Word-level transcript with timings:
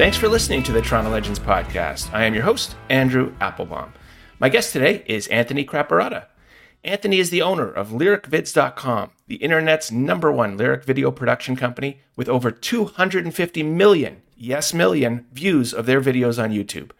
Thanks 0.00 0.16
for 0.16 0.30
listening 0.30 0.62
to 0.62 0.72
the 0.72 0.80
Toronto 0.80 1.10
Legends 1.10 1.38
podcast. 1.38 2.10
I 2.14 2.24
am 2.24 2.32
your 2.32 2.44
host, 2.44 2.74
Andrew 2.88 3.34
Applebaum. 3.38 3.92
My 4.38 4.48
guest 4.48 4.72
today 4.72 5.04
is 5.04 5.26
Anthony 5.26 5.62
Craparotta. 5.62 6.24
Anthony 6.82 7.18
is 7.18 7.28
the 7.28 7.42
owner 7.42 7.70
of 7.70 7.90
LyricVids.com, 7.90 9.10
the 9.26 9.34
internet's 9.34 9.92
number 9.92 10.32
one 10.32 10.56
lyric 10.56 10.84
video 10.84 11.10
production 11.10 11.54
company 11.54 12.00
with 12.16 12.30
over 12.30 12.50
250 12.50 13.62
million, 13.62 14.22
yes, 14.38 14.72
million, 14.72 15.26
views 15.34 15.74
of 15.74 15.84
their 15.84 16.00
videos 16.00 16.42
on 16.42 16.50
YouTube. 16.50 16.92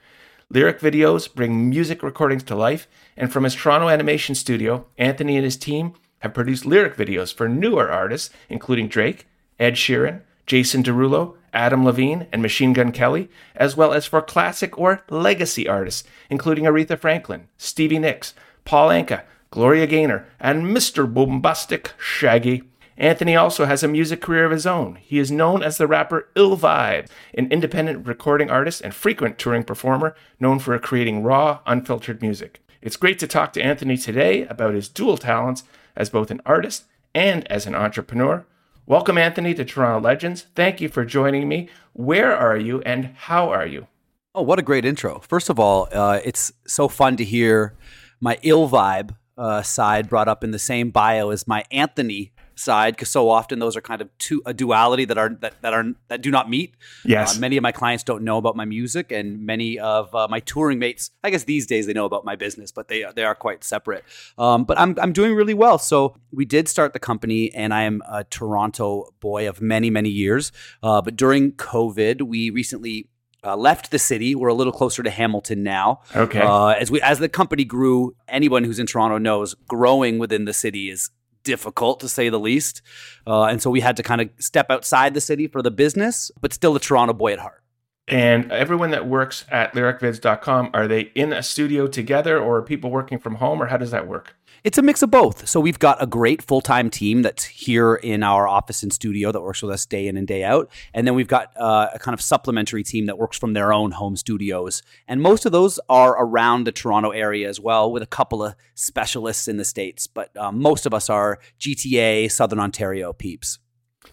Lyric 0.51 0.79
videos 0.79 1.35
bring 1.35 1.71
music 1.71 2.03
recordings 2.03 2.43
to 2.43 2.55
life, 2.55 2.87
and 3.17 3.33
from 3.33 3.45
his 3.45 3.55
Toronto 3.55 3.89
animation 3.89 4.35
studio, 4.35 4.85
Anthony 4.99 5.37
and 5.37 5.45
his 5.47 5.57
team 5.57 5.95
have 6.19 6.35
produced 6.35 6.67
lyric 6.67 6.97
videos 6.97 7.33
for 7.33 7.49
newer 7.49 7.91
artists, 7.91 8.29
including 8.51 8.89
Drake, 8.89 9.27
Ed 9.59 9.77
Sheeran, 9.77 10.21
Jason 10.45 10.83
Derulo, 10.83 11.37
Adam 11.53 11.85
Levine, 11.85 12.27
and 12.33 12.43
Machine 12.43 12.73
Gun 12.73 12.93
Kelly, 12.93 13.29
as 13.55 13.77
well 13.77 13.93
as 13.93 14.07
for 14.07 14.23
classic 14.23 14.79
or 14.79 15.03
legacy 15.11 15.69
artists, 15.69 16.05
including 16.29 16.65
Aretha 16.65 16.99
Franklin, 16.99 17.49
Stevie 17.57 17.99
Nicks, 17.99 18.35
Paul 18.65 18.89
Anka, 18.89 19.23
Gloria 19.51 19.87
Gaynor, 19.87 20.27
and 20.39 20.65
Mr. 20.65 21.13
Bombastic 21.13 21.93
Shaggy. 21.99 22.63
Anthony 22.97 23.35
also 23.35 23.65
has 23.65 23.83
a 23.83 23.89
music 23.89 24.21
career 24.21 24.45
of 24.45 24.53
his 24.53 24.67
own. 24.67 24.97
He 24.97 25.19
is 25.19 25.31
known 25.31 25.63
as 25.63 25.79
the 25.79 25.87
rapper 25.87 26.29
Ill 26.37 26.57
Vibe, 26.57 27.09
an 27.35 27.51
independent 27.51 28.07
recording 28.07 28.51
artist 28.51 28.83
and 28.83 28.95
frequent 28.95 29.39
touring 29.39 29.65
performer 29.65 30.15
known 30.39 30.59
for 30.59 30.79
creating 30.79 31.23
raw, 31.23 31.61
unfiltered 31.67 32.21
music. 32.21 32.61
It's 32.83 32.97
great 32.97 33.19
to 33.19 33.27
talk 33.27 33.53
to 33.55 33.63
Anthony 33.63 33.97
today 33.97 34.47
about 34.47 34.75
his 34.75 34.89
dual 34.89 35.17
talents 35.17 35.65
as 35.97 36.11
both 36.11 36.31
an 36.31 36.43
artist 36.47 36.85
and 37.15 37.51
as 37.51 37.67
an 37.67 37.75
entrepreneur. 37.75 38.45
Welcome, 38.87 39.19
Anthony, 39.19 39.55
to 39.55 39.65
Toronto 39.65 40.01
Legends. 40.01 40.47
Thank 40.55 40.81
you 40.81 40.89
for 40.89 41.05
joining 41.05 41.49
me. 41.49 41.69
Where 41.93 42.35
are 42.35 42.57
you 42.57 42.81
and 42.83 43.13
how 43.17 43.51
are 43.51 43.67
you? 43.67 43.87
Oh, 44.35 44.43
what 44.43 44.59
a 44.59 44.63
great 44.63 44.85
intro. 44.85 45.21
First 45.21 45.49
of 45.49 45.61
all, 45.61 45.89
uh, 45.93 46.21
it's 46.25 46.53
so 46.67 46.89
fun 46.89 47.17
to 47.17 47.25
hear 47.25 47.77
my 48.21 48.39
ill 48.43 48.69
vibe 48.69 49.15
uh, 49.37 49.63
side 49.63 50.09
brought 50.09 50.29
up 50.29 50.43
in 50.43 50.51
the 50.51 50.59
same 50.59 50.91
bio 50.91 51.31
as 51.31 51.47
my 51.47 51.65
Anthony 51.71 52.33
side 52.61 52.95
because 52.95 53.09
so 53.09 53.29
often 53.29 53.59
those 53.59 53.77
are 53.77 53.81
kind 53.81 54.01
of 54.01 54.09
two 54.19 54.43
a 54.47 54.55
duality 54.55 55.05
that 55.05 55.19
are 55.19 55.31
that, 55.41 55.61
that 55.63 55.73
are 55.73 55.85
that 56.09 56.23
do 56.23 56.31
not 56.31 56.49
meet. 56.49 56.75
Yes. 57.05 57.37
Uh, 57.37 57.41
many 57.41 57.57
of 57.57 57.63
my 57.63 57.73
clients 57.73 58.05
don't 58.05 58.23
know 58.23 58.37
about 58.37 58.57
my 58.57 58.65
music, 58.65 59.11
and 59.11 59.45
many 59.45 59.79
of 59.79 60.15
uh, 60.15 60.29
my 60.29 60.41
touring 60.41 60.79
mates, 60.79 61.11
I 61.25 61.31
guess 61.31 61.45
these 61.45 61.67
days 61.67 61.87
they 61.87 61.93
know 61.93 62.05
about 62.05 62.25
my 62.25 62.37
business, 62.37 62.71
but 62.71 62.89
they 62.89 63.05
they 63.15 63.25
are 63.25 63.35
quite 63.35 63.65
separate. 63.65 64.05
Um, 64.39 64.65
but 64.65 64.79
I'm 64.79 64.97
I'm 65.01 65.13
doing 65.13 65.35
really 65.35 65.55
well. 65.55 65.79
So 65.79 66.17
we 66.31 66.45
did 66.45 66.69
start 66.69 66.93
the 66.93 66.99
company, 66.99 67.53
and 67.55 67.75
I 67.75 67.83
am 67.83 68.03
a 68.11 68.25
Toronto 68.25 69.13
boy 69.21 69.49
of 69.49 69.61
many 69.61 69.91
many 69.91 70.11
years. 70.11 70.53
Uh, 70.83 71.01
but 71.01 71.17
during 71.17 71.53
COVID, 71.53 72.23
we 72.23 72.51
recently 72.51 73.09
uh, 73.45 73.57
left 73.57 73.91
the 73.91 73.99
city. 73.99 74.35
We're 74.35 74.49
a 74.49 74.55
little 74.55 74.73
closer 74.73 75.03
to 75.03 75.11
Hamilton 75.11 75.63
now. 75.63 76.03
Okay. 76.15 76.41
Uh, 76.41 76.69
as 76.69 76.91
we 76.91 77.01
as 77.01 77.19
the 77.19 77.29
company 77.29 77.65
grew, 77.65 78.15
anyone 78.29 78.65
who's 78.65 78.79
in 78.79 78.87
Toronto 78.87 79.19
knows 79.19 79.55
growing 79.67 80.19
within 80.19 80.45
the 80.45 80.53
city 80.53 80.91
is 80.91 81.11
difficult 81.43 82.01
to 82.01 82.09
say 82.09 82.29
the 82.29 82.39
least. 82.39 82.83
Uh, 83.27 83.45
and 83.45 83.61
so 83.61 83.71
we 83.71 83.81
had 83.81 83.97
to 83.97 84.03
kind 84.03 84.21
of 84.21 84.31
step 84.39 84.71
outside 84.71 85.15
the 85.15 85.21
city 85.21 85.47
for 85.47 85.63
the 85.63 85.71
business, 85.71 86.31
but 86.41 86.53
still 86.53 86.77
a 86.77 86.81
Toronto 86.81 87.13
boy 87.13 87.33
at 87.33 87.39
heart. 87.39 87.63
And 88.09 88.51
everyone 88.51 88.91
that 88.91 89.07
works 89.07 89.45
at 89.51 89.73
lyricvids.com, 89.73 90.71
are 90.75 90.89
they 90.89 91.13
in 91.15 91.33
a 91.33 91.43
studio 91.43 91.87
together 91.87 92.39
or 92.39 92.61
people 92.61 92.91
working 92.91 93.19
from 93.19 93.37
home 93.37 93.63
or 93.63 93.67
how 93.67 93.77
does 93.77 93.93
that 93.93 94.09
work? 94.09 94.35
It's 94.63 94.79
a 94.79 94.83
mix 94.83 95.03
of 95.03 95.11
both. 95.11 95.49
So 95.49 95.59
we've 95.59 95.79
got 95.79 96.03
a 96.03 96.07
great 96.07 96.43
full 96.43 96.61
time 96.61 96.91
team 96.91 97.23
that's 97.23 97.45
here 97.45 97.95
in 97.95 98.23
our 98.23 98.47
office 98.47 98.83
and 98.83 98.93
studio 98.93 99.33
that 99.33 99.41
works 99.41 99.63
with 99.63 99.73
us 99.73 99.87
day 99.87 100.07
in 100.07 100.17
and 100.17 100.27
day 100.27 100.45
out. 100.45 100.71
And 100.93 101.07
then 101.07 101.15
we've 101.15 101.29
got 101.29 101.53
uh, 101.57 101.89
a 101.95 101.99
kind 101.99 102.13
of 102.13 102.21
supplementary 102.21 102.83
team 102.83 103.07
that 103.07 103.19
works 103.19 103.39
from 103.39 103.55
their 103.55 103.73
own 103.73 103.93
home 103.93 104.17
studios. 104.17 104.83
And 105.09 105.23
most 105.23 105.47
of 105.47 105.53
those 105.53 105.81
are 105.89 106.13
around 106.23 106.65
the 106.65 106.73
Toronto 106.73 107.11
area 107.11 107.49
as 107.49 107.59
well, 107.59 107.91
with 107.91 108.03
a 108.03 108.07
couple 108.07 108.43
of 108.43 108.55
specialists 108.75 109.49
in 109.49 109.57
the 109.57 109.65
States. 109.65 110.07
But 110.07 110.37
um, 110.37 110.61
most 110.61 110.87
of 110.87 110.93
us 110.93 111.09
are 111.09 111.39
GTA, 111.59 112.31
Southern 112.31 112.61
Ontario 112.61 113.13
peeps. 113.13 113.59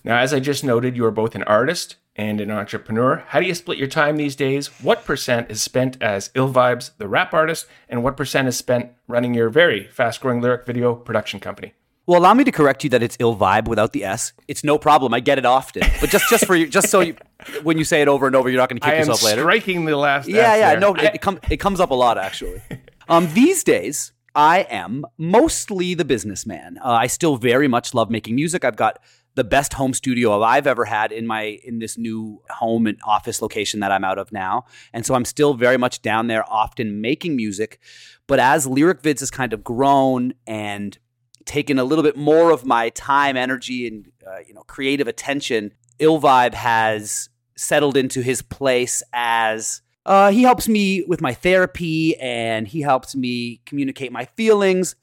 Now, 0.04 0.18
as 0.18 0.34
I 0.34 0.40
just 0.40 0.64
noted, 0.64 0.96
you 0.96 1.06
are 1.06 1.12
both 1.12 1.36
an 1.36 1.44
artist 1.44 1.98
and 2.18 2.42
an 2.42 2.50
entrepreneur. 2.52 3.24
How 3.28 3.40
do 3.40 3.46
you 3.46 3.54
split 3.54 3.78
your 3.78 3.88
time 3.88 4.18
these 4.18 4.36
days? 4.36 4.68
What 4.82 5.06
percent 5.06 5.52
is 5.52 5.62
spent 5.62 6.02
as 6.02 6.32
Ill 6.34 6.52
Vibes, 6.52 6.92
the 6.98 7.08
rap 7.08 7.34
artist, 7.34 7.68
and 7.88 8.04
what 8.04 8.18
percent 8.18 8.48
is 8.48 8.58
spent 8.58 8.92
running 9.08 9.34
your 9.34 9.50
very 9.50 9.86
fast 9.88 10.22
growing 10.22 10.42
lyric 10.42 10.66
video 10.66 10.96
production 10.96 11.40
company? 11.40 11.74
Well, 12.08 12.20
allow 12.22 12.34
me 12.34 12.46
to 12.46 12.52
correct 12.54 12.86
you 12.86 12.90
that 12.92 13.04
it's 13.04 13.18
ill 13.20 13.36
vibe 13.36 13.68
without 13.68 13.92
the 13.92 14.06
s. 14.06 14.32
It's 14.48 14.64
no 14.64 14.78
problem. 14.78 15.14
I 15.14 15.20
get 15.20 15.38
it 15.38 15.46
often, 15.46 15.84
but 16.00 16.10
just 16.10 16.30
just 16.30 16.46
for 16.46 16.56
you, 16.56 16.66
just 16.68 16.88
so 16.90 17.02
you, 17.02 17.18
when 17.64 17.78
you 17.78 17.84
say 17.84 18.02
it 18.02 18.08
over 18.08 18.28
and 18.28 18.36
over, 18.36 18.50
you're 18.50 18.62
not 18.62 18.70
going 18.70 18.80
to 18.80 18.86
kick 18.86 18.94
I 18.94 18.96
am 18.96 19.00
yourself 19.08 19.24
later. 19.24 19.42
striking 19.42 19.84
the 19.84 19.98
last. 19.98 20.28
Yeah, 20.30 20.54
S 20.54 20.60
yeah. 20.60 20.70
there. 20.72 20.80
No, 20.80 20.96
I- 20.96 21.02
it, 21.04 21.16
it, 21.16 21.22
com- 21.22 21.40
it 21.50 21.58
comes 21.58 21.82
up 21.82 21.92
a 21.92 21.94
lot 21.96 22.18
actually. 22.18 22.62
Um, 23.10 23.28
these 23.34 23.62
days, 23.62 24.14
I 24.34 24.60
am 24.70 25.06
mostly 25.18 25.96
the 25.96 26.06
businessman. 26.06 26.78
Uh, 26.82 26.92
I 26.92 27.08
still 27.08 27.36
very 27.36 27.68
much 27.68 27.94
love 27.94 28.10
making 28.10 28.36
music. 28.36 28.64
I've 28.64 28.78
got 28.78 29.00
the 29.38 29.44
best 29.44 29.74
home 29.74 29.94
studio 29.94 30.42
I've 30.42 30.66
ever 30.66 30.84
had 30.84 31.12
in 31.12 31.28
my 31.28 31.60
in 31.64 31.78
this 31.78 31.96
new 31.96 32.42
home 32.50 32.88
and 32.88 32.98
office 33.04 33.40
location 33.40 33.80
that 33.82 33.92
I'm 33.92 34.04
out 34.04 34.18
of 34.18 34.32
now, 34.32 34.66
and 34.92 35.06
so 35.06 35.14
I'm 35.14 35.26
still 35.26 35.54
very 35.54 35.78
much 35.78 36.02
down 36.02 36.26
there, 36.26 36.44
often 36.52 37.02
making 37.02 37.36
music. 37.36 37.80
But 38.26 38.40
as 38.40 38.66
Lyric 38.66 39.04
Vids 39.04 39.20
has 39.20 39.30
kind 39.30 39.54
of 39.54 39.64
grown 39.64 40.34
and 40.48 40.98
taken 41.46 41.78
a 41.78 41.84
little 41.84 42.04
bit 42.04 42.18
more 42.18 42.50
of 42.50 42.66
my 42.66 42.90
time, 42.90 43.38
energy, 43.38 43.88
and 43.88 44.12
uh, 44.28 44.40
you 44.46 44.56
know 44.56 44.64
creative 44.64 45.08
attention, 45.08 45.72
Ill 46.00 46.20
Vibe 46.20 46.56
has 46.56 47.30
settled 47.56 47.96
into 47.96 48.22
his 48.22 48.42
place 48.42 49.04
as 49.14 49.82
uh, 50.08 50.32
he 50.32 50.42
helps 50.42 50.68
me 50.68 51.04
with 51.04 51.22
my 51.22 51.34
therapy 51.34 52.18
and 52.18 52.68
he 52.68 52.82
helps 52.82 53.16
me 53.16 53.62
communicate 53.66 54.12
my 54.12 54.26
feelings. 54.26 54.96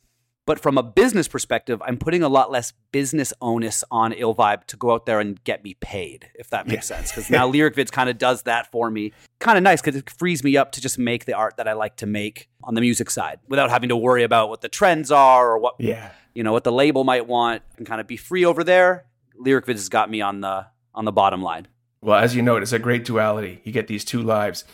But 0.47 0.61
from 0.61 0.77
a 0.77 0.83
business 0.83 1.27
perspective, 1.27 1.81
I'm 1.87 1.97
putting 1.97 2.23
a 2.23 2.29
lot 2.29 2.51
less 2.51 2.75
business 2.93 3.33
onus 3.41 3.83
on 3.91 4.13
Ill 4.13 4.35
Vibe 4.35 4.65
to 4.67 4.77
go 4.77 4.93
out 4.93 5.07
there 5.07 5.19
and 5.19 5.43
get 5.45 5.65
me 5.65 5.75
paid, 5.81 6.29
if 6.35 6.51
that 6.51 6.67
makes 6.67 6.87
sense. 6.87 7.11
Because 7.11 7.31
now 7.31 7.47
Lyric 7.47 7.75
Vids 7.77 7.91
kind 7.91 8.11
of 8.11 8.19
does 8.19 8.43
that 8.43 8.71
for 8.71 8.91
me. 8.91 9.13
Kind 9.41 9.57
of 9.57 9.65
nice 9.65 9.81
because 9.81 9.97
it 9.97 10.11
frees 10.11 10.45
me 10.45 10.57
up 10.59 10.73
to 10.73 10.83
just 10.83 10.99
make 10.99 11.25
the 11.25 11.33
art 11.33 11.57
that 11.57 11.67
I 11.67 11.73
like 11.73 11.97
to 11.97 12.07
make 12.07 12.51
on 12.63 12.75
the 12.75 12.83
music 12.83 13.09
side 13.11 13.39
without 13.49 13.71
having 13.71 13.89
to 13.89 13.97
worry 13.97 14.23
about 14.23 14.51
what 14.51 14.61
the 14.61 14.69
trends 14.69 15.11
are 15.11 15.53
or 15.53 15.59
what 15.59 15.77
Yeah. 15.79 16.11
you 16.35 16.43
know 16.43 16.53
what 16.53 16.65
the 16.65 16.73
label 16.73 17.05
might 17.05 17.27
want 17.27 17.63
and 17.79 17.87
kind 17.87 18.01
of 18.01 18.07
be 18.07 18.19
free 18.19 18.45
over 18.45 18.63
there. 18.63 19.07
Lyric 19.37 19.65
Vids 19.65 19.73
has 19.75 19.89
got 19.89 20.11
me 20.11 20.21
on 20.21 20.43
the 20.43 20.67
on 20.95 21.07
the 21.07 21.13
bottom 21.13 21.43
line. 21.43 21.69
Well, 22.03 22.19
as 22.19 22.37
you 22.37 22.43
know, 22.43 22.57
it's 22.57 22.73
a 22.73 22.79
great 22.79 23.07
duality. 23.07 23.63
You 23.65 23.73
get 23.73 23.87
these 23.87 24.05
two 24.05 24.21
lives. 24.23 24.65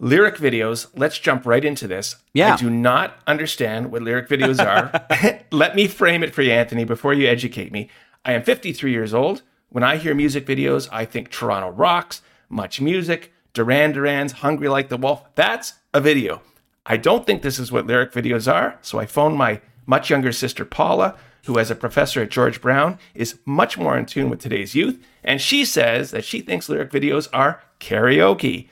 Lyric 0.00 0.36
videos, 0.36 0.88
let's 0.96 1.18
jump 1.18 1.46
right 1.46 1.64
into 1.64 1.86
this. 1.86 2.16
Yeah. 2.32 2.54
I 2.54 2.56
do 2.56 2.68
not 2.68 3.16
understand 3.26 3.92
what 3.92 4.02
lyric 4.02 4.28
videos 4.28 4.58
are. 4.64 5.40
Let 5.52 5.76
me 5.76 5.86
frame 5.86 6.24
it 6.24 6.34
for 6.34 6.42
you, 6.42 6.50
Anthony, 6.50 6.84
before 6.84 7.14
you 7.14 7.28
educate 7.28 7.70
me. 7.70 7.88
I 8.24 8.32
am 8.32 8.42
53 8.42 8.90
years 8.90 9.14
old. 9.14 9.42
When 9.68 9.84
I 9.84 9.96
hear 9.96 10.14
music 10.14 10.46
videos, 10.46 10.88
I 10.90 11.04
think 11.04 11.30
Toronto 11.30 11.70
rocks, 11.70 12.22
much 12.48 12.80
music, 12.80 13.32
Duran 13.52 13.92
Duran's 13.92 14.32
Hungry 14.32 14.68
Like 14.68 14.88
the 14.88 14.96
Wolf. 14.96 15.22
That's 15.36 15.74
a 15.92 16.00
video. 16.00 16.42
I 16.86 16.96
don't 16.96 17.24
think 17.24 17.42
this 17.42 17.58
is 17.58 17.70
what 17.70 17.86
lyric 17.86 18.12
videos 18.12 18.52
are, 18.52 18.78
so 18.82 18.98
I 18.98 19.06
phoned 19.06 19.36
my 19.36 19.60
much 19.86 20.10
younger 20.10 20.32
sister 20.32 20.64
Paula, 20.64 21.16
who, 21.44 21.58
as 21.58 21.70
a 21.70 21.74
professor 21.74 22.22
at 22.22 22.30
George 22.30 22.60
Brown, 22.60 22.98
is 23.14 23.38
much 23.44 23.78
more 23.78 23.96
in 23.96 24.06
tune 24.06 24.28
with 24.28 24.40
today's 24.40 24.74
youth, 24.74 24.98
and 25.22 25.40
she 25.40 25.64
says 25.64 26.10
that 26.10 26.24
she 26.24 26.40
thinks 26.40 26.68
lyric 26.68 26.90
videos 26.90 27.28
are 27.32 27.62
karaoke. 27.80 28.68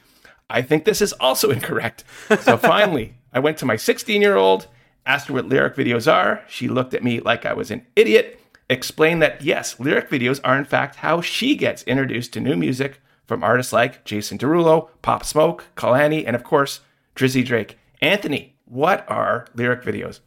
I 0.52 0.62
think 0.62 0.84
this 0.84 1.00
is 1.00 1.12
also 1.14 1.50
incorrect. 1.56 2.04
So 2.40 2.56
finally, 2.56 3.14
I 3.32 3.40
went 3.40 3.58
to 3.58 3.66
my 3.66 3.76
16 3.76 4.20
year 4.20 4.36
old, 4.36 4.68
asked 5.06 5.28
her 5.28 5.34
what 5.34 5.48
lyric 5.48 5.74
videos 5.74 6.12
are. 6.12 6.44
She 6.48 6.68
looked 6.68 6.94
at 6.94 7.02
me 7.02 7.20
like 7.20 7.44
I 7.44 7.54
was 7.54 7.70
an 7.70 7.86
idiot, 7.96 8.40
explained 8.68 9.22
that 9.22 9.42
yes, 9.42 9.80
lyric 9.80 10.08
videos 10.08 10.40
are 10.44 10.56
in 10.56 10.64
fact 10.64 10.96
how 10.96 11.20
she 11.20 11.56
gets 11.56 11.82
introduced 11.84 12.32
to 12.34 12.40
new 12.40 12.56
music 12.56 13.00
from 13.26 13.42
artists 13.42 13.72
like 13.72 14.04
Jason 14.04 14.38
Derulo, 14.38 14.90
Pop 15.00 15.24
Smoke, 15.24 15.64
Kehlani, 15.76 16.24
and 16.26 16.36
of 16.36 16.44
course, 16.44 16.80
Drizzy 17.16 17.44
Drake. 17.44 17.78
Anthony, 18.00 18.56
what 18.64 19.08
are 19.08 19.46
lyric 19.54 19.82
videos? 19.82 20.20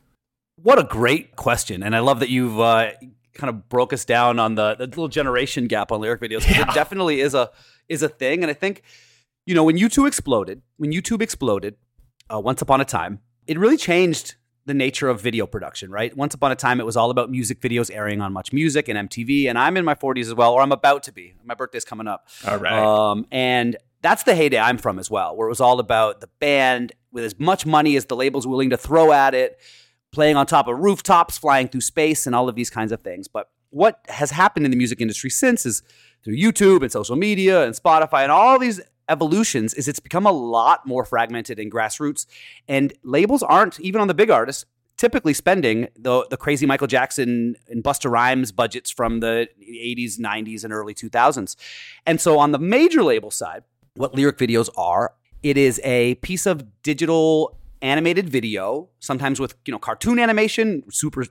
What 0.62 0.80
a 0.80 0.83
great 0.83 1.36
question. 1.36 1.83
And 1.83 1.95
I 1.95 2.00
love 2.00 2.19
that 2.22 2.30
you've 2.30 2.60
uh, 2.60 2.92
kind 3.33 3.50
of 3.50 3.68
broke 3.69 3.92
us 3.94 4.06
down 4.06 4.39
on 4.39 4.56
the, 4.56 4.75
the 4.75 4.88
little 4.88 5.10
generation 5.10 5.68
gap 5.68 5.92
on 5.92 6.00
lyric 6.01 6.22
videos. 6.22 6.50
Yeah. 6.50 6.62
It 6.62 6.74
definitely 6.74 7.19
is 7.19 7.33
a 7.33 7.51
is 7.88 8.01
a 8.01 8.10
thing. 8.10 8.42
And 8.42 8.50
I 8.50 8.54
think, 8.54 8.81
you 9.46 9.54
know, 9.54 9.64
when 9.64 9.78
YouTube 9.78 10.08
exploded, 10.08 10.62
when 10.78 10.92
YouTube 10.92 11.22
exploded, 11.22 11.76
uh, 12.34 12.40
once 12.40 12.62
upon 12.62 12.82
a 12.82 12.86
time, 12.86 13.20
it 13.48 13.60
really 13.60 13.78
changed 13.78 14.36
the 14.66 14.74
nature 14.74 15.08
of 15.08 15.22
video 15.22 15.46
production, 15.46 15.92
right? 15.92 16.16
Once 16.18 16.34
upon 16.34 16.52
a 16.52 16.56
time, 16.56 16.80
it 16.80 16.86
was 16.86 16.98
all 16.98 17.12
about 17.12 17.30
music 17.30 17.62
videos 17.62 17.94
airing 17.94 18.20
on 18.22 18.34
Much 18.34 18.52
Music 18.52 18.88
and 18.88 19.10
MTV, 19.10 19.48
and 19.48 19.60
I'm 19.60 19.78
in 19.78 19.86
my 19.86 19.94
40s 19.94 20.22
as 20.22 20.34
well, 20.34 20.54
or 20.54 20.62
I'm 20.62 20.72
about 20.72 21.04
to 21.04 21.12
be. 21.12 21.36
My 21.44 21.54
birthday's 21.54 21.86
coming 21.86 22.08
up. 22.08 22.28
All 22.48 22.58
right. 22.58 22.74
Um, 22.74 23.28
and 23.32 23.78
that's 24.02 24.24
the 24.24 24.36
heyday 24.36 24.58
I'm 24.58 24.80
from 24.80 24.98
as 24.98 25.10
well, 25.12 25.36
where 25.36 25.48
it 25.48 25.52
was 25.52 25.62
all 25.62 25.80
about 25.80 26.22
the 26.22 26.30
band 26.40 26.94
with 27.12 27.24
as 27.24 27.40
much 27.40 27.66
money 27.68 27.96
as 27.96 28.06
the 28.06 28.16
label's 28.16 28.48
willing 28.48 28.72
to 28.72 28.78
throw 28.78 29.12
at 29.12 29.36
it, 29.36 29.60
playing 30.12 30.36
on 30.36 30.48
top 30.48 30.68
of 30.68 30.80
rooftops, 30.80 31.38
flying 31.38 31.68
through 31.68 31.82
space, 31.82 32.26
and 32.26 32.36
all 32.36 32.50
of 32.50 32.56
these 32.56 32.72
kinds 32.72 32.92
of 32.92 33.02
things. 33.02 33.28
But 33.28 33.50
what 33.70 34.00
has 34.08 34.32
happened 34.32 34.66
in 34.66 34.72
the 34.72 34.78
music 34.78 35.00
industry 35.00 35.30
since 35.30 35.66
is 35.66 35.84
through 36.24 36.38
YouTube 36.38 36.82
and 36.82 36.92
social 36.92 37.16
media 37.16 37.66
and 37.66 37.76
Spotify 37.76 38.24
and 38.24 38.32
all 38.32 38.58
these 38.58 38.82
evolutions 39.10 39.74
is 39.74 39.88
it's 39.88 40.00
become 40.00 40.25
a 40.25 40.31
lot 40.31 40.86
more 40.86 41.06
fragmented 41.06 41.60
and 41.60 41.72
grassroots 41.72 42.25
and 42.68 42.94
labels 43.04 43.44
aren't 43.44 43.80
even 43.80 44.02
on 44.02 44.07
the 44.07 44.13
big 44.13 44.30
artists 44.30 44.66
typically 44.98 45.34
spending 45.34 45.88
the 45.98 46.25
the 46.30 46.38
crazy 46.38 46.66
Michael 46.66 46.88
Jackson 46.88 47.56
and 47.69 47.84
Busta 47.84 48.10
Rhymes 48.10 48.52
budgets 48.52 48.90
from 48.90 49.19
the 49.19 49.48
80s, 49.62 50.19
90s 50.19 50.63
and 50.63 50.72
early 50.72 50.94
2000s. 50.94 51.56
And 52.06 52.22
so 52.22 52.40
on 52.40 52.52
the 52.52 52.60
major 52.60 53.04
label 53.04 53.31
side, 53.31 53.63
what 53.96 54.16
lyric 54.16 54.38
videos 54.38 54.69
are, 54.78 55.13
it 55.44 55.58
is 55.58 55.81
a 55.84 56.16
piece 56.16 56.46
of 56.46 56.81
digital 56.81 57.58
animated 57.81 58.30
video, 58.30 58.90
sometimes 59.00 59.40
with, 59.40 59.56
you 59.66 59.72
know, 59.72 59.80
cartoon 59.80 60.19
animation, 60.19 60.84
super 60.90 61.25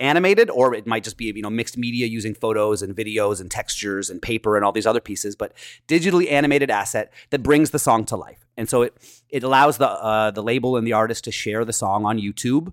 animated, 0.00 0.50
or 0.50 0.74
it 0.74 0.86
might 0.86 1.04
just 1.04 1.16
be 1.16 1.26
you 1.26 1.42
know 1.42 1.50
mixed 1.50 1.76
media 1.76 2.06
using 2.06 2.34
photos 2.34 2.82
and 2.82 2.96
videos 2.96 3.40
and 3.40 3.50
textures 3.50 4.10
and 4.10 4.20
paper 4.20 4.56
and 4.56 4.64
all 4.64 4.72
these 4.72 4.86
other 4.86 5.00
pieces, 5.00 5.36
but 5.36 5.52
digitally 5.86 6.30
animated 6.30 6.70
asset 6.70 7.12
that 7.30 7.42
brings 7.42 7.70
the 7.70 7.78
song 7.78 8.04
to 8.06 8.16
life. 8.16 8.46
And 8.56 8.68
so 8.68 8.82
it 8.82 8.96
it 9.28 9.42
allows 9.42 9.78
the 9.78 9.88
uh, 9.88 10.30
the 10.30 10.42
label 10.42 10.76
and 10.76 10.86
the 10.86 10.94
artist 10.94 11.24
to 11.24 11.32
share 11.32 11.64
the 11.64 11.72
song 11.72 12.04
on 12.04 12.18
YouTube, 12.18 12.72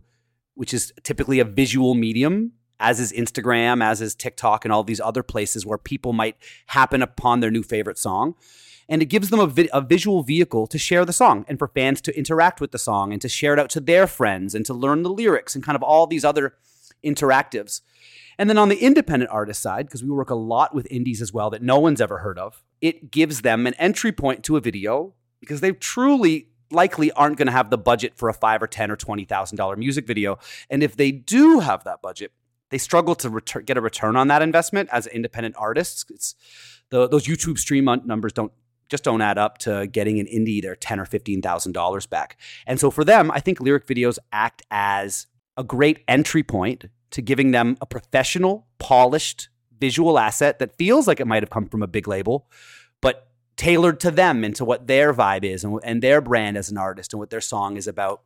which 0.56 0.74
is 0.74 0.94
typically 1.04 1.40
a 1.40 1.46
visual 1.46 1.94
medium. 1.94 2.54
As 2.80 3.00
is 3.00 3.12
Instagram, 3.12 3.84
as 3.84 4.02
is 4.02 4.14
TikTok, 4.14 4.64
and 4.64 4.72
all 4.72 4.84
these 4.84 5.02
other 5.02 5.24
places 5.24 5.66
where 5.66 5.80
people 5.80 6.14
might 6.14 6.38
happen 6.68 7.02
upon 7.02 7.40
their 7.40 7.50
new 7.50 7.64
favorite 7.64 7.98
song 7.98 8.36
and 8.90 9.02
it 9.02 9.08
gives 9.08 9.30
them 9.30 9.40
a, 9.40 9.48
vi- 9.48 9.70
a, 9.74 9.82
visual 9.82 10.24
vehicle 10.24 10.68
to 10.68 10.78
share 10.78 11.06
the 11.06 11.14
song 11.14 11.46
and 11.48 11.60
for 11.60 11.68
fans 11.68 12.02
to 12.02 12.18
interact 12.18 12.62
with 12.62 12.72
the 12.72 12.78
song 12.78 13.12
and 13.12 13.22
to 13.22 13.30
share 13.30 13.54
it 13.54 13.60
out 13.60 13.70
to 13.72 13.80
their 13.80 14.08
friends 14.08 14.56
and 14.56 14.66
to 14.66 14.74
learn 14.74 15.04
the 15.04 15.10
lyrics 15.10 15.56
and 15.56 15.64
kind 15.64 15.76
of 15.76 15.84
all 15.84 16.08
these 16.08 16.24
other 16.24 16.54
interactives. 17.04 17.82
And 18.40 18.50
then 18.50 18.58
on 18.58 18.70
the 18.70 18.78
independent 18.78 19.32
artist 19.32 19.62
side, 19.62 19.88
because 19.88 20.04
we 20.04 20.10
work 20.10 20.30
a 20.30 20.36
lot 20.36 20.76
with 20.76 20.88
indies 20.92 21.22
as 21.22 21.34
well 21.34 21.50
that 21.50 21.62
no 21.62 21.80
one's 21.80 22.02
ever 22.02 22.20
heard 22.20 22.38
of, 22.38 22.64
it 22.82 23.10
gives 23.10 23.42
them 23.42 23.66
an 23.66 23.74
entry 23.76 24.12
point 24.12 24.44
to 24.44 24.58
a 24.58 24.62
video 24.62 25.16
because 25.40 25.62
they 25.62 25.72
truly 25.72 26.50
likely 26.70 27.12
aren't 27.14 27.38
going 27.38 27.48
to 27.48 27.52
have 27.52 27.70
the 27.70 27.78
budget 27.78 28.14
for 28.16 28.30
a 28.30 28.34
five 28.34 28.62
or 28.62 28.68
ten 28.68 28.92
or 28.92 28.96
twenty 28.96 29.26
thousand 29.26 29.58
dollar 29.58 29.76
music 29.76 30.06
video. 30.06 30.38
And 30.70 30.84
if 30.84 30.96
they 30.96 31.12
do 31.12 31.60
have 31.60 31.84
that 31.86 32.02
budget, 32.02 32.32
they 32.70 32.78
struggle 32.78 33.16
to 33.16 33.30
return, 33.30 33.64
get 33.64 33.78
a 33.78 33.82
return 33.82 34.16
on 34.16 34.28
that 34.28 34.42
investment 34.42 34.90
as 34.92 35.08
independent 35.08 35.56
artists. 35.58 36.06
It's 36.10 36.36
the, 36.90 37.08
those 37.08 37.26
YouTube 37.26 37.58
stream 37.58 37.86
numbers 38.06 38.34
don't 38.34 38.52
just 38.90 39.04
don't 39.04 39.22
add 39.22 39.38
up 39.38 39.58
to 39.60 39.88
getting 39.88 40.20
an 40.20 40.28
indie 40.28 40.62
their 40.62 40.76
ten 40.76 41.00
or 41.00 41.06
fifteen 41.06 41.42
thousand 41.42 41.72
dollars 41.72 42.06
back. 42.06 42.38
And 42.66 42.80
so 42.80 42.92
for 42.92 43.04
them, 43.04 43.32
I 43.32 43.40
think 43.40 43.60
lyric 43.60 43.88
videos 43.88 44.20
act 44.32 44.62
as 44.70 45.28
a 45.58 45.64
great 45.64 46.04
entry 46.08 46.44
point 46.44 46.86
to 47.12 47.22
giving 47.22 47.52
them 47.52 47.78
a 47.82 47.86
professional, 47.86 48.68
polished 48.80 49.50
visual 49.80 50.18
asset 50.20 50.60
that 50.60 50.78
feels 50.78 51.08
like 51.08 51.20
it 51.20 51.28
might 51.28 51.44
have 51.44 51.50
come 51.50 51.68
from 51.68 51.84
a 51.84 51.88
big 51.88 52.08
label, 52.08 52.48
but 53.02 53.30
tailored 53.56 54.00
to 54.00 54.12
them 54.12 54.44
into 54.44 54.64
what 54.64 54.88
their 54.88 55.14
vibe 55.14 55.44
is 55.44 55.64
and, 55.64 55.80
and 55.84 56.02
their 56.02 56.22
brand 56.22 56.58
as 56.58 56.70
an 56.70 56.78
artist 56.78 57.14
and 57.14 57.20
what 57.20 57.30
their 57.30 57.42
song 57.42 57.78
is 57.78 57.88
about. 57.88 58.22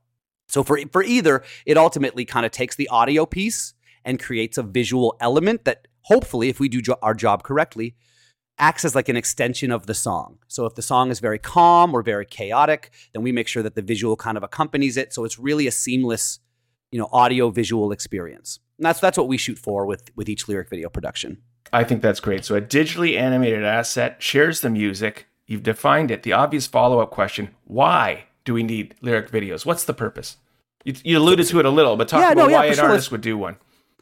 So 0.50 0.64
for 0.64 0.80
for 0.92 1.04
either, 1.04 1.44
it 1.66 1.78
ultimately 1.78 2.26
kind 2.26 2.46
of 2.46 2.52
takes 2.52 2.76
the 2.76 2.90
audio 2.90 3.26
piece 3.26 3.74
and 4.04 4.20
creates 4.20 4.58
a 4.58 4.64
visual 4.64 5.16
element 5.20 5.64
that 5.66 5.88
hopefully, 6.02 6.50
if 6.50 6.60
we 6.60 6.68
do 6.68 6.82
jo- 6.82 6.98
our 7.02 7.14
job 7.14 7.44
correctly, 7.44 7.96
acts 8.58 8.84
as 8.84 8.96
like 8.96 9.08
an 9.08 9.16
extension 9.16 9.72
of 9.72 9.86
the 9.86 9.94
song. 9.94 10.40
So 10.48 10.66
if 10.66 10.76
the 10.76 10.82
song 10.82 11.10
is 11.10 11.20
very 11.20 11.40
calm 11.40 11.94
or 11.94 12.02
very 12.02 12.26
chaotic, 12.26 12.92
then 13.14 13.24
we 13.24 13.32
make 13.32 13.48
sure 13.48 13.64
that 13.64 13.76
the 13.76 13.82
visual 13.82 14.18
kind 14.18 14.38
of 14.38 14.44
accompanies 14.44 14.98
it. 14.98 15.14
So 15.14 15.24
it's 15.24 15.40
really 15.40 15.68
a 15.68 15.72
seamless 15.72 16.40
you 16.92 17.00
know 17.00 17.10
audio 17.12 17.50
visual 17.50 17.92
experience. 17.92 18.60
And 18.78 18.86
that's 18.86 19.00
that's 19.00 19.18
what 19.18 19.28
we 19.28 19.38
shoot 19.38 19.58
for 19.58 19.86
with 19.86 20.12
with 20.16 20.30
each 20.30 20.48
lyric 20.48 20.70
video 20.70 20.90
production. 20.90 21.38
I 21.74 21.84
think 21.84 22.02
that's 22.02 22.20
great. 22.20 22.44
So 22.44 22.56
a 22.56 22.62
digitally 22.62 23.18
animated 23.18 23.64
asset 23.64 24.22
shares 24.22 24.62
the 24.62 24.70
music. 24.70 25.28
You've 25.48 25.64
defined 25.64 26.12
it. 26.12 26.24
The 26.24 26.34
obvious 26.34 26.68
follow 26.68 27.00
up 27.00 27.12
question: 27.12 27.50
Why 27.66 28.26
do 28.46 28.54
we 28.54 28.64
need 28.64 28.96
lyric 29.02 29.32
videos? 29.32 29.66
What's 29.66 29.86
the 29.86 29.94
purpose? 29.94 30.38
You, 30.84 30.96
you 31.04 31.18
alluded 31.20 31.46
to 31.48 31.60
it 31.60 31.66
a 31.66 31.70
little, 31.70 31.96
but 31.96 32.08
talk 32.08 32.22
yeah, 32.22 32.32
about 32.32 32.44
no, 32.44 32.50
yeah, 32.50 32.58
why 32.58 32.66
an 32.66 32.74
sure. 32.74 32.86
artist 32.90 33.12
would 33.12 33.22
do 33.22 33.38
one. 33.38 33.58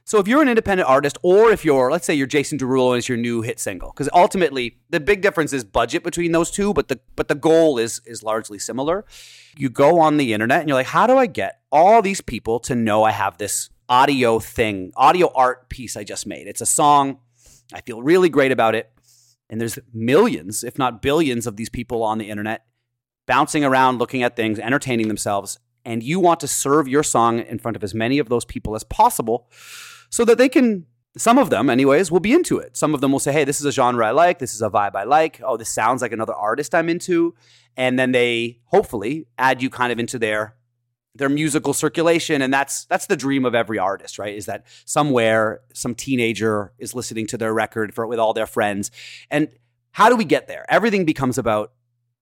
So 0.09 0.17
if 0.17 0.27
you're 0.27 0.41
an 0.41 0.50
independent 0.50 0.89
artist, 0.89 1.19
or 1.21 1.51
if 1.51 1.63
you're, 1.63 1.91
let's 1.91 2.03
say, 2.03 2.15
you're 2.15 2.25
Jason 2.25 2.57
Derulo 2.57 2.89
and 2.89 2.97
it's 2.97 3.07
your 3.07 3.15
new 3.15 3.44
hit 3.44 3.59
single, 3.59 3.91
because 3.91 4.09
ultimately 4.11 4.79
the 4.89 5.00
big 5.00 5.21
difference 5.21 5.53
is 5.53 5.63
budget 5.63 6.03
between 6.03 6.31
those 6.31 6.50
two, 6.50 6.73
but 6.73 6.88
the 6.88 7.00
but 7.15 7.27
the 7.27 7.35
goal 7.35 7.77
is 7.77 8.01
is 8.07 8.23
largely 8.23 8.57
similar. 8.57 9.06
You 9.56 9.69
go 9.69 10.00
on 10.00 10.17
the 10.17 10.33
internet 10.33 10.61
and 10.61 10.67
you're 10.67 10.79
like, 10.79 10.88
how 10.88 11.06
do 11.06 11.15
I 11.15 11.27
get 11.27 11.59
all 11.71 12.01
these 12.01 12.21
people 12.21 12.59
to 12.61 12.73
know 12.73 13.03
I 13.03 13.11
have 13.11 13.38
this 13.38 13.69
audio 13.88 14.39
thing, 14.39 14.94
audio 14.97 15.31
art 15.35 15.69
piece 15.69 15.95
I 15.95 16.03
just 16.03 16.25
made? 16.25 16.47
It's 16.47 16.61
a 16.61 16.65
song. 16.65 17.19
I 17.71 17.81
feel 17.81 18.01
really 18.01 18.29
great 18.29 18.51
about 18.51 18.73
it, 18.73 18.91
and 19.47 19.61
there's 19.61 19.77
millions, 19.94 20.63
if 20.63 20.79
not 20.79 21.03
billions, 21.03 21.45
of 21.45 21.56
these 21.56 21.69
people 21.69 22.01
on 22.01 22.17
the 22.17 22.31
internet 22.31 22.65
bouncing 23.27 23.63
around, 23.63 24.00
looking 24.00 24.23
at 24.23 24.35
things, 24.35 24.57
entertaining 24.57 25.07
themselves, 25.07 25.59
and 25.85 26.01
you 26.01 26.19
want 26.19 26.39
to 26.39 26.47
serve 26.47 26.88
your 26.88 27.03
song 27.03 27.38
in 27.38 27.59
front 27.59 27.77
of 27.77 27.83
as 27.83 27.94
many 27.94 28.17
of 28.17 28.27
those 28.27 28.44
people 28.44 28.73
as 28.73 28.83
possible 28.83 29.47
so 30.09 30.25
that 30.25 30.38
they 30.38 30.50
can 30.50 30.85
some 31.17 31.38
of 31.38 31.50
them 31.50 31.69
anyways 31.69 32.11
will 32.11 32.19
be 32.19 32.33
into 32.33 32.59
it. 32.59 32.77
Some 32.77 32.94
of 32.94 33.01
them 33.01 33.11
will 33.11 33.19
say 33.19 33.31
hey 33.31 33.44
this 33.44 33.59
is 33.59 33.65
a 33.65 33.71
genre 33.71 34.07
i 34.07 34.11
like. 34.11 34.39
This 34.39 34.53
is 34.53 34.61
a 34.61 34.69
vibe 34.69 34.95
i 34.95 35.03
like. 35.03 35.41
Oh 35.44 35.57
this 35.57 35.69
sounds 35.69 36.01
like 36.01 36.11
another 36.11 36.33
artist 36.33 36.75
i'm 36.75 36.89
into. 36.89 37.35
And 37.77 37.97
then 37.97 38.11
they 38.11 38.59
hopefully 38.65 39.27
add 39.38 39.61
you 39.61 39.69
kind 39.69 39.91
of 39.91 40.00
into 40.00 40.19
their 40.19 40.56
their 41.15 41.29
musical 41.29 41.73
circulation. 41.73 42.41
And 42.41 42.53
that's 42.53 42.85
that's 42.85 43.07
the 43.07 43.17
dream 43.17 43.45
of 43.45 43.56
every 43.56 43.79
artist 43.79 44.19
right? 44.19 44.35
Is 44.35 44.45
that 44.45 44.65
somewhere 44.85 45.61
some 45.73 45.95
teenager 45.95 46.73
is 46.78 46.94
listening 46.94 47.28
to 47.28 47.37
their 47.37 47.54
record 47.54 47.94
for 47.94 48.06
with 48.06 48.19
all 48.19 48.33
their 48.33 48.47
friends. 48.47 48.92
And 49.31 49.49
how 49.92 50.09
do 50.09 50.16
we 50.16 50.25
get 50.25 50.47
there? 50.47 50.66
Everything 50.69 51.06
becomes 51.06 51.37
about 51.37 51.73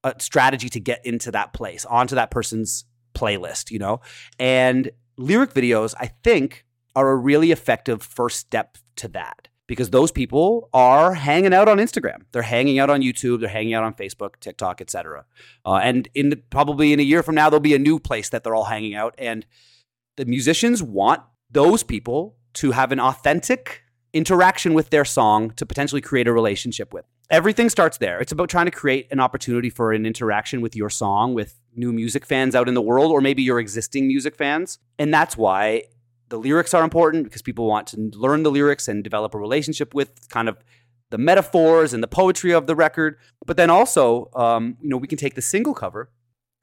a 0.03 0.15
strategy 0.20 0.70
to 0.70 0.79
get 0.79 1.06
into 1.06 1.32
that 1.32 1.53
place 1.53 1.84
onto 1.86 2.15
that 2.15 2.32
person's 2.32 2.86
playlist 3.13 3.72
you 3.72 3.79
know? 3.79 4.00
And 4.39 4.91
lyric 5.17 5.51
videos 5.51 5.96
i 6.00 6.06
think 6.24 6.63
are 6.98 7.12
a 7.12 7.16
really 7.16 7.51
effective 7.51 8.01
first 8.01 8.39
step 8.39 8.75
to 8.96 9.08
that 9.10 9.50
because 9.68 9.92
those 9.92 10.12
people 10.12 10.68
are 10.74 11.13
hanging 11.13 11.54
out 11.54 11.70
on 11.70 11.77
Instagram. 11.77 12.24
They're 12.32 12.42
hanging 12.42 12.80
out 12.80 12.89
on 12.89 13.01
YouTube. 13.01 13.39
They're 13.39 13.50
hanging 13.50 13.75
out 13.75 13.84
on 13.84 13.94
Facebook, 13.94 14.39
TikTok, 14.39 14.82
etc. 14.82 15.25
Uh, 15.63 15.75
and 15.75 16.10
in 16.16 16.30
the, 16.30 16.38
probably 16.38 16.94
in 16.94 17.00
a 17.00 17.04
year 17.04 17.22
from 17.22 17.36
now, 17.36 17.51
there'll 17.51 17.62
be 17.62 17.75
a 17.75 17.80
new 17.80 18.00
place 18.00 18.30
that 18.30 18.44
they're 18.44 18.56
all 18.56 18.63
hanging 18.63 18.96
out. 18.96 19.13
And 19.20 19.46
the 20.16 20.25
musicians 20.25 20.82
want 20.82 21.22
those 21.51 21.84
people 21.84 22.36
to 22.54 22.72
have 22.72 22.92
an 22.92 23.00
authentic 23.00 23.84
interaction 24.12 24.74
with 24.74 24.89
their 24.89 25.06
song 25.06 25.51
to 25.51 25.68
potentially 25.68 26.01
create 26.01 26.27
a 26.27 26.34
relationship 26.34 26.96
with. 26.96 27.06
Everything 27.30 27.70
starts 27.70 28.00
there. 28.00 28.20
It's 28.20 28.32
about 28.32 28.50
trying 28.50 28.66
to 28.66 28.72
create 28.72 29.08
an 29.12 29.20
opportunity 29.20 29.70
for 29.70 29.94
an 29.94 30.04
interaction 30.04 30.62
with 30.62 30.75
your 30.75 30.89
song, 30.89 31.36
with 31.36 31.60
new 31.75 31.94
music 31.94 32.25
fans 32.25 32.56
out 32.56 32.68
in 32.68 32.74
the 32.74 32.82
world, 32.82 33.12
or 33.12 33.22
maybe 33.22 33.44
your 33.44 33.60
existing 33.60 34.08
music 34.08 34.36
fans. 34.36 34.80
And 34.98 35.13
that's 35.13 35.38
why 35.38 35.84
the 36.29 36.38
lyrics 36.38 36.74
are 36.74 36.84
important 36.84 37.24
because 37.24 37.41
people 37.41 37.67
want 37.67 37.88
to 37.88 37.98
learn 38.13 38.43
the 38.43 38.51
lyrics 38.51 38.88
and 38.88 39.03
develop 39.03 39.34
a 39.34 39.38
relationship 39.38 39.93
with 39.93 40.29
kind 40.29 40.50
of 40.50 40.57
the 41.10 41.17
metaphors 41.17 41.93
and 41.93 42.03
the 42.03 42.07
poetry 42.07 42.51
of 42.51 42.67
the 42.67 42.75
record. 42.75 43.17
But 43.46 43.57
then 43.57 43.69
also, 43.69 44.29
um, 44.36 44.77
you 44.81 44.89
know, 44.89 44.98
we 44.98 45.07
can 45.07 45.17
take 45.17 45.36
the 45.36 45.41
single 45.41 45.74
cover, 45.74 46.12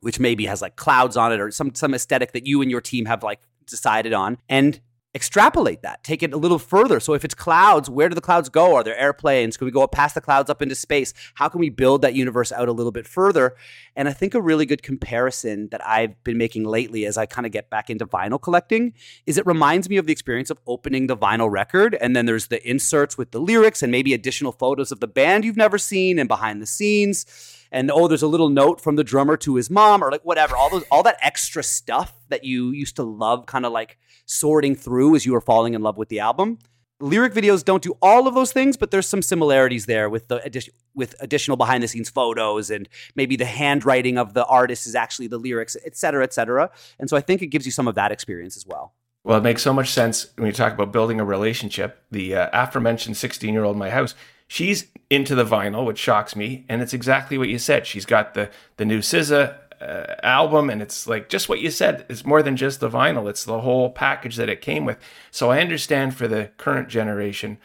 which 0.01 0.21
maybe 0.21 0.47
has 0.47 0.61
like 0.61 0.77
clouds 0.77 1.17
on 1.17 1.33
it 1.33 1.41
or 1.41 1.51
some 1.51 1.75
some 1.75 1.95
aesthetic 1.95 2.33
that 2.33 2.47
you 2.47 2.61
and 2.63 2.71
your 2.71 2.81
team 2.81 3.07
have 3.07 3.23
like 3.23 3.41
decided 3.67 4.13
on, 4.13 4.39
and 4.49 4.81
extrapolate 5.15 5.83
that, 5.83 6.03
take 6.03 6.23
it 6.23 6.33
a 6.33 6.37
little 6.37 6.59
further. 6.59 6.99
So 6.99 7.15
if 7.15 7.25
it's 7.25 7.35
clouds, 7.35 7.89
where 7.89 8.09
do 8.09 8.15
the 8.15 8.21
clouds 8.21 8.49
go? 8.49 8.75
Are 8.75 8.83
there 8.83 8.99
airplanes? 8.99 9.57
Can 9.57 9.65
we 9.65 9.71
go 9.71 9.83
up 9.83 9.93
past 9.93 10.17
the 10.17 10.21
clouds 10.21 10.51
up 10.51 10.61
into 10.61 10.75
space? 10.75 11.15
How 11.35 11.49
can 11.49 11.61
we 11.61 11.71
build 11.71 12.03
that 12.03 12.15
universe 12.15 12.51
out 12.51 12.69
a 12.69 12.73
little 12.73 12.91
bit 12.91 13.07
further? 13.07 13.55
And 13.95 14.09
I 14.09 14.13
think 14.13 14.35
a 14.35 14.41
really 14.41 14.67
good 14.67 14.83
comparison 14.83 15.69
that 15.71 15.87
I've 15.87 16.23
been 16.25 16.37
making 16.37 16.65
lately 16.65 17.07
as 17.07 17.17
I 17.17 17.27
kind 17.27 17.47
of 17.47 17.53
get 17.53 17.71
back 17.71 17.91
into 17.91 18.07
vinyl 18.07 18.43
collecting 18.43 18.93
is 19.25 19.39
it 19.39 19.47
reminds 19.47 19.89
me 19.89 19.99
of 19.99 20.07
the 20.07 20.13
experience 20.13 20.51
of 20.51 20.59
opening 20.67 21.07
the 21.07 21.17
vinyl 21.17 21.51
record 21.51 21.95
and 22.01 22.17
then 22.17 22.27
there's 22.27 22.49
the 22.49 22.69
inserts 22.69 23.17
with 23.17 23.31
the 23.31 23.41
lyrics 23.41 23.83
and 23.83 23.93
maybe 23.93 24.15
additional 24.15 24.51
photos 24.51 24.91
of 24.91 24.99
the 24.99 25.07
band 25.07 25.45
you've 25.45 25.57
never 25.57 25.79
seen 25.79 26.19
and 26.19 26.29
behind 26.29 26.61
the 26.61 26.67
scenes 26.67 27.54
and 27.75 27.91
oh, 27.91 28.07
there's 28.07 28.23
a 28.23 28.29
little 28.29 28.49
note 28.49 28.81
from 28.81 28.95
the 28.95 29.03
drummer 29.03 29.37
to 29.39 29.57
his 29.57 29.69
mom, 29.69 30.03
or 30.03 30.11
like 30.11 30.25
whatever. 30.25 30.57
All 30.57 30.71
those, 30.71 30.85
all 30.93 31.03
that 31.03 31.19
extra 31.21 31.63
stuff 31.63 32.15
that 32.29 32.45
you 32.45 32.71
used 32.71 32.97
to 32.97 33.03
love, 33.03 33.47
kind 33.47 33.67
of 33.67 33.73
like 33.73 33.99
sorting 34.27 34.77
through 34.77 35.17
as 35.17 35.27
you 35.27 35.33
were 35.33 35.41
falling 35.41 35.75
in 35.75 35.83
love 35.83 35.99
with 35.99 36.09
the 36.09 36.21
album. 36.21 36.61
Lyric 37.01 37.35
videos 37.35 37.65
don't 37.65 37.83
do 37.83 37.93
all 38.01 38.29
of 38.29 38.35
those 38.35 38.53
things, 38.53 38.77
but 38.77 38.93
there's 38.93 39.09
some 39.09 39.21
similarities 39.21 39.87
there 39.87 40.09
with 40.09 40.29
the 40.29 40.71
with 40.95 41.17
additional 41.19 41.57
behind 41.57 41.83
the 41.83 41.89
scenes 41.89 42.09
photos 42.09 42.71
and 42.71 42.89
maybe 43.17 43.35
the 43.35 43.45
handwriting 43.45 44.17
of 44.17 44.33
the 44.33 44.47
artist 44.47 44.87
is 44.87 44.95
actually 44.95 45.27
the 45.27 45.37
lyrics, 45.37 45.77
et 45.85 45.97
cetera, 45.97 46.23
et 46.23 46.33
cetera. 46.33 46.71
And 47.01 47.11
so 47.11 47.17
I 47.17 47.21
think 47.21 47.43
it 47.43 47.49
gives 47.49 47.67
you 47.67 47.73
some 47.73 47.89
of 47.89 47.97
that 47.97 48.13
experience 48.13 48.57
as 48.57 48.65
well. 48.65 48.95
Well, 49.25 49.39
it 49.39 49.43
makes 49.43 49.63
so 49.63 49.73
much 49.73 49.91
sense 49.91 50.29
when 50.37 50.47
you 50.47 50.53
talk 50.53 50.73
about 50.73 50.93
building 50.93 51.19
a 51.19 51.25
relationship. 51.25 52.05
The 52.13 52.37
uh, 52.37 52.51
aforementioned 52.53 53.17
16 53.17 53.53
year 53.53 53.65
old 53.65 53.75
in 53.75 53.81
my 53.81 53.91
house, 53.91 54.15
she's 54.55 54.87
into 55.11 55.35
the 55.35 55.45
vinyl, 55.45 55.85
which 55.85 55.99
shocks 55.99 56.37
me. 56.37 56.65
And 56.69 56.81
it's 56.81 56.95
exactly 56.95 57.37
what 57.37 57.49
you 57.49 57.59
said. 57.59 57.89
She's 57.89 58.07
got 58.07 58.35
the, 58.35 58.51
the 58.77 58.85
new 58.85 59.01
SZA 59.01 59.57
uh, 59.81 60.05
album, 60.23 60.71
and 60.71 60.81
it's 60.81 61.09
like 61.09 61.29
just 61.29 61.49
what 61.49 61.59
you 61.59 61.73
said. 61.73 62.07
It's 62.09 62.25
more 62.25 62.41
than 62.41 62.57
just 62.57 62.79
the 62.79 62.89
vinyl; 62.89 63.29
it's 63.29 63.45
the 63.45 63.63
whole 63.63 63.91
package 63.91 64.37
that 64.37 64.49
it 64.49 64.61
came 64.61 64.85
with. 64.85 64.97
So 65.33 65.51
I 65.51 65.61
understand 65.61 66.15
for 66.15 66.29
the 66.29 66.53
current 66.57 66.89
generation. 66.89 67.59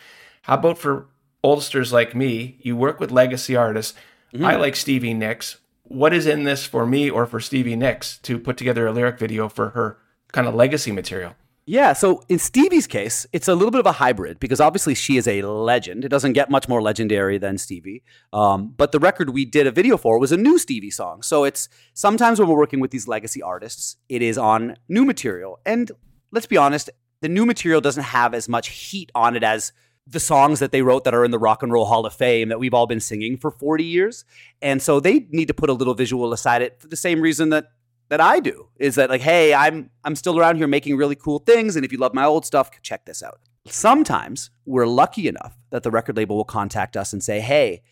How 0.44 0.56
about 0.56 0.80
for 0.80 1.06
oldsters 1.44 1.94
like 1.94 2.16
me? 2.16 2.58
You 2.62 2.76
work 2.76 3.00
with 3.00 3.12
legacy 3.12 3.56
artists. 3.56 3.94
Mm-hmm. 4.34 4.46
I 4.46 4.56
like 4.56 4.76
Stevie 4.76 5.14
Nicks. 5.14 5.58
What 5.84 6.14
is 6.14 6.26
in 6.26 6.44
this 6.44 6.66
for 6.66 6.88
me 6.88 7.10
or 7.10 7.28
for 7.28 7.40
Stevie 7.40 7.76
Nicks 7.76 8.18
to 8.20 8.40
put 8.40 8.58
together 8.58 8.88
a 8.88 8.92
lyric 8.92 9.20
video 9.20 9.48
for 9.48 9.70
her 9.70 9.98
kind 10.32 10.48
of 10.48 10.56
legacy 10.56 10.92
material? 10.92 11.36
Yeah, 11.70 11.94
so 11.94 12.24
in 12.30 12.40
Stevie's 12.40 12.88
case, 12.88 13.28
it's 13.32 13.48
a 13.48 13.54
little 13.54 13.70
bit 13.70 13.80
of 13.80 13.86
a 13.86 13.92
hybrid 13.92 14.40
because 14.40 14.60
obviously 14.60 14.96
she 14.96 15.18
is 15.18 15.28
a 15.28 15.44
legend. 15.44 16.04
It 16.04 16.10
doesn't 16.10 16.34
get 16.34 16.50
much 16.50 16.68
more 16.68 16.82
legendary 16.82 17.38
than 17.38 17.60
Stevie. 17.60 18.02
Um, 18.34 18.74
but 18.76 18.92
the 18.92 18.98
record 18.98 19.30
we 19.30 19.46
did 19.46 19.68
a 19.68 19.72
video 19.72 19.96
for 19.96 20.18
was 20.18 20.32
a 20.32 20.38
new 20.38 20.58
Stevie 20.58 20.90
song. 20.90 21.22
So 21.22 21.44
it's 21.44 21.70
sometimes 21.94 22.40
when 22.40 22.50
we're 22.50 22.58
working 22.58 22.80
with 22.80 22.90
these 22.90 23.08
legacy 23.08 23.44
artists, 23.44 23.98
it 24.10 24.24
is 24.24 24.36
on 24.36 24.78
new 24.88 25.06
material. 25.06 25.60
And 25.64 25.92
let's 26.32 26.48
be 26.48 26.58
honest, 26.58 26.90
the 27.22 27.30
new 27.30 27.46
material 27.46 27.82
doesn't 27.82 28.02
have 28.02 28.34
as 28.34 28.50
much 28.50 28.70
heat 28.70 29.12
on 29.14 29.36
it 29.36 29.44
as 29.44 29.72
the 30.08 30.20
songs 30.20 30.60
that 30.62 30.72
they 30.72 30.82
wrote 30.82 31.04
that 31.04 31.14
are 31.14 31.24
in 31.24 31.30
the 31.30 31.38
Rock 31.38 31.62
and 31.62 31.72
Roll 31.72 31.86
Hall 31.86 32.04
of 32.04 32.16
Fame 32.16 32.50
that 32.50 32.58
we've 32.58 32.74
all 32.74 32.88
been 32.88 33.00
singing 33.00 33.38
for 33.38 33.52
40 33.52 33.84
years. 33.84 34.26
And 34.60 34.82
so 34.82 35.00
they 35.00 35.28
need 35.30 35.50
to 35.50 35.54
put 35.54 35.70
a 35.70 35.74
little 35.74 35.94
visual 35.94 36.34
aside 36.34 36.64
it 36.64 36.82
for 36.82 36.88
the 36.88 36.96
same 36.96 37.22
reason 37.22 37.50
that 37.50 37.74
that 38.10 38.20
I 38.20 38.40
do 38.40 38.70
is 38.78 38.96
that 38.96 39.10
like, 39.10 39.22
hey, 39.22 39.54
I'm 39.54 39.90
I'm 40.04 40.16
still 40.16 40.38
around 40.40 40.58
here 40.58 40.68
making 40.68 40.98
really 40.98 41.16
cool 41.16 41.40
things, 41.40 41.76
and 41.76 41.86
if 41.86 41.92
you 41.92 41.98
love 41.98 42.14
my 42.14 42.26
old 42.26 42.46
stuff, 42.46 42.70
check 42.82 43.06
this 43.06 43.24
out. 43.24 43.40
Sometimes 43.66 44.50
we're 44.66 44.88
lucky 44.88 45.28
enough 45.28 45.58
that 45.70 45.84
the 45.84 45.92
record 45.92 46.18
label 46.18 46.36
will 46.36 46.44
contact 46.44 46.98
us 46.98 47.14
and 47.14 47.24
say, 47.24 47.40
hey, 47.40 47.84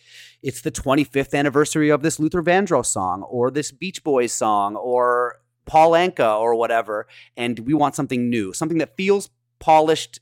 it's 0.42 0.62
the 0.62 0.72
25th 0.72 1.38
anniversary 1.38 1.90
of 1.90 2.02
this 2.02 2.20
Luther 2.20 2.42
Vandross 2.42 2.88
song, 2.88 3.24
or 3.24 3.52
this 3.52 3.72
Beach 3.72 4.04
Boys 4.04 4.32
song, 4.32 4.76
or 4.76 5.40
Paul 5.66 5.92
Anka, 5.92 6.40
or 6.40 6.56
whatever, 6.56 7.08
and 7.36 7.60
we 7.60 7.74
want 7.74 7.96
something 7.96 8.30
new, 8.30 8.54
something 8.54 8.80
that 8.80 8.98
feels 8.98 9.30
polished 9.60 10.20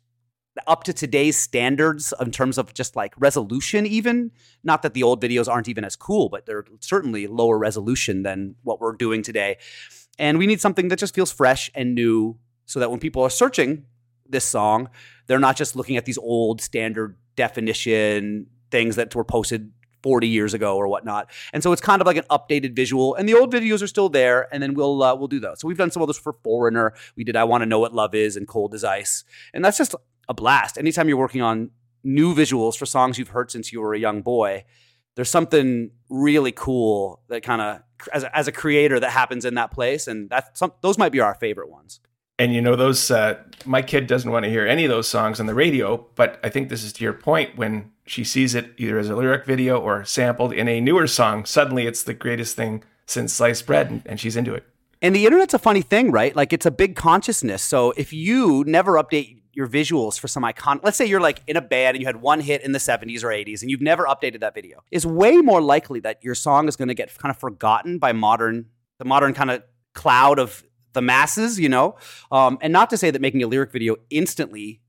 up 0.68 0.84
to 0.84 0.94
today's 0.94 1.38
standards 1.38 2.14
in 2.20 2.32
terms 2.32 2.58
of 2.58 2.74
just 2.74 2.96
like 2.96 3.14
resolution 3.18 3.86
even 3.86 4.32
not 4.64 4.82
that 4.82 4.94
the 4.94 5.04
old 5.04 5.22
videos 5.22 5.48
aren't 5.48 5.68
even 5.68 5.84
as 5.84 5.96
cool 5.96 6.30
but 6.30 6.46
they're 6.46 6.66
certainly 6.80 7.28
lower 7.28 7.58
resolution 7.58 8.24
than 8.24 8.56
what 8.64 8.80
we're 8.80 8.96
doing 8.96 9.22
today 9.22 9.58
and 10.18 10.38
we 10.38 10.48
need 10.48 10.62
something 10.62 10.88
that 10.88 11.00
just 11.00 11.14
feels 11.14 11.32
fresh 11.32 11.70
and 11.76 11.94
new 11.94 12.38
so 12.66 12.80
that 12.80 12.90
when 12.90 13.00
people 13.00 13.22
are 13.22 13.30
searching 13.30 13.86
this 14.28 14.46
song 14.46 14.90
they're 15.28 15.40
not 15.40 15.56
just 15.56 15.76
looking 15.76 15.98
at 15.98 16.06
these 16.06 16.18
old 16.18 16.62
standard 16.62 17.18
definition 17.36 18.48
things 18.72 18.96
that 18.96 19.14
were 19.14 19.24
posted 19.24 19.72
40 20.06 20.28
years 20.28 20.54
ago 20.54 20.78
or 20.78 20.88
whatnot. 20.88 21.32
And 21.52 21.64
so 21.64 21.72
it's 21.72 21.82
kind 21.82 22.00
of 22.00 22.06
like 22.06 22.16
an 22.16 22.26
updated 22.30 22.76
visual. 22.76 23.16
And 23.16 23.28
the 23.28 23.34
old 23.34 23.52
videos 23.52 23.82
are 23.82 23.88
still 23.88 24.08
there, 24.08 24.48
and 24.54 24.62
then 24.62 24.76
we'll 24.76 25.02
uh, 25.02 25.16
we'll 25.16 25.28
do 25.28 25.40
those. 25.40 25.60
So 25.60 25.68
we've 25.68 25.80
done 25.80 25.90
some 25.90 26.04
of 26.04 26.08
those 26.08 26.20
for 26.20 26.34
Foreigner. 26.44 26.94
We 27.16 27.24
did 27.24 27.36
I 27.36 27.44
Want 27.44 27.64
to 27.64 27.66
Know 27.66 27.80
What 27.80 27.92
Love 27.92 28.14
Is 28.14 28.38
and 28.38 28.48
Cold 28.48 28.76
as 28.76 28.84
Ice. 28.84 29.24
And 29.52 29.66
that's 29.66 29.80
just 29.80 29.96
a 30.28 30.34
blast. 30.34 30.78
Anytime 30.78 31.08
you're 31.08 31.18
working 31.18 31.42
on 31.42 31.72
new 32.04 32.36
visuals 32.36 32.78
for 32.78 32.86
songs 32.86 33.18
you've 33.18 33.30
heard 33.30 33.52
since 33.52 33.74
you 33.74 33.82
were 33.82 33.94
a 33.94 34.00
young 34.00 34.22
boy, 34.22 34.64
there's 35.16 35.30
something 35.30 35.92
really 36.10 36.52
cool 36.52 37.22
that 37.30 37.42
kind 37.42 37.62
of 37.62 37.82
as 38.14 38.24
a, 38.24 38.38
as 38.38 38.48
a 38.48 38.52
creator 38.52 39.00
that 39.00 39.12
happens 39.12 39.46
in 39.46 39.56
that 39.56 39.72
place, 39.72 40.08
and 40.08 40.30
that's 40.30 40.60
some 40.60 40.74
those 40.82 40.98
might 40.98 41.12
be 41.12 41.20
our 41.20 41.34
favorite 41.36 41.70
ones. 41.70 42.00
And 42.38 42.54
you 42.54 42.62
know 42.62 42.76
those 42.76 43.10
uh, 43.10 43.42
my 43.66 43.82
kid 43.82 44.08
doesn't 44.08 44.30
want 44.30 44.44
to 44.44 44.50
hear 44.50 44.68
any 44.68 44.84
of 44.84 44.90
those 44.90 45.08
songs 45.08 45.40
on 45.40 45.46
the 45.46 45.54
radio, 45.54 46.06
but 46.16 46.40
I 46.44 46.50
think 46.50 46.70
this 46.70 46.84
is 46.84 46.92
to 46.94 47.04
your 47.04 47.14
point 47.14 47.58
when 47.58 47.92
she 48.06 48.24
sees 48.24 48.54
it 48.56 48.72
either 48.78 49.00
as 49.00 49.10
a 49.10 49.16
lyric 49.16 49.46
video 49.46 49.80
or 49.80 50.04
sampled 50.04 50.54
in 50.54 50.68
a 50.68 50.82
newer 50.82 51.08
song, 51.08 51.46
suddenly 51.46 51.88
it's 51.88 52.04
the 52.04 52.14
greatest 52.14 52.56
thing 52.56 52.84
since 53.06 53.34
sliced 53.34 53.66
bread, 53.66 53.90
and, 53.90 54.02
and 54.06 54.20
she's 54.20 54.36
into 54.36 54.54
it. 54.54 54.66
And 55.02 55.16
the 55.16 55.26
internet's 55.26 55.54
a 55.54 55.60
funny 55.60 55.82
thing, 55.82 56.12
right? 56.12 56.36
Like 56.36 56.52
it's 56.52 56.66
a 56.66 56.72
big 56.72 56.96
consciousness. 56.96 57.62
So 57.62 57.94
if 57.96 58.12
you 58.12 58.64
never 58.66 58.94
update 58.94 59.42
your 59.56 59.68
visuals 59.68 60.20
for 60.20 60.28
some 60.28 60.44
icon. 60.44 60.80
Let's 60.84 60.98
say 60.98 61.06
you're 61.06 61.22
like 61.22 61.42
in 61.48 61.56
a 61.56 61.62
band 61.62 61.96
and 61.96 62.02
you 62.02 62.06
had 62.06 62.18
one 62.18 62.42
hit 62.42 62.62
in 62.62 62.74
the 62.74 62.80
70s 62.80 63.24
or 63.24 63.30
80s 63.30 63.62
and 63.62 63.72
you've 63.72 63.82
never 63.82 64.04
updated 64.06 64.42
that 64.42 64.54
video. 64.54 64.84
It's 64.92 65.06
way 65.06 65.38
more 65.38 65.62
likely 65.62 66.02
that 66.02 66.24
your 66.24 66.36
song 66.36 66.68
is 66.68 66.76
going 66.76 66.90
to 66.90 66.94
get 66.94 67.18
kind 67.18 67.32
of 67.32 67.38
forgotten 67.38 67.98
by 67.98 68.12
modern 68.12 68.68
the 68.98 69.06
modern 69.06 69.34
kind 69.34 69.52
of 69.52 69.64
cloud 69.94 70.40
of 70.40 70.64
the 70.94 71.02
masses, 71.02 71.60
you 71.60 71.70
know. 71.70 71.98
Um, 72.32 72.58
and 72.62 72.72
not 72.72 72.90
to 72.92 72.98
say 72.98 73.12
that 73.12 73.22
making 73.22 73.44
a 73.44 73.48
lyric 73.48 73.72
video 73.72 73.96
instantly 74.10 74.82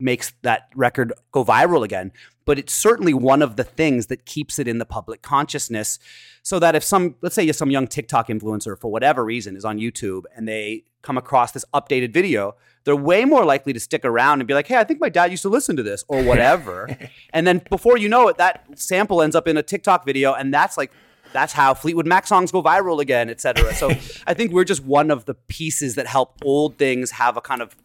makes 0.00 0.32
that 0.42 0.68
record 0.74 1.12
go 1.32 1.44
viral 1.44 1.84
again, 1.84 2.12
but 2.44 2.58
it's 2.58 2.74
certainly 2.74 3.14
one 3.14 3.42
of 3.42 3.56
the 3.56 3.64
things 3.64 4.06
that 4.08 4.26
keeps 4.26 4.58
it 4.58 4.68
in 4.68 4.78
the 4.78 4.84
public 4.84 5.22
consciousness 5.22 5.98
so 6.42 6.58
that 6.58 6.74
if 6.74 6.84
some 6.84 7.14
let's 7.22 7.34
say 7.34 7.50
some 7.52 7.70
young 7.70 7.86
TikTok 7.86 8.28
influencer 8.28 8.78
for 8.78 8.90
whatever 8.90 9.24
reason 9.24 9.56
is 9.56 9.64
on 9.64 9.78
YouTube 9.78 10.24
and 10.36 10.46
they 10.48 10.84
come 11.04 11.16
across 11.16 11.52
this 11.52 11.64
updated 11.72 12.12
video, 12.12 12.56
they're 12.84 12.96
way 12.96 13.24
more 13.24 13.44
likely 13.44 13.72
to 13.72 13.80
stick 13.80 14.04
around 14.04 14.40
and 14.40 14.48
be 14.48 14.54
like, 14.54 14.66
"Hey, 14.66 14.76
I 14.76 14.84
think 14.84 15.00
my 15.00 15.08
dad 15.08 15.30
used 15.30 15.42
to 15.42 15.48
listen 15.48 15.76
to 15.76 15.82
this 15.82 16.04
or 16.08 16.22
whatever." 16.30 16.98
and 17.32 17.46
then 17.46 17.62
before 17.70 17.96
you 17.96 18.08
know 18.08 18.28
it, 18.28 18.38
that 18.38 18.66
sample 18.74 19.22
ends 19.22 19.36
up 19.36 19.46
in 19.46 19.56
a 19.56 19.62
TikTok 19.62 20.04
video 20.04 20.32
and 20.32 20.52
that's 20.52 20.76
like 20.76 20.90
that's 21.32 21.52
how 21.52 21.74
Fleetwood 21.74 22.06
Mac 22.06 22.26
songs 22.26 22.52
go 22.52 22.62
viral 22.62 23.00
again, 23.00 23.28
et 23.28 23.40
cetera. 23.40 23.74
So 23.74 23.90
I 24.26 24.34
think 24.34 24.52
we're 24.52 24.64
just 24.64 24.84
one 24.84 25.10
of 25.10 25.26
the 25.26 25.34
pieces 25.34 25.96
that 25.96 26.06
help 26.06 26.38
old 26.44 26.78
things 26.78 27.10
have 27.12 27.36
a 27.36 27.40
kind 27.40 27.60
of 27.60 27.76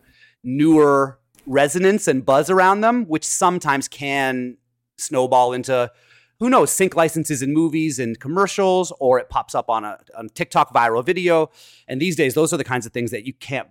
newer 0.43 1.19
resonance 1.45 2.07
and 2.07 2.25
buzz 2.25 2.49
around 2.49 2.81
them, 2.81 3.05
which 3.05 3.25
sometimes 3.25 3.88
can 3.88 4.57
snowball 4.97 5.51
into 5.53 5.91
who 6.39 6.50
knows 6.50 6.72
sync 6.72 6.96
licenses 6.96 7.41
in 7.41 7.53
movies 7.53 8.00
and 8.00 8.19
commercials, 8.19 8.93
or 9.00 9.19
it 9.19 9.29
pops 9.29 9.53
up 9.53 9.69
on 9.69 9.84
a 9.84 10.00
on 10.17 10.29
TikTok 10.29 10.74
viral 10.74 11.05
video. 11.05 11.50
And 11.88 12.01
these 12.01 12.15
days, 12.15 12.34
those 12.34 12.53
are 12.53 12.58
the 12.58 12.63
kinds 12.63 12.86
of 12.86 12.93
things 12.93 13.12
that 13.12 13.25
you 13.25 13.34
can't 13.34 13.67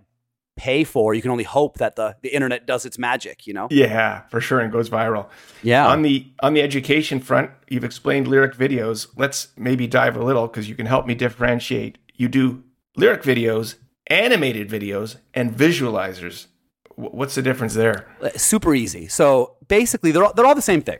pay 0.55 0.83
for. 0.83 1.13
You 1.13 1.21
can 1.21 1.31
only 1.31 1.45
hope 1.45 1.77
that 1.77 1.95
the 1.95 2.17
the 2.21 2.29
internet 2.29 2.67
does 2.67 2.85
its 2.85 2.99
magic. 2.99 3.47
You 3.47 3.53
know? 3.53 3.67
Yeah, 3.71 4.21
for 4.29 4.39
sure, 4.39 4.59
and 4.59 4.71
goes 4.71 4.89
viral. 4.89 5.27
Yeah. 5.63 5.87
On 5.87 6.01
the 6.03 6.27
on 6.41 6.53
the 6.53 6.61
education 6.61 7.19
front, 7.19 7.51
you've 7.67 7.83
explained 7.83 8.27
lyric 8.27 8.55
videos. 8.55 9.07
Let's 9.15 9.47
maybe 9.57 9.87
dive 9.87 10.15
a 10.15 10.23
little 10.23 10.47
because 10.47 10.69
you 10.69 10.75
can 10.75 10.85
help 10.85 11.05
me 11.07 11.15
differentiate. 11.15 11.97
You 12.15 12.27
do 12.27 12.63
lyric 12.95 13.23
videos, 13.23 13.75
animated 14.07 14.69
videos, 14.69 15.17
and 15.33 15.55
visualizers. 15.55 16.47
What's 16.95 17.35
the 17.35 17.41
difference 17.41 17.75
there? 17.75 18.09
Uh, 18.21 18.29
super 18.35 18.75
easy. 18.75 19.07
So 19.07 19.55
basically, 19.69 20.11
they're 20.11 20.25
all, 20.25 20.33
they're 20.33 20.45
all 20.45 20.53
the 20.53 20.61
same 20.61 20.81
thing. 20.81 20.99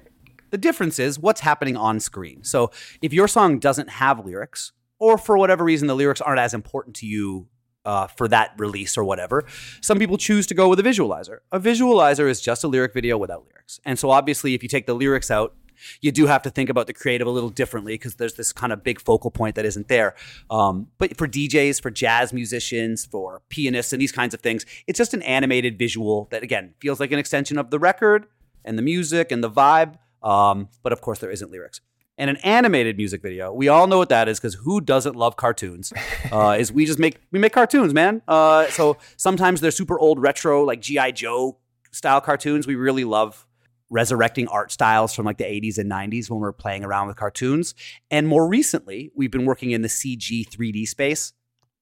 The 0.50 0.58
difference 0.58 1.00
is 1.00 1.20
what's 1.20 1.42
happening 1.42 1.78
on 1.78 2.00
screen. 2.00 2.44
So 2.44 2.72
if 3.02 3.14
your 3.14 3.28
song 3.28 3.60
doesn't 3.60 3.90
have 3.90 4.26
lyrics, 4.26 4.72
or 5.00 5.18
for 5.18 5.38
whatever 5.38 5.64
reason 5.64 5.88
the 5.88 5.96
lyrics 5.96 6.22
aren't 6.22 6.40
as 6.40 6.54
important 6.54 6.96
to 6.98 7.06
you 7.06 7.48
uh, 7.86 8.08
for 8.08 8.28
that 8.28 8.52
release 8.58 8.98
or 8.98 9.04
whatever, 9.04 9.46
some 9.82 9.98
people 9.98 10.18
choose 10.18 10.46
to 10.48 10.54
go 10.54 10.68
with 10.68 10.80
a 10.80 10.84
visualizer. 10.84 11.40
A 11.52 11.60
visualizer 11.60 12.30
is 12.30 12.42
just 12.42 12.64
a 12.64 12.68
lyric 12.68 12.94
video 12.94 13.18
without 13.18 13.46
lyrics. 13.48 13.80
And 13.86 13.98
so 13.98 14.10
obviously, 14.10 14.54
if 14.54 14.62
you 14.62 14.70
take 14.70 14.86
the 14.86 14.94
lyrics 14.94 15.32
out, 15.32 15.56
you 16.02 16.12
do 16.12 16.28
have 16.28 16.42
to 16.42 16.50
think 16.50 16.70
about 16.70 16.88
the 16.88 16.94
creative 16.94 17.28
a 17.28 17.30
little 17.30 17.50
differently 17.50 17.94
because 17.94 18.16
there's 18.16 18.34
this 18.34 18.52
kind 18.52 18.74
of 18.74 18.84
big 18.84 19.00
focal 19.00 19.32
point 19.32 19.56
that 19.56 19.66
isn't 19.66 19.88
there. 19.88 20.14
Um, 20.50 20.88
but 20.98 21.16
for 21.18 21.28
DJs, 21.28 21.82
for 21.82 21.90
jazz 21.90 22.34
musicians, 22.34 23.06
for 23.06 23.42
pianists, 23.50 23.94
and 23.94 24.02
these 24.02 24.12
kinds 24.12 24.34
of 24.34 24.42
things, 24.42 24.66
it's 24.88 24.98
just 24.98 25.14
an 25.14 25.22
animated 25.24 25.80
visual 25.80 26.28
that, 26.32 26.44
again, 26.44 26.74
feels 26.82 27.00
like 27.00 27.12
an 27.12 27.20
extension 27.20 27.58
of 27.58 27.70
the 27.70 27.80
record 27.80 28.28
and 28.66 28.78
the 28.78 28.82
music 28.82 29.32
and 29.32 29.44
the 29.44 29.50
vibe. 29.50 29.96
Um, 30.24 30.70
but 30.84 30.94
of 30.94 31.02
course, 31.02 31.20
there 31.20 31.32
isn't 31.32 31.52
lyrics. 31.52 31.82
And 32.18 32.30
an 32.30 32.38
animated 32.38 32.98
music 32.98 33.22
video, 33.22 33.54
we 33.54 33.70
all 33.70 33.88
know 33.88 33.98
what 33.98 34.10
that 34.10 34.28
is 34.28 34.40
because 34.40 34.56
who 34.56 34.82
doesn't 34.82 35.16
love 35.16 35.36
cartoons? 35.36 35.94
Uh, 36.32 36.58
is 36.60 36.72
we 36.72 36.86
just 36.86 37.00
make 37.00 37.18
we 37.32 37.40
make 37.40 37.54
cartoons, 37.54 37.92
man. 37.92 38.22
Uh, 38.28 38.68
so 38.68 38.98
sometimes 39.18 39.62
they're 39.62 39.72
super 39.72 39.98
old 39.98 40.20
retro, 40.20 40.64
like 40.64 40.80
GI 40.80 41.14
Joe 41.14 41.58
style 41.92 42.22
cartoons. 42.22 42.68
We 42.68 42.76
really 42.76 43.04
love 43.04 43.48
resurrecting 43.90 44.48
art 44.50 44.72
styles 44.72 45.16
from 45.16 45.26
like 45.26 45.38
the 45.38 45.46
80s 45.46 45.78
and 45.78 45.90
90s 45.90 46.30
when 46.30 46.40
we 46.40 46.48
are 46.48 46.52
playing 46.52 46.84
around 46.84 47.08
with 47.08 47.16
cartoons. 47.16 47.74
And 48.12 48.28
more 48.28 48.48
recently, 48.48 49.12
we've 49.16 49.32
been 49.32 49.46
working 49.46 49.72
in 49.72 49.82
the 49.82 49.88
CG 49.88 50.48
3D 50.50 50.88
space 50.88 51.34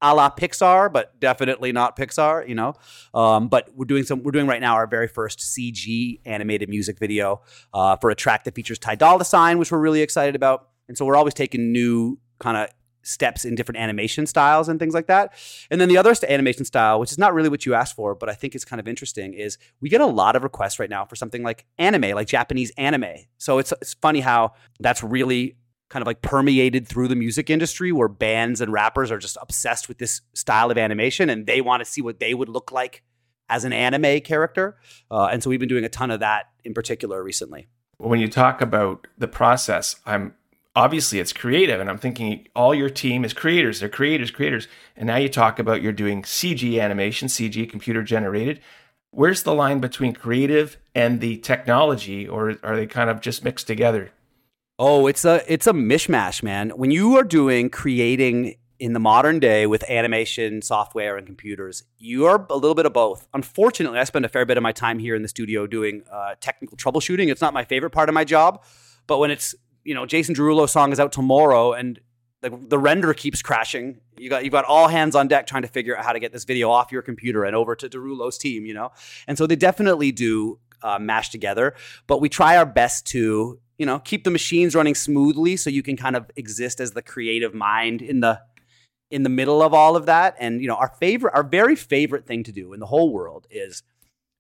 a 0.02 0.14
la 0.14 0.30
Pixar, 0.30 0.92
but 0.92 1.20
definitely 1.20 1.72
not 1.72 1.98
Pixar, 1.98 2.48
you 2.48 2.56
know. 2.56 2.74
Um, 3.14 3.48
but 3.48 3.70
we're 3.76 3.86
doing 3.86 4.04
some. 4.04 4.24
We're 4.24 4.32
doing 4.32 4.48
right 4.48 4.62
now 4.62 4.76
our 4.76 4.88
very 4.88 5.08
first 5.08 5.40
CG 5.40 6.20
animated 6.26 6.70
music 6.70 7.00
video 7.00 7.42
uh, 7.74 7.96
for 7.98 8.10
a 8.10 8.16
track 8.16 8.44
that 8.44 8.56
features 8.56 8.80
Ty 8.80 8.96
Dolla 8.96 9.26
Sign, 9.26 9.58
which 9.58 9.72
we're 9.72 9.80
really 9.80 10.02
excited 10.02 10.36
about. 10.36 10.70
And 10.88 10.98
so 10.98 11.06
we're 11.06 11.16
always 11.18 11.34
taking 11.34 11.72
new 11.72 12.20
kind 12.40 12.58
of 12.58 12.70
steps 13.08 13.46
in 13.46 13.56
different 13.56 13.80
animation 13.80 14.28
styles 14.28 14.68
and 14.68 14.80
things 14.80 14.94
like 14.94 15.08
that. 15.08 15.34
And 15.72 15.80
then 15.80 15.88
the 15.90 15.98
other 15.98 16.14
animation 16.28 16.66
style, 16.66 17.00
which 17.00 17.12
is 17.12 17.18
not 17.18 17.34
really 17.34 17.50
what 17.50 17.66
you 17.66 17.74
asked 17.74 17.96
for, 17.96 18.14
but 18.14 18.30
I 18.30 18.34
think 18.34 18.54
it's 18.54 18.66
kind 18.66 18.80
of 18.80 18.88
interesting, 18.88 19.34
is 19.34 19.58
we 19.80 19.90
get 19.90 20.02
a 20.02 20.06
lot 20.06 20.36
of 20.36 20.44
requests 20.44 20.78
right 20.78 20.90
now 20.90 21.06
for 21.06 21.16
something 21.16 21.42
like 21.42 21.66
anime, 21.78 22.12
like 22.12 22.28
Japanese 22.28 22.72
anime. 22.78 23.16
So 23.38 23.58
it's 23.60 23.72
it's 23.82 23.94
funny 23.96 24.20
how 24.20 24.54
that's 24.80 25.04
really 25.04 25.56
kind 25.90 26.02
of 26.02 26.08
like 26.08 26.22
permeated 26.22 26.88
through 26.88 27.08
the 27.08 27.16
music 27.16 27.50
industry 27.50 27.92
where 27.92 28.08
bands 28.08 28.62
and 28.62 28.72
rappers 28.72 29.12
are 29.12 29.18
just 29.18 29.38
obsessed 29.42 29.88
with 29.88 29.98
this 29.98 30.22
style 30.34 30.70
of 30.70 30.78
animation 30.78 31.30
and 31.30 31.48
they 31.48 31.62
want 31.62 31.82
to 31.82 31.86
see 31.86 32.02
what 32.02 32.20
they 32.20 32.34
would 32.34 32.50
look 32.50 32.72
like 32.72 33.04
as 33.50 33.64
an 33.64 33.74
anime 33.74 34.20
character. 34.22 34.78
Uh, 35.10 35.26
and 35.26 35.42
so 35.42 35.50
we've 35.50 35.60
been 35.60 35.70
doing 35.70 35.86
a 35.86 35.90
ton 35.90 36.12
of 36.12 36.20
that 36.20 36.48
in 36.66 36.74
particular 36.74 37.24
recently. 37.24 37.68
When 37.98 38.20
you 38.20 38.28
talk 38.28 38.62
about 38.62 39.08
the 39.18 39.28
process, 39.28 39.96
I'm 40.06 40.34
obviously 40.76 41.20
it's 41.20 41.34
creative 41.34 41.82
and 41.82 41.90
i'm 41.90 41.98
thinking 41.98 42.48
all 42.56 42.72
your 42.72 42.90
team 42.90 43.26
is 43.26 43.34
creators 43.34 43.80
they're 43.80 43.90
creators 43.90 44.30
creators 44.30 44.68
and 44.96 45.08
now 45.08 45.16
you 45.16 45.28
talk 45.28 45.58
about 45.58 45.82
you're 45.82 45.92
doing 45.92 46.22
cg 46.22 46.80
animation 46.80 47.28
cg 47.28 47.68
computer 47.68 48.04
generated 48.04 48.62
where's 49.10 49.42
the 49.42 49.56
line 49.56 49.80
between 49.80 50.14
creative 50.14 50.78
and 50.94 51.20
the 51.20 51.38
technology 51.38 52.28
or 52.28 52.54
are 52.62 52.76
they 52.76 52.86
kind 52.86 53.10
of 53.10 53.20
just 53.22 53.44
mixed 53.44 53.66
together 53.66 54.12
oh 54.80 55.08
it's 55.08 55.26
a 55.26 55.44
it's 55.52 55.68
a 55.68 55.74
mishmash 55.74 56.44
man 56.44 56.70
when 56.72 56.92
you 56.92 57.18
are 57.18 57.24
doing 57.24 57.70
creating 57.70 58.56
in 58.80 58.94
the 58.94 59.00
modern 59.00 59.40
day 59.40 59.66
with 59.66 59.84
animation 59.90 60.62
software 60.62 61.18
and 61.18 61.26
computers 61.26 61.84
you 61.98 62.26
are 62.26 62.46
a 62.50 62.56
little 62.56 62.76
bit 62.76 62.86
of 62.86 62.94
both 62.94 63.28
unfortunately 63.34 63.98
i 63.98 64.04
spend 64.04 64.24
a 64.24 64.30
fair 64.30 64.46
bit 64.46 64.58
of 64.58 64.64
my 64.64 64.72
time 64.72 65.00
here 65.00 65.16
in 65.16 65.24
the 65.24 65.28
studio 65.28 65.66
doing 65.66 66.04
uh, 66.12 66.36
technical 66.40 66.78
troubleshooting 66.78 67.32
it's 67.32 67.42
not 67.42 67.54
my 67.54 67.64
favorite 67.64 67.90
part 67.90 68.08
of 68.08 68.14
my 68.14 68.24
job 68.24 68.64
but 69.08 69.18
when 69.18 69.32
it's 69.32 69.56
you 69.88 69.94
know, 69.94 70.06
Jason 70.06 70.36
Derulo 70.36 70.70
song 70.70 70.92
is 70.92 71.00
out 71.00 71.14
tomorrow 71.14 71.72
and 71.72 71.98
the, 72.42 72.50
the 72.50 72.78
render 72.78 73.14
keeps 73.14 73.42
crashing. 73.42 74.02
You 74.18 74.30
got 74.30 74.44
you've 74.44 74.52
got 74.52 74.66
all 74.66 74.90
hands 74.90 75.16
on 75.16 75.30
deck 75.30 75.48
trying 75.48 75.62
to 75.62 75.70
figure 75.70 75.98
out 75.98 76.04
how 76.04 76.12
to 76.12 76.20
get 76.20 76.34
this 76.34 76.44
video 76.44 76.70
off 76.70 76.92
your 76.92 77.02
computer 77.02 77.46
and 77.46 77.56
over 77.56 77.74
to 77.74 77.88
Derulo's 77.88 78.38
team, 78.38 78.66
you 78.66 78.74
know. 78.74 78.92
And 79.28 79.38
so 79.38 79.48
they 79.48 79.56
definitely 79.56 80.12
do 80.12 80.60
uh, 80.84 81.00
mash 81.00 81.30
together, 81.30 81.74
but 82.06 82.20
we 82.20 82.28
try 82.28 82.58
our 82.58 82.66
best 82.66 83.08
to 83.08 83.60
you 83.78 83.86
know 83.86 84.00
keep 84.00 84.24
the 84.24 84.32
machines 84.32 84.76
running 84.76 84.96
smoothly 84.96 85.56
so 85.56 85.70
you 85.70 85.84
can 85.84 85.98
kind 85.98 86.16
of 86.16 86.30
exist 86.36 86.80
as 86.80 86.92
the 86.92 87.02
creative 87.02 87.54
mind 87.54 88.02
in 88.02 88.20
the 88.20 88.42
in 89.10 89.24
the 89.24 89.30
middle 89.30 89.62
of 89.62 89.74
all 89.74 89.96
of 89.96 90.06
that. 90.06 90.36
And 90.40 90.62
you 90.62 90.68
know, 90.68 90.76
our 90.76 90.94
favorite, 91.00 91.34
our 91.34 91.44
very 91.44 91.76
favorite 91.76 92.26
thing 92.26 92.44
to 92.44 92.52
do 92.52 92.74
in 92.74 92.80
the 92.80 92.86
whole 92.86 93.12
world 93.14 93.48
is 93.50 93.84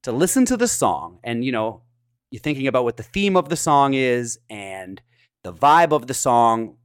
to 0.03 0.11
listen 0.11 0.45
to 0.45 0.57
the 0.57 0.67
song 0.67 1.19
and 1.23 1.43
you 1.43 1.51
know 1.51 1.81
you're 2.31 2.41
thinking 2.41 2.67
about 2.67 2.83
what 2.83 2.97
the 2.97 3.03
theme 3.03 3.37
of 3.37 3.49
the 3.49 3.55
song 3.55 3.93
is 3.93 4.37
and 4.49 5.01
the 5.43 5.53
vibe 5.53 5.93
of 5.93 6.07
the 6.07 6.13
song, 6.13 6.75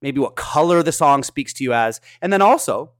maybe 0.00 0.20
what 0.20 0.36
color 0.36 0.80
the 0.82 0.92
song 0.92 1.24
speaks 1.24 1.52
to 1.54 1.64
you 1.64 1.72
as. 1.72 2.00
And 2.20 2.32
then 2.32 2.40
also, 2.40 2.92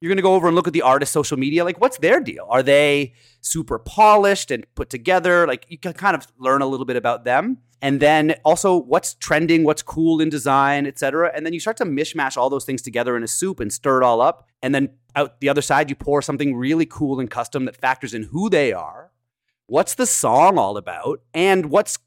you're 0.00 0.08
going 0.08 0.16
to 0.16 0.22
go 0.22 0.34
over 0.34 0.46
and 0.46 0.54
look 0.54 0.66
at 0.66 0.72
the 0.72 0.82
artist's 0.82 1.12
social 1.12 1.36
media. 1.36 1.64
Like, 1.64 1.80
what's 1.80 1.98
their 1.98 2.20
deal? 2.20 2.46
Are 2.48 2.62
they 2.62 3.14
super 3.40 3.78
polished 3.78 4.50
and 4.50 4.64
put 4.74 4.90
together? 4.90 5.46
Like, 5.46 5.66
you 5.68 5.78
can 5.78 5.92
kind 5.92 6.14
of 6.14 6.26
learn 6.38 6.62
a 6.62 6.66
little 6.66 6.86
bit 6.86 6.96
about 6.96 7.24
them. 7.24 7.58
And 7.80 8.00
then 8.00 8.34
also, 8.44 8.76
what's 8.76 9.14
trending, 9.14 9.64
what's 9.64 9.82
cool 9.82 10.20
in 10.20 10.28
design, 10.28 10.86
etc. 10.86 11.30
And 11.34 11.46
then 11.46 11.52
you 11.52 11.60
start 11.60 11.76
to 11.78 11.84
mishmash 11.84 12.36
all 12.36 12.50
those 12.50 12.64
things 12.64 12.82
together 12.82 13.16
in 13.16 13.22
a 13.22 13.28
soup 13.28 13.60
and 13.60 13.72
stir 13.72 14.02
it 14.02 14.04
all 14.04 14.20
up. 14.20 14.48
And 14.62 14.74
then 14.74 14.90
out 15.14 15.40
the 15.40 15.48
other 15.48 15.62
side, 15.62 15.88
you 15.88 15.96
pour 15.96 16.20
something 16.20 16.56
really 16.56 16.86
cool 16.86 17.20
and 17.20 17.30
custom 17.30 17.64
that 17.66 17.76
factors 17.76 18.14
in 18.14 18.24
who 18.24 18.50
they 18.50 18.72
are, 18.72 19.12
what's 19.66 19.94
the 19.94 20.06
song 20.06 20.58
all 20.58 20.76
about, 20.76 21.20
and 21.32 21.66
what's 21.66 21.98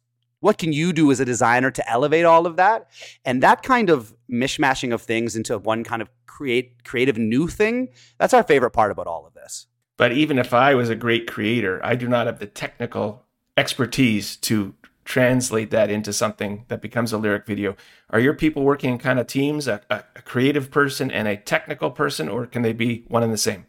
what 0.41 0.57
can 0.57 0.73
you 0.73 0.91
do 0.91 1.09
as 1.11 1.19
a 1.19 1.25
designer 1.25 1.71
to 1.71 1.89
elevate 1.89 2.25
all 2.25 2.45
of 2.45 2.57
that? 2.57 2.89
And 3.23 3.41
that 3.41 3.63
kind 3.63 3.89
of 3.89 4.13
mishmashing 4.29 4.93
of 4.93 5.01
things 5.01 5.35
into 5.35 5.57
one 5.57 5.83
kind 5.83 6.01
of 6.01 6.09
create 6.27 6.83
creative 6.83 7.17
new 7.17 7.47
thing, 7.47 7.89
that's 8.19 8.33
our 8.33 8.43
favorite 8.43 8.71
part 8.71 8.91
about 8.91 9.07
all 9.07 9.25
of 9.25 9.33
this. 9.33 9.67
But 9.97 10.11
even 10.11 10.39
if 10.39 10.53
I 10.53 10.73
was 10.73 10.89
a 10.89 10.95
great 10.95 11.27
creator, 11.27 11.79
I 11.83 11.95
do 11.95 12.07
not 12.07 12.25
have 12.25 12.39
the 12.39 12.47
technical 12.47 13.23
expertise 13.55 14.35
to 14.37 14.73
translate 15.05 15.71
that 15.71 15.89
into 15.91 16.13
something 16.13 16.65
that 16.69 16.81
becomes 16.81 17.13
a 17.13 17.17
lyric 17.17 17.45
video. 17.45 17.75
Are 18.09 18.19
your 18.19 18.33
people 18.33 18.63
working 18.63 18.93
in 18.93 18.97
kind 18.97 19.19
of 19.19 19.27
teams, 19.27 19.67
a, 19.67 19.81
a, 19.89 20.03
a 20.15 20.21
creative 20.21 20.71
person 20.71 21.11
and 21.11 21.27
a 21.27 21.37
technical 21.37 21.91
person, 21.91 22.29
or 22.29 22.45
can 22.45 22.61
they 22.61 22.73
be 22.73 23.03
one 23.07 23.21
and 23.21 23.33
the 23.33 23.37
same? 23.37 23.65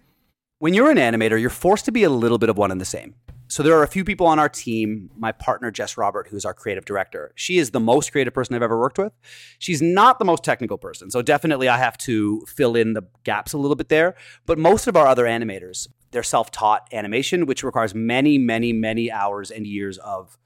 When 0.59 0.73
you're 0.73 0.91
an 0.91 0.99
animator, 0.99 1.41
you're 1.41 1.51
forced 1.51 1.85
to 1.87 1.93
be 1.93 2.05
a 2.05 2.11
little 2.11 2.39
bit 2.39 2.49
of 2.49 2.57
one 2.57 2.71
and 2.71 2.81
the 2.81 2.87
same. 2.87 3.15
So 3.53 3.63
there 3.63 3.77
are 3.77 3.83
a 3.83 3.87
few 3.87 4.03
people 4.03 4.27
on 4.27 4.39
our 4.39 4.49
team. 4.49 5.11
My 5.15 5.31
partner 5.31 5.71
Jess 5.71 5.99
Robert, 5.99 6.27
who's 6.29 6.47
our 6.47 6.55
creative 6.55 6.87
director, 6.87 7.33
she 7.35 7.59
is 7.59 7.71
the 7.71 7.81
most 7.81 8.11
creative 8.11 8.33
person 8.33 8.55
I've 8.55 8.63
ever 8.63 8.81
worked 8.81 8.97
with. 8.97 9.13
She's 9.59 9.83
not 9.83 10.19
the 10.19 10.25
most 10.25 10.43
technical 10.43 10.79
person, 10.79 11.11
so 11.11 11.21
definitely 11.21 11.69
I 11.69 11.77
have 11.77 11.99
to 11.99 12.47
fill 12.47 12.75
in 12.77 12.95
the 12.95 13.03
gaps 13.25 13.53
a 13.53 13.59
little 13.59 13.75
bit 13.75 13.91
there. 13.91 14.15
But 14.47 14.57
most 14.57 14.87
of 14.87 14.97
our 14.97 15.07
other 15.07 15.27
animators, 15.27 15.87
they're 16.13 16.23
self-taught 16.23 16.89
animation, 16.95 17.45
which 17.45 17.63
requires 17.63 17.95
many, 17.95 18.39
many, 18.39 18.73
many 18.73 19.13
hours 19.13 19.51
and 19.51 19.67
years 19.67 19.99
of 19.99 20.39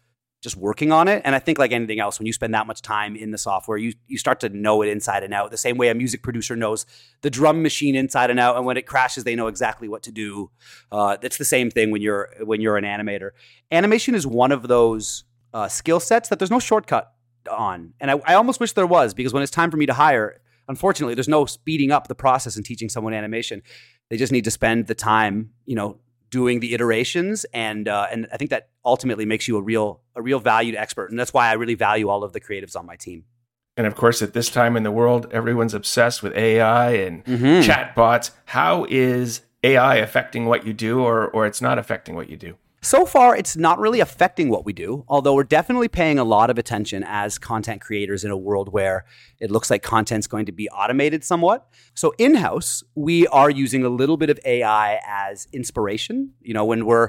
just 0.46 0.56
working 0.56 0.92
on 0.92 1.09
it. 1.09 1.22
And 1.24 1.35
I 1.35 1.40
think 1.40 1.59
like 1.59 1.72
anything 1.72 1.98
else, 1.98 2.20
when 2.20 2.26
you 2.26 2.32
spend 2.32 2.54
that 2.54 2.68
much 2.68 2.80
time 2.80 3.16
in 3.16 3.32
the 3.32 3.38
software, 3.38 3.76
you 3.76 3.94
you 4.06 4.16
start 4.16 4.38
to 4.40 4.48
know 4.48 4.80
it 4.82 4.88
inside 4.88 5.24
and 5.24 5.35
out. 5.35 5.50
The 5.50 5.56
same 5.56 5.76
way 5.76 5.88
a 5.88 5.94
music 5.94 6.22
producer 6.22 6.54
knows 6.54 6.87
the 7.22 7.30
drum 7.30 7.64
machine 7.64 7.96
inside 7.96 8.30
and 8.30 8.38
out, 8.38 8.56
and 8.56 8.64
when 8.64 8.76
it 8.76 8.87
crashes, 8.87 9.24
they 9.24 9.35
know 9.35 9.48
exactly 9.48 9.88
what 9.88 10.04
to 10.04 10.12
do. 10.12 10.52
Uh, 10.92 11.16
it's 11.20 11.37
the 11.37 11.44
same 11.44 11.68
thing 11.68 11.90
when 11.90 12.00
you're 12.00 12.30
when 12.44 12.61
you're 12.61 12.76
an 12.76 12.85
animator. 12.85 13.30
Animation 13.72 14.14
is 14.14 14.24
one 14.24 14.52
of 14.52 14.68
those 14.68 15.24
uh, 15.52 15.66
skill 15.66 15.98
sets 15.98 16.28
that 16.28 16.38
there's 16.38 16.50
no 16.52 16.61
shortcut 16.61 17.12
on, 17.50 17.94
and 17.98 18.09
I, 18.12 18.14
I 18.24 18.35
almost 18.35 18.61
wish 18.61 18.72
there 18.72 18.87
was 18.87 19.14
because 19.14 19.32
when 19.32 19.42
it's 19.42 19.50
time 19.50 19.72
for 19.72 19.76
me 19.76 19.87
to 19.87 19.94
hire, 19.94 20.40
unfortunately, 20.68 21.14
there's 21.14 21.28
no 21.28 21.44
speeding 21.44 21.90
up 21.90 22.06
the 22.06 22.14
process 22.14 22.54
and 22.54 22.64
teaching 22.64 22.88
someone 22.88 23.14
animation. 23.14 23.62
They 24.11 24.16
just 24.16 24.30
need 24.30 24.44
to 24.44 24.52
spend 24.52 24.87
the 24.87 24.94
time, 24.94 25.50
you 25.64 25.74
know, 25.74 25.98
doing 26.30 26.60
the 26.60 26.74
iterations 26.74 27.44
and 27.52 27.88
uh, 27.88 28.06
and 28.10 28.26
I 28.32 28.36
think 28.36 28.50
that 28.50 28.68
ultimately 28.84 29.24
makes 29.24 29.48
you 29.48 29.56
a 29.56 29.62
real 29.62 30.00
a 30.14 30.22
real 30.22 30.40
valued 30.40 30.74
expert 30.74 31.10
and 31.10 31.18
that's 31.18 31.32
why 31.32 31.48
I 31.48 31.52
really 31.54 31.74
value 31.74 32.08
all 32.08 32.24
of 32.24 32.32
the 32.32 32.40
creatives 32.40 32.76
on 32.76 32.86
my 32.86 32.96
team. 32.96 33.24
And 33.76 33.86
of 33.86 33.94
course, 33.94 34.22
at 34.22 34.32
this 34.32 34.48
time 34.48 34.76
in 34.76 34.84
the 34.84 34.90
world, 34.90 35.28
everyone's 35.32 35.74
obsessed 35.74 36.22
with 36.22 36.34
AI 36.34 36.92
and 36.92 37.24
mm-hmm. 37.24 37.70
chatbots. 37.70 38.30
How 38.46 38.86
is 38.88 39.42
AI 39.62 39.96
affecting 39.96 40.46
what 40.46 40.66
you 40.66 40.72
do, 40.72 41.00
or 41.00 41.28
or 41.28 41.46
it's 41.46 41.60
not 41.60 41.78
affecting 41.78 42.14
what 42.14 42.30
you 42.30 42.36
do? 42.36 42.56
So 42.87 43.05
far, 43.05 43.35
it's 43.35 43.57
not 43.57 43.81
really 43.81 43.99
affecting 43.99 44.49
what 44.49 44.64
we 44.64 44.72
do, 44.72 45.05
although 45.09 45.35
we're 45.35 45.42
definitely 45.42 45.88
paying 45.88 46.20
a 46.20 46.25
lot 46.25 46.51
of 46.51 46.57
attention 46.57 47.03
as 47.05 47.37
content 47.37 47.81
creators 47.81 48.22
in 48.22 48.31
a 48.31 48.37
world 48.37 48.72
where 48.72 49.07
it 49.40 49.51
looks 49.51 49.70
like 49.70 49.83
content's 49.83 50.29
going 50.29 50.46
to 50.46 50.53
be 50.53 50.68
automated 50.68 51.25
somewhat. 51.25 51.66
So, 51.94 52.14
in 52.16 52.37
house, 52.37 52.85
we 52.94 53.27
are 53.27 53.51
using 53.51 53.85
a 53.85 53.88
little 53.88 54.16
bit 54.16 54.31
of 54.31 54.38
AI 54.44 55.01
as 55.05 55.49
inspiration. 55.53 56.35
You 56.40 56.55
know, 56.55 56.64
when 56.64 56.87
we're 56.87 57.09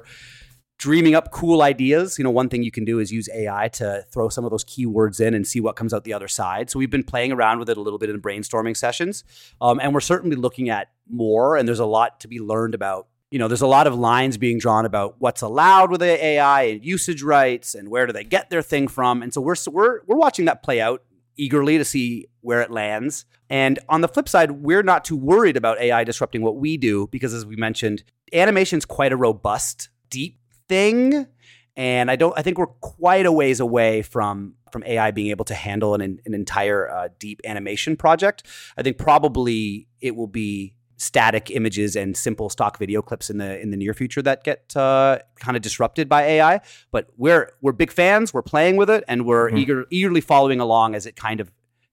dreaming 0.80 1.14
up 1.14 1.30
cool 1.30 1.62
ideas, 1.62 2.18
you 2.18 2.24
know, 2.24 2.32
one 2.32 2.50
thing 2.50 2.64
you 2.64 2.72
can 2.72 2.84
do 2.84 2.98
is 2.98 3.12
use 3.12 3.30
AI 3.32 3.68
to 3.74 4.04
throw 4.12 4.30
some 4.30 4.46
of 4.46 4.50
those 4.50 4.66
keywords 4.66 5.22
in 5.22 5.36
and 5.36 5.46
see 5.46 5.60
what 5.60 5.76
comes 5.76 5.94
out 5.94 6.06
the 6.06 6.14
other 6.14 6.28
side. 6.28 6.72
So, 6.72 6.80
we've 6.80 6.90
been 6.90 7.04
playing 7.04 7.32
around 7.32 7.60
with 7.60 7.70
it 7.70 7.78
a 7.78 7.82
little 7.82 8.00
bit 8.00 8.10
in 8.10 8.20
brainstorming 8.20 8.76
sessions. 8.76 9.24
Um, 9.62 9.80
and 9.80 9.94
we're 9.94 10.00
certainly 10.00 10.38
looking 10.38 10.70
at 10.70 10.88
more, 11.08 11.56
and 11.56 11.68
there's 11.68 11.78
a 11.78 11.86
lot 11.86 12.20
to 12.22 12.28
be 12.28 12.40
learned 12.40 12.74
about 12.74 13.10
you 13.30 13.40
know, 13.40 13.48
there's 13.48 13.62
a 13.62 13.68
lot 13.68 13.88
of 13.88 13.96
lines 13.96 14.38
being 14.38 14.58
drawn 14.58 14.86
about 14.86 15.16
what's 15.20 15.42
allowed 15.42 15.92
with 15.92 16.00
the 16.00 16.26
AI 16.26 16.64
and 16.64 16.86
usage 16.86 17.24
rights 17.24 17.76
and 17.76 17.90
where 17.90 18.08
do 18.08 18.14
they 18.14 18.24
get 18.24 18.50
their 18.50 18.62
thing 18.62 18.88
from. 18.88 19.22
And 19.22 19.34
so 19.34 19.42
we're 19.42 19.56
we're 19.68 20.00
we're 20.06 20.18
watching 20.18 20.46
that 20.46 20.64
play 20.64 20.80
out 20.80 21.04
eagerly 21.36 21.78
to 21.78 21.86
see 21.86 22.26
where 22.42 22.62
it 22.62 22.72
lands. 22.72 23.26
And 23.50 23.80
on 23.90 24.02
the 24.02 24.08
flip 24.08 24.28
side, 24.30 24.52
we're 24.52 24.84
not 24.84 25.06
too 25.06 25.16
worried 25.16 25.58
about 25.58 25.80
AI 25.80 26.04
disrupting 26.04 26.42
what 26.42 26.56
we 26.56 26.78
do 26.78 27.08
because 27.08 27.34
as 27.34 27.46
we 27.46 27.56
mentioned, 27.56 28.04
animation 28.34 28.78
is 28.78 28.86
quite 28.86 29.12
a 29.12 29.18
robust, 29.18 29.90
deep 30.10 30.40
thing. 30.68 31.28
And 31.76 32.10
I 32.10 32.16
don't 32.16 32.34
I 32.38 32.42
think 32.42 32.58
we're 32.58 32.68
quite 32.68 33.26
a 33.26 33.32
ways 33.32 33.60
away 33.60 34.04
from 34.04 34.56
from 34.72 34.84
AI 34.86 35.12
being 35.12 35.32
able 35.32 35.46
to 35.46 35.54
handle 35.54 35.96
an, 35.96 36.02
an 36.02 36.34
entire 36.34 36.90
uh, 36.90 37.10
deep 37.20 37.42
animation 37.46 37.98
project. 37.98 38.44
I 38.78 38.84
think 38.84 38.98
probably 38.98 39.88
it 40.00 40.16
will 40.16 40.28
be 40.28 40.76
static 40.98 41.52
images 41.52 41.96
and 41.96 42.18
simple 42.18 42.50
stock 42.50 42.78
video 42.78 43.02
clips 43.02 43.30
in 43.30 43.38
the 43.38 43.60
in 43.60 43.72
the 43.72 43.78
near 43.78 43.94
future 43.94 44.22
that 44.24 44.44
get 44.44 44.76
uh, 44.76 45.20
kind 45.36 45.56
of 45.56 45.64
disrupted 45.64 46.10
by 46.10 46.24
AI. 46.24 46.60
But 46.92 47.10
we're 47.16 47.54
we're 47.62 47.72
big 47.72 47.92
fans. 47.92 48.34
We're 48.34 48.42
playing 48.42 48.76
with 48.76 48.90
it, 48.90 49.04
and 49.08 49.26
we're 49.26 49.48
mm-hmm. 49.48 49.58
eager 49.58 49.86
eagerly 49.90 50.22
following 50.22 50.60
along 50.60 50.96
as 50.96 51.06
it 51.06 51.16
kind 51.16 51.40
of 51.40 51.52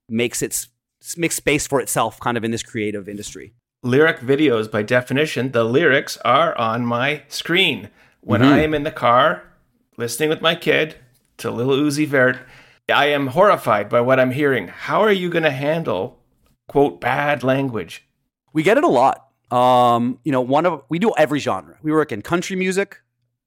makes 0.09 0.43
its 0.43 0.69
makes 1.17 1.37
space 1.37 1.67
for 1.67 1.81
itself, 1.81 2.19
kind 2.19 2.37
of 2.37 2.45
in 2.45 2.51
this 2.51 2.63
creative 2.63 3.09
industry. 3.09 3.53
Lyric 3.83 4.21
videos, 4.21 4.71
by 4.71 4.83
definition, 4.83 5.53
the 5.53 5.65
lyrics 5.65 6.17
are 6.25 6.57
on 6.57 6.87
my 6.87 7.23
screen 7.29 7.91
when 8.23 8.41
mm-hmm. 8.41 8.53
I 8.53 8.61
am 8.61 8.73
in 8.73 8.83
the 8.83 8.91
car 8.91 9.43
listening 9.99 10.31
with 10.31 10.41
my 10.41 10.55
kid 10.55 10.97
to 11.37 11.51
Lil 11.51 11.69
Uzi 11.69 12.07
Vert. 12.07 12.39
I 12.89 13.07
am 13.07 13.29
horrified 13.29 13.89
by 13.89 14.01
what 14.01 14.19
I'm 14.19 14.33
hearing. 14.33 14.69
How 14.69 15.03
are 15.03 15.13
you 15.13 15.29
going 15.29 15.45
to 15.45 15.51
handle 15.51 16.21
quote 16.67 17.01
bad 17.01 17.43
language? 17.43 18.07
We 18.55 18.63
get 18.63 18.79
it 18.79 18.85
a 18.85 18.89
lot. 18.89 19.29
Um, 19.51 20.19
you 20.25 20.33
know, 20.33 20.41
one 20.41 20.65
of 20.65 20.83
we 20.89 20.99
do 20.99 21.13
every 21.19 21.39
genre. 21.39 21.77
We 21.83 21.93
work 21.93 22.11
in 22.11 22.23
country 22.23 22.57
music, 22.57 23.03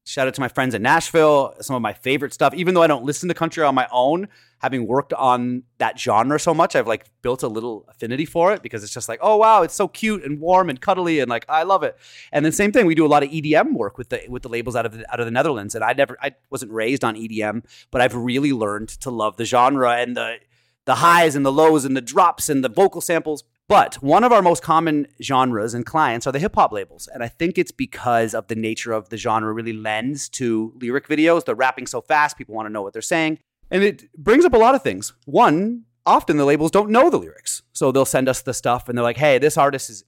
Shout 0.07 0.25
out 0.25 0.33
to 0.35 0.39
my 0.39 0.47
friends 0.47 0.73
in 0.73 0.81
Nashville, 0.81 1.53
some 1.59 1.75
of 1.75 1.81
my 1.81 1.91
favorite 1.91 2.33
stuff. 2.33 2.53
Even 2.53 2.73
though 2.73 2.81
I 2.81 2.87
don't 2.87 3.03
listen 3.03 3.27
to 3.27 3.35
country 3.35 3.61
on 3.65 3.75
my 3.75 3.89
own, 3.91 4.29
having 4.59 4.87
worked 4.87 5.11
on 5.11 5.63
that 5.79 5.99
genre 5.99 6.39
so 6.39 6.53
much, 6.53 6.77
I've 6.77 6.87
like 6.87 7.07
built 7.21 7.43
a 7.43 7.49
little 7.49 7.85
affinity 7.89 8.23
for 8.23 8.53
it 8.53 8.63
because 8.63 8.85
it's 8.85 8.93
just 8.93 9.09
like, 9.09 9.19
oh 9.21 9.35
wow, 9.35 9.63
it's 9.63 9.73
so 9.73 9.89
cute 9.89 10.23
and 10.23 10.39
warm 10.39 10.69
and 10.69 10.79
cuddly 10.79 11.19
and 11.19 11.29
like 11.29 11.45
I 11.49 11.63
love 11.63 11.83
it. 11.83 11.97
And 12.31 12.45
then 12.45 12.53
same 12.53 12.71
thing, 12.71 12.85
we 12.85 12.95
do 12.95 13.05
a 13.05 13.09
lot 13.09 13.21
of 13.21 13.29
EDM 13.29 13.73
work 13.73 13.97
with 13.97 14.07
the 14.07 14.21
with 14.29 14.43
the 14.43 14.49
labels 14.49 14.77
out 14.77 14.85
of 14.85 14.97
the, 14.97 15.13
out 15.13 15.19
of 15.19 15.25
the 15.25 15.31
Netherlands. 15.31 15.75
And 15.75 15.83
I 15.83 15.91
never 15.91 16.15
I 16.21 16.35
wasn't 16.49 16.71
raised 16.71 17.03
on 17.03 17.15
EDM, 17.15 17.65
but 17.91 17.99
I've 17.99 18.15
really 18.15 18.53
learned 18.53 18.87
to 19.01 19.09
love 19.09 19.35
the 19.35 19.43
genre 19.43 19.91
and 19.97 20.15
the 20.15 20.37
the 20.85 20.95
highs 20.95 21.35
and 21.35 21.45
the 21.45 21.51
lows 21.51 21.83
and 21.83 21.97
the 21.97 22.01
drops 22.01 22.47
and 22.47 22.63
the 22.63 22.69
vocal 22.69 23.01
samples. 23.01 23.43
But 23.69 23.95
one 23.95 24.23
of 24.23 24.31
our 24.31 24.41
most 24.41 24.63
common 24.63 25.07
genres 25.21 25.73
and 25.73 25.85
clients 25.85 26.25
are 26.25 26.31
the 26.31 26.39
hip 26.39 26.55
hop 26.55 26.71
labels. 26.71 27.09
And 27.13 27.21
I 27.21 27.27
think 27.27 27.57
it's 27.57 27.71
because 27.71 28.33
of 28.33 28.47
the 28.47 28.55
nature 28.55 28.93
of 28.93 29.09
the 29.09 29.17
genre 29.17 29.51
really 29.51 29.73
lends 29.73 30.29
to 30.29 30.73
lyric 30.79 31.07
videos. 31.07 31.43
They're 31.43 31.55
rapping 31.55 31.85
so 31.87 31.99
fast, 31.99 32.37
people 32.37 32.55
want 32.55 32.67
to 32.67 32.71
know 32.71 32.81
what 32.81 32.93
they're 32.93 33.01
saying. 33.01 33.39
And 33.69 33.83
it 33.83 34.13
brings 34.15 34.45
up 34.45 34.53
a 34.53 34.57
lot 34.57 34.75
of 34.75 34.83
things. 34.83 35.13
One, 35.25 35.83
often 36.05 36.37
the 36.37 36.45
labels 36.45 36.71
don't 36.71 36.89
know 36.89 37.09
the 37.09 37.17
lyrics. 37.19 37.61
So 37.73 37.91
they'll 37.91 38.05
send 38.05 38.29
us 38.29 38.41
the 38.41 38.53
stuff 38.53 38.87
and 38.87 38.97
they're 38.97 39.03
like, 39.03 39.17
hey, 39.17 39.37
this 39.37 39.57
artist 39.57 39.89
is 39.89 40.05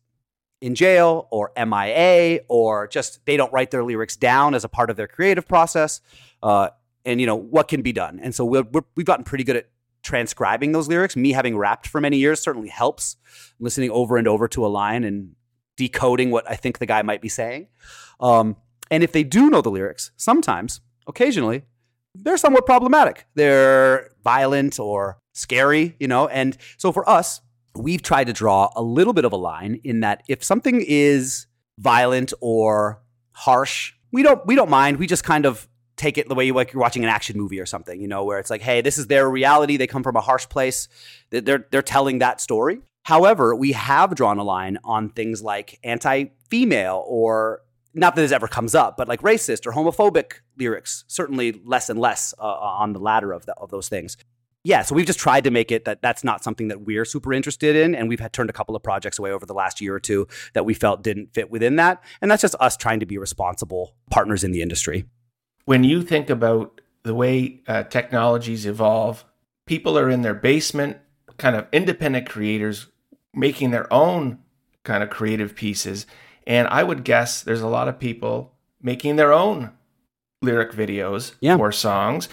in 0.62 0.74
jail 0.74 1.28
or 1.30 1.52
MIA 1.58 2.40
or 2.48 2.88
just 2.88 3.26
they 3.26 3.36
don't 3.36 3.52
write 3.52 3.72
their 3.72 3.84
lyrics 3.84 4.16
down 4.16 4.56
as 4.56 4.64
a 4.64 4.70
part 4.70 4.90
of 4.90 4.96
their 4.96 5.08
creative 5.08 5.46
process. 5.46 6.00
Uh, 6.42 6.70
and, 7.04 7.20
you 7.20 7.28
know, 7.28 7.36
what 7.36 7.68
can 7.68 7.82
be 7.82 7.92
done? 7.92 8.20
And 8.22 8.34
so 8.34 8.46
we 8.46 8.58
have 8.58 8.72
gotten 9.04 9.26
pretty 9.26 9.44
good 9.44 9.58
at 9.58 9.70
transcribing 10.04 10.72
those 10.72 10.88
lyrics. 10.88 11.16
Me 11.16 11.32
having 11.32 11.58
rapped 11.58 11.88
for 11.88 12.02
many 12.02 12.18
years 12.18 12.40
certainly 12.40 12.70
helps. 12.70 13.18
Listening 13.60 13.92
over 13.92 14.18
and 14.18 14.28
over 14.28 14.48
to 14.50 14.66
a 14.66 14.68
line 14.68 15.04
and 15.04 15.36
decoding 15.76 16.32
what 16.32 16.50
I 16.50 16.56
think 16.56 16.80
the 16.80 16.86
guy 16.86 17.02
might 17.02 17.22
be 17.22 17.30
saying. 17.30 17.68
Um, 18.20 18.58
and 18.92 19.04
if 19.04 19.12
they 19.12 19.24
do 19.24 19.50
know 19.50 19.62
the 19.62 19.72
lyrics, 19.72 20.12
sometimes, 20.18 20.82
occasionally, 21.08 21.64
they're 22.16 22.38
somewhat 22.38 22.66
problematic. 22.66 23.26
They're 23.36 24.12
violent 24.24 24.80
or 24.80 25.20
scary, 25.34 25.96
you 26.00 26.08
know. 26.08 26.28
And 26.28 26.58
so 26.78 26.92
for 26.92 27.08
us, 27.10 27.42
we've 27.76 28.02
tried 28.02 28.28
to 28.28 28.34
draw 28.34 28.70
a 28.76 28.82
little 28.82 29.14
bit 29.14 29.26
of 29.26 29.32
a 29.32 29.38
line 29.38 29.80
in 29.84 30.02
that 30.02 30.24
if 30.28 30.44
something 30.44 30.84
is 30.86 31.48
violent 31.78 32.34
or 32.42 33.02
harsh, 33.32 33.94
we 34.12 34.24
don't 34.24 34.46
we 34.46 34.56
don't 34.56 34.70
mind. 34.70 34.98
We 34.98 35.08
just 35.08 35.24
kind 35.24 35.46
of 35.46 35.68
take 36.00 36.18
it 36.18 36.28
the 36.30 36.36
way 36.36 36.46
you 36.46 36.54
like 36.54 36.74
you're 36.74 36.82
watching 36.82 37.04
an 37.04 37.10
action 37.10 37.38
movie 37.38 37.60
or 37.60 37.66
something, 37.66 38.02
you 38.02 38.08
know, 38.08 38.24
where 38.24 38.40
it's 38.40 38.50
like, 38.50 38.62
hey, 38.62 38.82
this 38.82 38.98
is 38.98 39.08
their 39.08 39.30
reality. 39.30 39.78
They 39.78 39.86
come 39.86 40.02
from 40.02 40.16
a 40.16 40.22
harsh 40.22 40.48
place. 40.50 40.88
They're 41.30 41.68
they're 41.70 41.82
telling 41.82 42.20
that 42.20 42.42
story. 42.42 42.80
However, 43.04 43.56
we 43.56 43.74
have 43.74 44.16
drawn 44.16 44.38
a 44.40 44.44
line 44.44 44.78
on 44.84 45.10
things 45.10 45.44
like 45.44 45.80
anti-female 45.84 47.04
or 47.08 47.62
not 47.94 48.16
that 48.16 48.22
this 48.22 48.32
ever 48.32 48.48
comes 48.48 48.76
up, 48.76 48.98
but 48.98 49.08
like 49.08 49.22
racist 49.22 49.66
or 49.66 49.72
homophobic 49.72 50.42
lyrics. 50.58 51.04
Certainly 51.08 51.62
less 51.66 51.90
and 51.90 52.00
less 52.00 52.34
uh, 52.40 52.44
on 52.44 52.94
the 52.94 53.00
latter 53.00 53.32
of 53.32 53.46
the, 53.46 53.54
of 53.56 53.72
those 53.72 53.90
things. 53.90 54.16
Yeah, 54.64 54.82
so 54.84 54.94
we've 54.94 55.06
just 55.06 55.20
tried 55.20 55.46
to 55.46 55.52
make 55.52 55.72
it 55.72 55.86
that 55.86 56.02
that's 56.02 56.24
not 56.24 56.44
something 56.44 56.68
that 56.68 56.82
we're 56.82 57.06
super 57.06 57.34
interested 57.34 57.76
in, 57.76 57.96
and 57.96 58.10
we've 58.10 58.20
had 58.20 58.34
turned 58.34 58.50
a 58.50 58.54
couple 58.54 58.76
of 58.76 58.84
projects 58.84 59.18
away 59.18 59.32
over 59.32 59.46
the 59.46 59.54
last 59.54 59.80
year 59.80 59.96
or 59.96 60.02
two 60.02 60.28
that 60.54 60.66
we 60.66 60.74
felt 60.74 61.02
didn't 61.02 61.34
fit 61.34 61.50
within 61.50 61.78
that, 61.78 62.04
and 62.22 62.30
that's 62.30 62.42
just 62.42 62.56
us 62.60 62.76
trying 62.76 63.00
to 63.00 63.06
be 63.06 63.18
responsible 63.18 63.96
partners 64.12 64.44
in 64.44 64.52
the 64.52 64.62
industry 64.62 65.06
when 65.66 65.84
you 65.84 66.02
think 66.02 66.30
about 66.30 66.82
the 67.04 67.16
way 67.16 67.62
uh, 67.68 67.84
technologies 67.84 68.66
evolve, 68.66 69.26
people 69.66 69.98
are 69.98 70.10
in 70.10 70.22
their 70.22 70.34
basement, 70.34 70.98
kind 71.38 71.56
of 71.56 71.68
independent 71.72 72.28
creators 72.28 72.88
making 73.34 73.72
their 73.72 73.92
own 73.94 74.40
kind 74.84 75.04
of 75.04 75.10
creative 75.10 75.56
pieces. 75.56 76.06
And 76.48 76.68
I 76.68 76.84
would 76.84 77.04
guess 77.04 77.42
there's 77.42 77.62
a 77.62 77.68
lot 77.68 77.88
of 77.88 78.00
people 78.00 78.54
making 78.82 79.16
their 79.16 79.32
own 79.32 79.72
lyric 80.42 80.72
videos 80.72 81.34
yeah. 81.40 81.58
or 81.58 81.72
songs. 81.72 82.30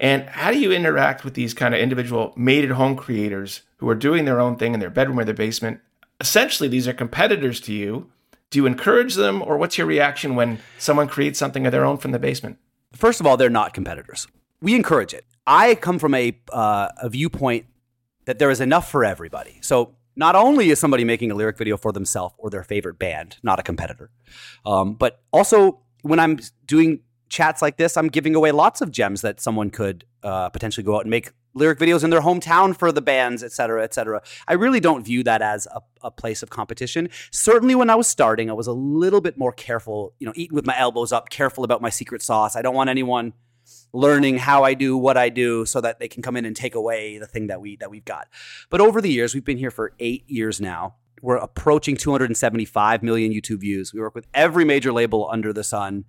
And 0.00 0.28
how 0.28 0.50
do 0.50 0.58
you 0.58 0.72
interact 0.72 1.24
with 1.24 1.34
these 1.34 1.54
kind 1.54 1.74
of 1.74 1.80
individual 1.80 2.32
made 2.36 2.64
at 2.64 2.70
home 2.70 2.96
creators 2.96 3.62
who 3.78 3.88
are 3.88 3.94
doing 3.94 4.24
their 4.24 4.40
own 4.40 4.56
thing 4.56 4.74
in 4.74 4.80
their 4.80 4.90
bedroom 4.90 5.18
or 5.18 5.24
their 5.24 5.34
basement? 5.34 5.80
Essentially, 6.20 6.68
these 6.68 6.88
are 6.88 6.92
competitors 6.92 7.60
to 7.62 7.72
you. 7.72 8.10
Do 8.50 8.58
you 8.58 8.66
encourage 8.66 9.14
them, 9.14 9.42
or 9.42 9.58
what's 9.58 9.76
your 9.76 9.86
reaction 9.86 10.34
when 10.34 10.60
someone 10.78 11.08
creates 11.08 11.38
something 11.38 11.66
of 11.66 11.72
their 11.72 11.84
own 11.84 11.98
from 11.98 12.12
the 12.12 12.18
basement? 12.18 12.58
First 12.92 13.20
of 13.20 13.26
all, 13.26 13.36
they're 13.36 13.50
not 13.50 13.74
competitors. 13.74 14.26
We 14.60 14.74
encourage 14.74 15.14
it. 15.14 15.24
I 15.46 15.74
come 15.74 15.98
from 15.98 16.14
a, 16.14 16.38
uh, 16.52 16.88
a 17.00 17.08
viewpoint 17.08 17.66
that 18.24 18.38
there 18.38 18.50
is 18.50 18.60
enough 18.60 18.90
for 18.90 19.04
everybody. 19.04 19.58
So 19.62 19.94
not 20.16 20.34
only 20.34 20.70
is 20.70 20.78
somebody 20.78 21.04
making 21.04 21.30
a 21.30 21.34
lyric 21.34 21.56
video 21.56 21.76
for 21.76 21.92
themselves 21.92 22.34
or 22.38 22.50
their 22.50 22.64
favorite 22.64 22.98
band, 22.98 23.36
not 23.42 23.58
a 23.58 23.62
competitor, 23.62 24.10
um, 24.66 24.94
but 24.94 25.22
also 25.32 25.80
when 26.02 26.18
I'm 26.18 26.38
doing 26.66 27.00
chats 27.28 27.62
like 27.62 27.76
this, 27.76 27.96
I'm 27.96 28.08
giving 28.08 28.34
away 28.34 28.52
lots 28.52 28.80
of 28.80 28.90
gems 28.90 29.20
that 29.22 29.40
someone 29.40 29.70
could 29.70 30.04
uh, 30.22 30.48
potentially 30.50 30.84
go 30.84 30.96
out 30.96 31.02
and 31.02 31.10
make 31.10 31.32
lyric 31.58 31.78
videos 31.78 32.04
in 32.04 32.10
their 32.10 32.20
hometown 32.20 32.76
for 32.76 32.92
the 32.92 33.02
bands, 33.02 33.42
et 33.42 33.52
cetera, 33.52 33.82
et 33.82 33.92
cetera. 33.92 34.22
I 34.46 34.54
really 34.54 34.80
don't 34.80 35.04
view 35.04 35.22
that 35.24 35.42
as 35.42 35.66
a, 35.66 35.80
a, 36.02 36.10
place 36.10 36.42
of 36.42 36.50
competition. 36.50 37.10
Certainly 37.30 37.74
when 37.74 37.90
I 37.90 37.94
was 37.94 38.06
starting, 38.06 38.48
I 38.48 38.54
was 38.54 38.66
a 38.66 38.72
little 38.72 39.20
bit 39.20 39.36
more 39.36 39.52
careful, 39.52 40.14
you 40.18 40.26
know, 40.26 40.32
eating 40.36 40.54
with 40.54 40.66
my 40.66 40.78
elbows 40.78 41.12
up, 41.12 41.28
careful 41.28 41.64
about 41.64 41.82
my 41.82 41.90
secret 41.90 42.22
sauce. 42.22 42.56
I 42.56 42.62
don't 42.62 42.74
want 42.74 42.90
anyone 42.90 43.34
learning 43.92 44.38
how 44.38 44.64
I 44.64 44.74
do 44.74 44.96
what 44.96 45.16
I 45.16 45.28
do 45.28 45.66
so 45.66 45.80
that 45.80 45.98
they 45.98 46.08
can 46.08 46.22
come 46.22 46.36
in 46.36 46.44
and 46.44 46.56
take 46.56 46.74
away 46.74 47.18
the 47.18 47.26
thing 47.26 47.48
that 47.48 47.60
we 47.60 47.76
that 47.76 47.90
we've 47.90 48.04
got. 48.04 48.28
But 48.70 48.80
over 48.80 49.00
the 49.00 49.10
years, 49.10 49.34
we've 49.34 49.44
been 49.44 49.58
here 49.58 49.70
for 49.70 49.92
8 49.98 50.24
years 50.28 50.60
now. 50.60 50.96
We're 51.20 51.36
approaching 51.36 51.96
275 51.96 53.02
million 53.02 53.32
YouTube 53.32 53.60
views. 53.60 53.92
We 53.92 54.00
work 54.00 54.14
with 54.14 54.26
every 54.32 54.64
major 54.64 54.92
label 54.92 55.28
under 55.30 55.52
the 55.52 55.64
sun. 55.64 56.04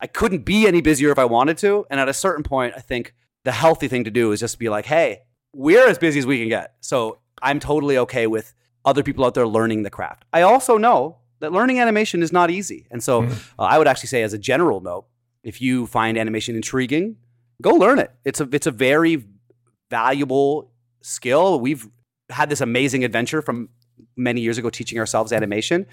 I 0.00 0.06
couldn't 0.06 0.44
be 0.44 0.66
any 0.66 0.80
busier 0.80 1.10
if 1.10 1.18
I 1.18 1.24
wanted 1.24 1.58
to, 1.58 1.86
and 1.90 2.00
at 2.00 2.08
a 2.08 2.14
certain 2.14 2.44
point, 2.44 2.74
I 2.76 2.80
think 2.80 3.14
the 3.48 3.52
healthy 3.52 3.88
thing 3.88 4.04
to 4.04 4.10
do 4.10 4.30
is 4.32 4.40
just 4.40 4.58
be 4.58 4.68
like, 4.68 4.84
hey, 4.84 5.22
we're 5.54 5.88
as 5.88 5.96
busy 5.96 6.18
as 6.18 6.26
we 6.26 6.38
can 6.38 6.50
get. 6.50 6.74
So 6.80 7.20
I'm 7.40 7.58
totally 7.58 7.96
okay 7.96 8.26
with 8.26 8.52
other 8.84 9.02
people 9.02 9.24
out 9.24 9.32
there 9.32 9.46
learning 9.46 9.84
the 9.84 9.90
craft. 9.90 10.26
I 10.34 10.42
also 10.42 10.76
know 10.76 11.16
that 11.40 11.50
learning 11.50 11.80
animation 11.80 12.22
is 12.22 12.30
not 12.30 12.50
easy. 12.50 12.86
And 12.90 13.02
so 13.02 13.22
mm. 13.22 13.52
uh, 13.58 13.62
I 13.62 13.78
would 13.78 13.88
actually 13.88 14.08
say, 14.08 14.22
as 14.22 14.34
a 14.34 14.38
general 14.38 14.82
note, 14.82 15.06
if 15.42 15.62
you 15.62 15.86
find 15.86 16.18
animation 16.18 16.56
intriguing, 16.56 17.16
go 17.62 17.70
learn 17.70 17.98
it. 17.98 18.10
It's 18.22 18.38
a, 18.42 18.48
it's 18.52 18.66
a 18.66 18.70
very 18.70 19.24
valuable 19.88 20.70
skill. 21.00 21.58
We've 21.58 21.88
had 22.28 22.50
this 22.50 22.60
amazing 22.60 23.02
adventure 23.02 23.40
from 23.40 23.70
many 24.14 24.42
years 24.42 24.58
ago 24.58 24.68
teaching 24.68 24.98
ourselves 24.98 25.32
animation. 25.32 25.86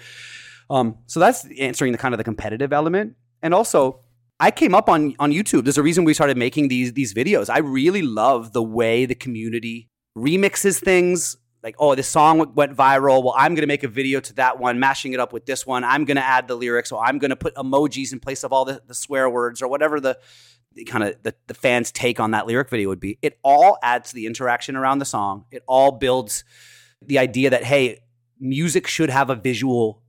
Um, 0.68 0.98
so 1.06 1.20
that's 1.20 1.48
answering 1.58 1.92
the 1.92 1.98
kind 1.98 2.12
of 2.12 2.18
the 2.18 2.24
competitive 2.24 2.74
element. 2.74 3.16
And 3.40 3.54
also, 3.54 4.00
I 4.38 4.50
came 4.50 4.74
up 4.74 4.88
on 4.88 5.14
on 5.18 5.32
YouTube. 5.32 5.64
There's 5.64 5.78
a 5.78 5.82
reason 5.82 6.04
we 6.04 6.14
started 6.14 6.36
making 6.36 6.68
these 6.68 6.92
these 6.92 7.14
videos. 7.14 7.48
I 7.48 7.58
really 7.58 8.02
love 8.02 8.52
the 8.52 8.62
way 8.62 9.06
the 9.06 9.14
community 9.14 9.88
remixes 10.16 10.78
things. 10.78 11.36
Like, 11.62 11.76
oh, 11.80 11.96
this 11.96 12.06
song 12.06 12.52
went 12.54 12.76
viral. 12.76 13.24
Well, 13.24 13.34
I'm 13.36 13.56
to 13.56 13.66
make 13.66 13.82
a 13.82 13.88
video 13.88 14.20
to 14.20 14.34
that 14.34 14.60
one, 14.60 14.78
mashing 14.78 15.14
it 15.14 15.20
up 15.20 15.32
with 15.32 15.46
this 15.46 15.66
one. 15.66 15.82
I'm 15.82 16.04
to 16.16 16.24
add 16.24 16.46
the 16.46 16.54
lyrics, 16.54 16.92
or 16.92 17.04
I'm 17.04 17.18
to 17.18 17.36
put 17.36 17.56
emojis 17.56 18.12
in 18.12 18.20
place 18.20 18.44
of 18.44 18.52
all 18.52 18.64
the, 18.64 18.82
the 18.86 18.94
swear 18.94 19.28
words, 19.28 19.60
or 19.60 19.68
whatever 19.68 19.98
the, 19.98 20.16
the 20.74 20.84
kind 20.84 21.02
of 21.02 21.20
the, 21.24 21.34
the 21.48 21.54
fans' 21.54 21.90
take 21.90 22.20
on 22.20 22.30
that 22.32 22.46
lyric 22.46 22.70
video 22.70 22.88
would 22.88 23.00
be. 23.00 23.18
It 23.20 23.40
all 23.42 23.78
adds 23.82 24.10
to 24.10 24.14
the 24.14 24.26
interaction 24.26 24.76
around 24.76 25.00
the 25.00 25.06
song. 25.06 25.46
It 25.50 25.64
all 25.66 25.90
builds 25.90 26.44
the 27.04 27.18
idea 27.18 27.50
that 27.50 27.64
hey, 27.64 27.98
music 28.38 28.86
should 28.86 29.10
have 29.10 29.28
a 29.28 29.34
visual 29.34 30.02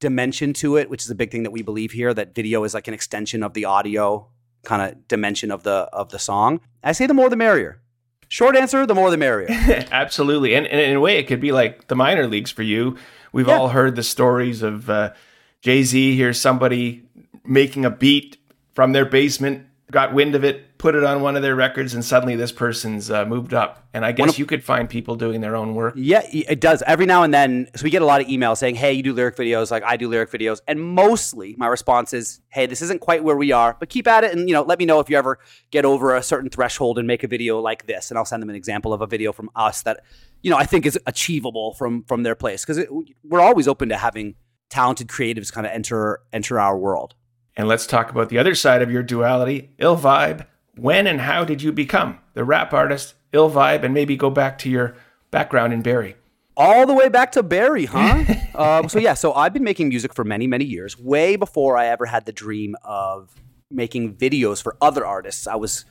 dimension 0.00 0.52
to 0.54 0.76
it, 0.76 0.90
which 0.90 1.02
is 1.02 1.10
a 1.10 1.14
big 1.14 1.30
thing 1.30 1.44
that 1.44 1.50
we 1.50 1.62
believe 1.62 1.92
here 1.92 2.12
that 2.12 2.34
video 2.34 2.64
is 2.64 2.74
like 2.74 2.88
an 2.88 2.94
extension 2.94 3.42
of 3.42 3.54
the 3.54 3.66
audio 3.66 4.26
kind 4.64 4.82
of 4.82 5.08
dimension 5.08 5.50
of 5.50 5.62
the 5.62 5.88
of 5.92 6.10
the 6.10 6.18
song. 6.18 6.60
I 6.82 6.92
say 6.92 7.06
the 7.06 7.14
more 7.14 7.30
the 7.30 7.36
merrier. 7.36 7.80
Short 8.28 8.56
answer, 8.56 8.86
the 8.86 8.94
more 8.94 9.10
the 9.10 9.16
merrier. 9.16 9.48
Absolutely. 9.90 10.54
And, 10.54 10.64
and, 10.66 10.80
in 10.80 10.96
a 10.96 11.00
way, 11.00 11.18
it 11.18 11.26
could 11.26 11.40
be 11.40 11.50
like 11.50 11.88
the 11.88 11.96
minor 11.96 12.28
leagues 12.28 12.52
for 12.52 12.62
you. 12.62 12.96
We've 13.32 13.48
yeah. 13.48 13.58
all 13.58 13.68
heard 13.70 13.96
the 13.96 14.04
stories 14.04 14.62
of 14.62 14.88
uh, 14.88 15.14
Jay 15.62 15.82
Z. 15.82 16.16
Here's 16.16 16.40
somebody 16.40 17.08
making 17.44 17.84
a 17.84 17.90
beat 17.90 18.36
from 18.72 18.92
their 18.92 19.04
basement, 19.04 19.66
got 19.90 20.14
wind 20.14 20.34
of 20.34 20.44
it, 20.44 20.78
put 20.78 20.94
it 20.94 21.04
on 21.04 21.20
one 21.20 21.36
of 21.36 21.42
their 21.42 21.56
records 21.56 21.94
and 21.94 22.04
suddenly 22.04 22.36
this 22.36 22.52
person's 22.52 23.10
uh, 23.10 23.24
moved 23.24 23.52
up. 23.52 23.88
And 23.92 24.04
I 24.04 24.12
guess 24.12 24.30
of, 24.30 24.38
you 24.38 24.46
could 24.46 24.62
find 24.62 24.88
people 24.88 25.16
doing 25.16 25.40
their 25.40 25.56
own 25.56 25.74
work. 25.74 25.94
Yeah, 25.96 26.22
it 26.32 26.60
does. 26.60 26.82
Every 26.86 27.06
now 27.06 27.22
and 27.22 27.34
then, 27.34 27.68
so 27.74 27.84
we 27.84 27.90
get 27.90 28.02
a 28.02 28.06
lot 28.06 28.20
of 28.20 28.28
emails 28.28 28.58
saying, 28.58 28.76
"Hey, 28.76 28.92
you 28.92 29.02
do 29.02 29.12
lyric 29.12 29.36
videos 29.36 29.70
like 29.70 29.82
I 29.82 29.96
do 29.96 30.08
lyric 30.08 30.30
videos." 30.30 30.60
And 30.68 30.80
mostly 30.80 31.54
my 31.58 31.66
response 31.66 32.12
is, 32.12 32.40
"Hey, 32.50 32.66
this 32.66 32.82
isn't 32.82 33.00
quite 33.00 33.24
where 33.24 33.36
we 33.36 33.50
are, 33.50 33.76
but 33.78 33.88
keep 33.88 34.06
at 34.06 34.22
it 34.22 34.32
and 34.32 34.48
you 34.48 34.54
know, 34.54 34.62
let 34.62 34.78
me 34.78 34.84
know 34.84 35.00
if 35.00 35.10
you 35.10 35.16
ever 35.16 35.38
get 35.70 35.84
over 35.84 36.14
a 36.14 36.22
certain 36.22 36.50
threshold 36.50 36.98
and 36.98 37.06
make 37.06 37.24
a 37.24 37.28
video 37.28 37.58
like 37.60 37.86
this." 37.86 38.10
And 38.10 38.18
I'll 38.18 38.24
send 38.24 38.42
them 38.42 38.50
an 38.50 38.56
example 38.56 38.92
of 38.92 39.00
a 39.00 39.06
video 39.06 39.32
from 39.32 39.50
us 39.56 39.82
that 39.82 40.04
you 40.42 40.50
know, 40.50 40.56
I 40.56 40.64
think 40.64 40.86
is 40.86 40.98
achievable 41.06 41.74
from 41.74 42.04
from 42.04 42.22
their 42.22 42.34
place 42.34 42.64
because 42.64 42.84
we're 43.24 43.40
always 43.40 43.68
open 43.68 43.88
to 43.90 43.96
having 43.96 44.36
talented 44.70 45.08
creatives 45.08 45.52
kind 45.52 45.66
of 45.66 45.72
enter 45.72 46.20
enter 46.32 46.58
our 46.58 46.78
world. 46.78 47.14
And 47.56 47.68
let's 47.68 47.86
talk 47.86 48.10
about 48.10 48.28
the 48.28 48.38
other 48.38 48.54
side 48.54 48.82
of 48.82 48.90
your 48.90 49.02
duality, 49.02 49.70
ill 49.78 49.96
vibe 49.96 50.46
when 50.80 51.06
and 51.06 51.20
how 51.20 51.44
did 51.44 51.62
you 51.62 51.72
become 51.72 52.18
the 52.34 52.44
rap 52.44 52.72
artist, 52.72 53.14
ill 53.32 53.50
vibe, 53.50 53.84
and 53.84 53.92
maybe 53.92 54.16
go 54.16 54.30
back 54.30 54.58
to 54.58 54.70
your 54.70 54.96
background 55.30 55.72
in 55.72 55.82
Barrie? 55.82 56.16
All 56.56 56.86
the 56.86 56.94
way 56.94 57.08
back 57.08 57.32
to 57.32 57.42
Barrie, 57.42 57.86
huh? 57.86 58.24
um, 58.54 58.88
so 58.88 58.98
yeah, 58.98 59.14
so 59.14 59.32
I've 59.32 59.52
been 59.52 59.64
making 59.64 59.88
music 59.88 60.14
for 60.14 60.24
many, 60.24 60.46
many 60.46 60.64
years, 60.64 60.98
way 60.98 61.36
before 61.36 61.76
I 61.76 61.86
ever 61.86 62.06
had 62.06 62.26
the 62.26 62.32
dream 62.32 62.76
of 62.82 63.34
making 63.70 64.14
videos 64.14 64.62
for 64.62 64.76
other 64.80 65.06
artists. 65.06 65.46
I 65.46 65.56
was, 65.56 65.84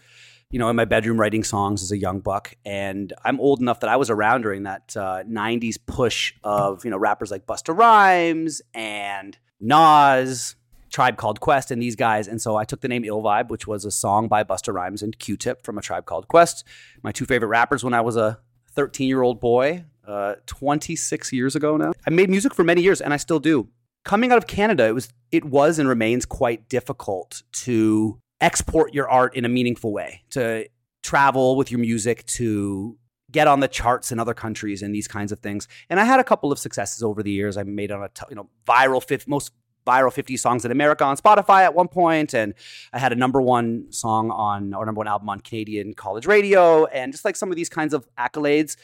you 0.52 0.60
know, 0.60 0.70
in 0.70 0.76
my 0.76 0.86
bedroom 0.86 1.20
writing 1.20 1.44
songs 1.44 1.82
as 1.84 1.92
a 1.92 1.98
young 1.98 2.20
buck, 2.20 2.56
and 2.66 3.14
I'm 3.24 3.40
old 3.40 3.62
enough 3.62 3.80
that 3.82 3.90
I 3.90 3.96
was 3.96 4.10
around 4.10 4.42
during 4.42 4.64
that 4.64 4.96
uh, 4.98 5.24
'90s 5.24 5.78
push 5.86 6.34
of 6.44 6.84
you 6.84 6.92
know 6.92 6.98
rappers 6.98 7.32
like 7.32 7.46
Busta 7.46 7.78
Rhymes 7.78 8.62
and 8.74 9.38
Nas, 9.60 10.56
Tribe 10.90 11.18
Called 11.18 11.40
Quest, 11.40 11.72
and 11.72 11.82
these 11.82 11.96
guys. 11.96 12.28
And 12.28 12.42
so 12.42 12.56
I 12.56 12.64
took 12.64 12.82
the 12.82 12.88
name 12.88 13.04
Ill 13.04 13.22
Vibe, 13.22 13.50
which 13.50 13.68
was 13.68 13.86
a 13.86 13.92
song 13.92 14.28
by 14.28 14.44
Busta 14.44 14.74
Rhymes 14.74 15.02
and 15.02 15.18
Q-Tip 15.18 15.64
from 15.64 15.78
a 15.78 15.82
Tribe 15.82 16.06
Called 16.06 16.28
Quest. 16.28 16.64
My 17.04 17.12
two 17.12 17.26
favorite 17.26 17.50
rappers 17.50 17.84
when 17.84 17.94
I 17.94 18.02
was 18.02 18.16
a 18.16 18.40
13 18.72 19.08
year 19.08 19.22
old 19.22 19.40
boy, 19.40 19.86
uh, 20.08 20.36
26 20.46 21.34
years 21.34 21.56
ago 21.56 21.78
now. 21.78 21.94
I 22.08 22.10
made 22.10 22.30
music 22.30 22.54
for 22.54 22.64
many 22.64 22.82
years, 22.82 23.02
and 23.02 23.14
I 23.14 23.18
still 23.18 23.40
do. 23.40 23.70
Coming 24.06 24.32
out 24.32 24.38
of 24.38 24.48
Canada, 24.48 24.86
it 24.86 24.96
was 24.96 25.10
it 25.32 25.46
was 25.46 25.78
and 25.78 25.88
remains 25.88 26.26
quite 26.26 26.70
difficult 26.70 27.44
to 27.52 28.20
export 28.42 28.94
your 28.94 29.10
art 29.10 29.36
in 29.36 29.46
a 29.46 29.50
meaningful 29.50 29.92
way, 29.92 30.24
to 30.32 30.68
travel 31.04 31.56
with 31.56 31.70
your 31.72 31.80
music, 31.80 32.26
to 32.26 32.98
get 33.32 33.48
on 33.48 33.60
the 33.60 33.68
charts 33.68 34.12
in 34.12 34.20
other 34.20 34.34
countries 34.34 34.82
and 34.82 34.94
these 34.94 35.08
kinds 35.08 35.32
of 35.32 35.40
things. 35.40 35.68
And 35.90 36.00
I 36.00 36.04
had 36.04 36.20
a 36.20 36.24
couple 36.24 36.52
of 36.52 36.60
successes 36.60 37.04
over 37.04 37.22
the 37.22 37.32
years. 37.32 37.58
I 37.58 37.64
made 37.64 37.92
on 37.92 38.04
a 38.04 38.10
t- 38.10 38.26
you 38.30 38.36
know 38.36 38.50
viral 38.68 39.04
fifth 39.04 39.28
most 39.28 39.52
viral 39.86 40.12
50 40.12 40.38
songs 40.38 40.66
in 40.66 40.72
America 40.72 41.04
on 41.04 41.18
Spotify 41.18 41.64
at 41.64 41.74
one 41.74 41.88
point, 41.88 42.34
and 42.34 42.54
I 42.94 43.00
had 43.00 43.12
a 43.12 43.16
number 43.16 43.42
one 43.42 43.92
song 43.92 44.32
on 44.32 44.74
or 44.74 44.86
number 44.86 45.00
one 45.00 45.08
album 45.08 45.30
on 45.30 45.40
Canadian 45.40 45.94
college 45.94 46.26
radio, 46.26 46.86
and 46.86 47.12
just 47.12 47.26
like 47.26 47.36
some 47.36 47.50
of 47.50 47.56
these 47.56 47.70
kinds 47.70 47.94
of 47.94 48.08
accolades. 48.18 48.76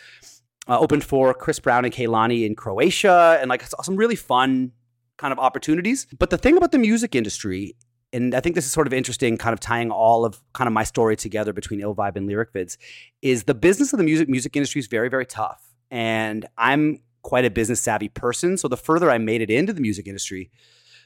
Uh, 0.67 0.79
opened 0.79 1.03
for 1.03 1.31
Chris 1.31 1.59
Brown 1.59 1.85
and 1.85 1.93
Kehlani 1.93 2.43
in 2.43 2.55
Croatia, 2.55 3.37
and 3.39 3.49
like 3.49 3.63
some 3.83 3.95
really 3.95 4.15
fun 4.15 4.71
kind 5.15 5.31
of 5.31 5.37
opportunities. 5.37 6.07
But 6.17 6.31
the 6.31 6.39
thing 6.39 6.57
about 6.57 6.71
the 6.71 6.79
music 6.79 7.13
industry 7.13 7.75
and 8.15 8.33
I 8.33 8.39
think 8.39 8.55
this 8.55 8.65
is 8.65 8.71
sort 8.71 8.87
of 8.87 8.93
interesting, 8.93 9.37
kind 9.37 9.51
of 9.51 9.59
tying 9.59 9.91
all 9.91 10.23
of 10.23 10.41
kind 10.53 10.67
of 10.67 10.73
my 10.73 10.85
story 10.85 11.17
together 11.17 11.51
between 11.51 11.81
Ill 11.81 11.93
Vibe 11.93 12.15
and 12.15 12.25
Lyric 12.27 12.53
Vids, 12.53 12.77
is 13.21 13.43
the 13.43 13.53
business 13.53 13.91
of 13.91 13.97
the 13.97 14.05
music 14.05 14.29
music 14.29 14.55
industry 14.55 14.79
is 14.79 14.87
very, 14.87 15.09
very 15.09 15.25
tough. 15.25 15.61
And 15.91 16.45
I'm 16.57 17.01
quite 17.23 17.43
a 17.43 17.49
business 17.49 17.81
savvy 17.81 18.07
person. 18.07 18.57
So 18.57 18.69
the 18.69 18.77
further 18.77 19.11
I 19.11 19.17
made 19.17 19.41
it 19.41 19.49
into 19.49 19.73
the 19.73 19.81
music 19.81 20.07
industry, 20.07 20.49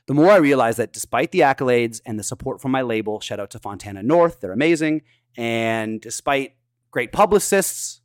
the 0.09 0.15
more 0.15 0.31
I 0.31 0.37
realized 0.37 0.79
that 0.79 0.91
despite 0.91 1.31
the 1.31 1.41
accolades 1.41 2.01
and 2.03 2.17
the 2.17 2.23
support 2.23 2.59
from 2.59 2.71
my 2.71 2.81
label, 2.81 3.19
shout 3.19 3.39
out 3.39 3.51
to 3.51 3.59
Fontana 3.59 4.01
North, 4.01 4.41
they're 4.41 4.51
amazing. 4.51 5.03
And 5.37 6.01
despite 6.01 6.55
great 6.89 7.11
publicists, 7.11 8.01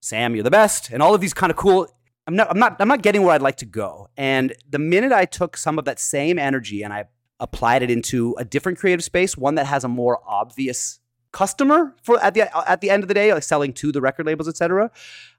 Sam, 0.00 0.36
you're 0.36 0.44
the 0.44 0.50
best, 0.52 0.90
and 0.90 1.02
all 1.02 1.12
of 1.12 1.20
these 1.20 1.34
kind 1.34 1.50
of 1.50 1.56
cool 1.56 1.88
I'm 2.28 2.36
not, 2.36 2.50
I'm 2.52 2.58
not, 2.60 2.76
I'm 2.78 2.86
not 2.86 3.02
getting 3.02 3.24
where 3.24 3.34
I'd 3.34 3.42
like 3.42 3.56
to 3.56 3.66
go. 3.66 4.08
And 4.16 4.54
the 4.68 4.78
minute 4.78 5.10
I 5.10 5.24
took 5.24 5.56
some 5.56 5.76
of 5.76 5.84
that 5.86 5.98
same 5.98 6.38
energy 6.38 6.84
and 6.84 6.92
I 6.92 7.06
applied 7.40 7.82
it 7.82 7.90
into 7.90 8.36
a 8.38 8.44
different 8.44 8.78
creative 8.78 9.02
space, 9.02 9.36
one 9.36 9.56
that 9.56 9.66
has 9.66 9.82
a 9.82 9.88
more 9.88 10.20
obvious 10.24 11.00
customer 11.32 11.96
for 12.04 12.22
at 12.22 12.34
the 12.34 12.70
at 12.70 12.80
the 12.80 12.90
end 12.90 13.02
of 13.02 13.08
the 13.08 13.14
day, 13.14 13.34
like 13.34 13.42
selling 13.42 13.72
to 13.72 13.90
the 13.90 14.00
record 14.00 14.26
labels, 14.26 14.48
etc. 14.48 14.92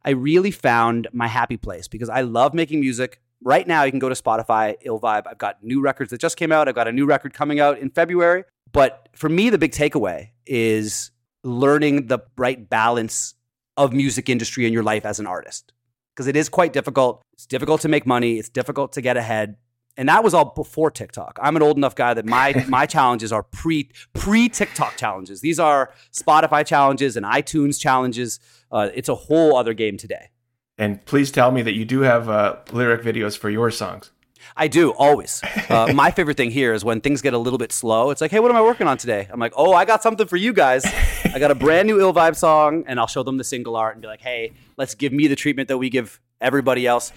I 0.03 0.09
really 0.09 0.51
found 0.51 1.07
my 1.13 1.27
happy 1.27 1.55
place 1.55 1.87
because 1.87 2.09
I 2.09 2.21
love 2.21 2.53
making 2.53 2.81
music. 2.81 3.21
Right 3.43 3.67
now, 3.67 3.83
you 3.83 3.91
can 3.91 3.99
go 3.99 4.09
to 4.09 4.15
Spotify, 4.15 4.75
Ill 4.81 4.99
Vibe. 4.99 5.23
I've 5.25 5.37
got 5.37 5.63
new 5.63 5.81
records 5.81 6.11
that 6.11 6.19
just 6.19 6.37
came 6.37 6.51
out. 6.51 6.67
I've 6.67 6.75
got 6.75 6.87
a 6.87 6.91
new 6.91 7.05
record 7.05 7.33
coming 7.33 7.59
out 7.59 7.79
in 7.79 7.89
February. 7.89 8.43
But 8.71 9.09
for 9.13 9.29
me, 9.29 9.49
the 9.49 9.57
big 9.57 9.71
takeaway 9.71 10.29
is 10.45 11.11
learning 11.43 12.07
the 12.07 12.19
right 12.37 12.69
balance 12.69 13.33
of 13.77 13.93
music 13.93 14.29
industry 14.29 14.65
in 14.65 14.73
your 14.73 14.83
life 14.83 15.05
as 15.05 15.19
an 15.19 15.25
artist 15.25 15.73
because 16.13 16.27
it 16.27 16.35
is 16.35 16.49
quite 16.49 16.71
difficult. 16.71 17.23
It's 17.33 17.47
difficult 17.47 17.81
to 17.81 17.87
make 17.89 18.05
money. 18.05 18.37
It's 18.37 18.49
difficult 18.49 18.93
to 18.93 19.01
get 19.01 19.17
ahead 19.17 19.57
and 19.97 20.07
that 20.09 20.23
was 20.23 20.33
all 20.33 20.45
before 20.45 20.89
TikTok. 20.89 21.37
I'm 21.41 21.55
an 21.55 21.61
old 21.61 21.77
enough 21.77 21.95
guy 21.95 22.13
that 22.13 22.25
my 22.25 22.65
my 22.69 22.85
challenges 22.85 23.31
are 23.31 23.43
pre 23.43 23.89
pre 24.13 24.49
TikTok 24.49 24.97
challenges. 24.97 25.41
These 25.41 25.59
are 25.59 25.91
Spotify 26.11 26.65
challenges 26.65 27.17
and 27.17 27.25
iTunes 27.25 27.79
challenges. 27.79 28.39
Uh, 28.71 28.89
it's 28.93 29.09
a 29.09 29.15
whole 29.15 29.55
other 29.55 29.73
game 29.73 29.97
today. 29.97 30.29
And 30.77 31.05
please 31.05 31.31
tell 31.31 31.51
me 31.51 31.61
that 31.61 31.73
you 31.73 31.85
do 31.85 32.01
have 32.01 32.29
uh, 32.29 32.57
lyric 32.71 33.03
videos 33.03 33.37
for 33.37 33.49
your 33.49 33.71
songs. 33.71 34.11
I 34.55 34.67
do 34.67 34.91
always. 34.91 35.41
Uh, 35.69 35.91
my 35.95 36.11
favorite 36.11 36.37
thing 36.37 36.51
here 36.51 36.73
is 36.73 36.83
when 36.83 37.01
things 37.01 37.21
get 37.21 37.33
a 37.33 37.37
little 37.37 37.59
bit 37.59 37.71
slow. 37.71 38.09
It's 38.09 38.21
like, 38.21 38.31
hey, 38.31 38.39
what 38.39 38.51
am 38.51 38.57
I 38.57 38.61
working 38.61 38.87
on 38.87 38.97
today? 38.97 39.27
I'm 39.31 39.39
like, 39.39 39.53
oh, 39.55 39.73
I 39.73 39.85
got 39.85 40.03
something 40.03 40.27
for 40.27 40.37
you 40.37 40.53
guys. 40.53 40.85
I 41.25 41.39
got 41.39 41.51
a 41.51 41.55
brand 41.55 41.87
new 41.87 41.99
ill 41.99 42.13
vibe 42.13 42.35
song, 42.35 42.83
and 42.87 42.99
I'll 42.99 43.07
show 43.07 43.23
them 43.23 43.37
the 43.37 43.43
single 43.43 43.75
art 43.75 43.95
and 43.95 44.01
be 44.01 44.07
like, 44.07 44.21
hey, 44.21 44.53
let's 44.77 44.95
give 44.95 45.13
me 45.13 45.27
the 45.27 45.35
treatment 45.35 45.67
that 45.69 45.77
we 45.77 45.89
give 45.89 46.19
everybody 46.39 46.87
else. 46.87 47.13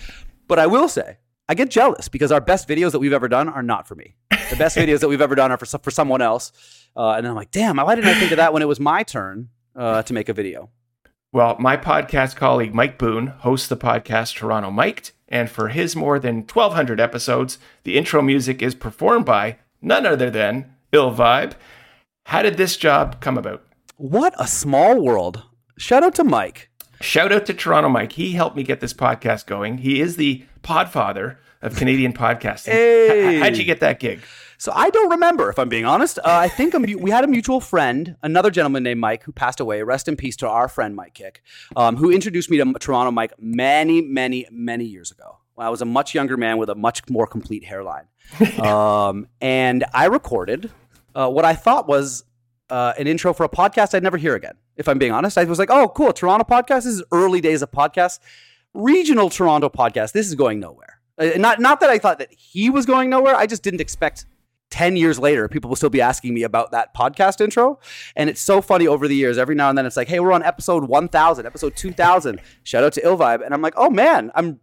But 0.47 0.59
I 0.59 0.67
will 0.67 0.88
say, 0.88 1.19
I 1.49 1.55
get 1.55 1.71
jealous 1.71 2.09
because 2.09 2.33
our 2.33 2.40
best 2.40 2.69
videos 2.69 2.93
that 2.93 2.99
we've 2.99 3.12
ever 3.12 3.29
done 3.29 3.49
are 3.49 3.62
not 3.62 3.87
for 3.88 3.95
me. 3.95 4.14
The 4.51 4.57
best 4.57 4.77
videos 4.77 5.01
that 5.01 5.09
we've 5.09 5.21
ever 5.21 5.35
done 5.35 5.51
are 5.51 5.59
for 5.59 5.67
for 5.79 5.90
someone 5.90 6.23
else. 6.23 6.53
Uh, 6.97 7.12
and 7.12 7.25
then 7.25 7.31
I'm 7.31 7.37
like, 7.37 7.51
damn, 7.51 7.77
why 7.77 7.95
didn't 7.95 8.09
I 8.09 8.14
think 8.14 8.31
of 8.31 8.37
that 8.37 8.53
when 8.53 8.62
it 8.62 8.67
was 8.67 8.79
my 8.79 9.03
turn 9.03 9.49
uh, 9.75 10.03
to 10.03 10.12
make 10.12 10.29
a 10.29 10.33
video? 10.33 10.71
Well, 11.35 11.57
my 11.59 11.77
podcast 11.77 12.37
colleague 12.37 12.77
Mike 12.77 12.97
Boon 12.97 13.27
hosts 13.27 13.66
the 13.66 13.77
podcast 13.77 14.37
Toronto 14.37 14.70
Mic'd, 14.70 15.11
and 15.29 15.51
for 15.51 15.66
his 15.66 15.97
more 15.97 16.20
than 16.20 16.42
1,200 16.47 17.01
episodes, 17.01 17.59
the 17.83 17.97
intro 17.97 18.23
music 18.23 18.62
is 18.62 18.77
performed 18.77 19.25
by 19.25 19.59
none 19.83 20.07
other 20.07 20.31
than 20.31 20.77
Ill 20.92 21.12
Vibe. 21.12 21.55
How 22.27 22.42
did 22.42 22.57
this 22.57 22.77
job 22.77 23.20
come 23.20 23.37
about? 23.37 23.66
What 23.97 24.33
a 24.38 24.47
small 24.47 25.03
world! 25.03 25.42
Shout 25.77 26.05
out 26.05 26.14
to 26.14 26.23
Mike. 26.23 26.70
Shout 27.01 27.33
out 27.33 27.47
to 27.47 27.53
Toronto 27.53 27.88
Mike. 27.88 28.12
He 28.12 28.35
helped 28.35 28.55
me 28.55 28.62
get 28.62 28.79
this 28.79 28.94
podcast 28.94 29.47
going. 29.47 29.79
He 29.79 30.01
is 30.01 30.14
the 30.14 30.44
podfather 30.62 31.38
of 31.62 31.75
Canadian 31.75 32.12
podcasting. 32.12 32.70
Hey. 32.70 33.40
How'd 33.40 33.57
you 33.57 33.64
get 33.64 33.81
that 33.81 33.99
gig? 33.99 34.20
So 34.59 34.73
I 34.75 34.90
don't 34.90 35.11
remember, 35.11 35.51
if 35.51 35.59
I'm 35.59 35.69
being 35.69 35.85
honest. 35.85 36.19
Uh, 36.19 36.23
I 36.27 36.49
think 36.49 36.75
a, 36.75 36.79
we 36.79 37.11
had 37.11 37.25
a 37.25 37.27
mutual 37.27 37.61
friend, 37.61 38.17
another 38.23 38.51
gentleman 38.51 38.83
named 38.83 39.01
Mike, 39.01 39.25
who 39.25 39.33
passed 39.33 39.61
away. 39.61 39.83
Rest 39.83 40.09
in 40.09 40.17
peace 40.17 40.37
to 40.37 40.49
our 40.49 40.69
friend 40.69 40.95
Mike 40.95 41.14
Kick, 41.14 41.43
um, 41.77 41.97
who 41.97 42.11
introduced 42.11 42.51
me 42.51 42.59
to 42.59 42.73
Toronto 42.75 43.11
Mike 43.11 43.33
many, 43.38 44.01
many, 44.01 44.47
many 44.51 44.85
years 44.85 45.11
ago. 45.11 45.38
When 45.55 45.67
I 45.67 45.71
was 45.71 45.83
a 45.83 45.85
much 45.85 46.14
younger 46.14 46.37
man 46.37 46.59
with 46.59 46.69
a 46.69 46.75
much 46.75 47.09
more 47.09 47.27
complete 47.27 47.64
hairline, 47.64 48.07
um, 48.61 49.29
and 49.40 49.85
I 49.95 50.07
recorded 50.07 50.71
uh, 51.14 51.31
what 51.31 51.45
I 51.45 51.55
thought 51.55 51.87
was 51.87 52.25
uh, 52.71 52.93
an 52.99 53.07
intro 53.07 53.33
for 53.33 53.45
a 53.45 53.49
podcast 53.49 53.95
I'd 53.95 54.03
never 54.03 54.17
hear 54.17 54.35
again. 54.35 54.55
If 54.77 54.88
I'm 54.88 54.99
being 54.99 55.12
honest, 55.12 55.38
I 55.38 55.45
was 55.45 55.61
like, 55.61 55.71
"Oh, 55.71 55.88
cool, 55.88 56.12
Toronto 56.12 56.45
podcast. 56.45 56.83
This 56.83 56.87
is 56.87 57.03
early 57.12 57.40
days 57.40 57.62
of 57.62 57.71
podcasts, 57.71 58.19
regional 58.73 59.31
Toronto 59.31 59.69
podcast. 59.69 60.12
This 60.12 60.27
is 60.27 60.35
going 60.35 60.59
nowhere." 60.59 61.01
Uh, 61.17 61.31
not 61.37 61.61
not 61.61 61.79
that 61.81 61.90
I 61.90 61.99
thought 61.99 62.19
that 62.19 62.33
he 62.33 62.71
was 62.71 62.87
going 62.87 63.09
nowhere. 63.09 63.37
I 63.37 63.47
just 63.47 63.62
didn't 63.62 63.81
expect 63.81 64.27
10 64.75 64.97
years 64.97 65.21
later, 65.21 65.49
people 65.49 65.69
will 65.69 65.77
still 65.77 65.89
be 65.89 66.01
asking 66.01 66.35
me 66.35 66.43
about 66.43 66.73
that 66.73 66.93
podcast 66.97 67.41
intro. 67.41 67.79
And 68.17 68.29
it's 68.29 68.41
so 68.41 68.61
funny 68.61 68.89
over 68.89 69.07
the 69.07 69.15
years. 69.15 69.39
Every 69.39 69.55
now 69.55 69.69
and 69.69 69.79
then 69.79 69.87
it's 69.87 69.97
like, 69.97 70.09
hey, 70.09 70.19
we're 70.19 70.33
on 70.33 70.43
episode 70.43 70.89
1000, 70.89 71.47
episode 71.47 71.77
2000. 71.77 72.41
Shout 72.65 72.83
out 72.83 72.93
to 72.95 73.07
Ill 73.07 73.17
Vibe. 73.17 73.45
And 73.45 73.55
I'm 73.55 73.63
like, 73.63 73.75
oh 73.77 73.89
man, 73.89 74.33
I'm 74.35 74.59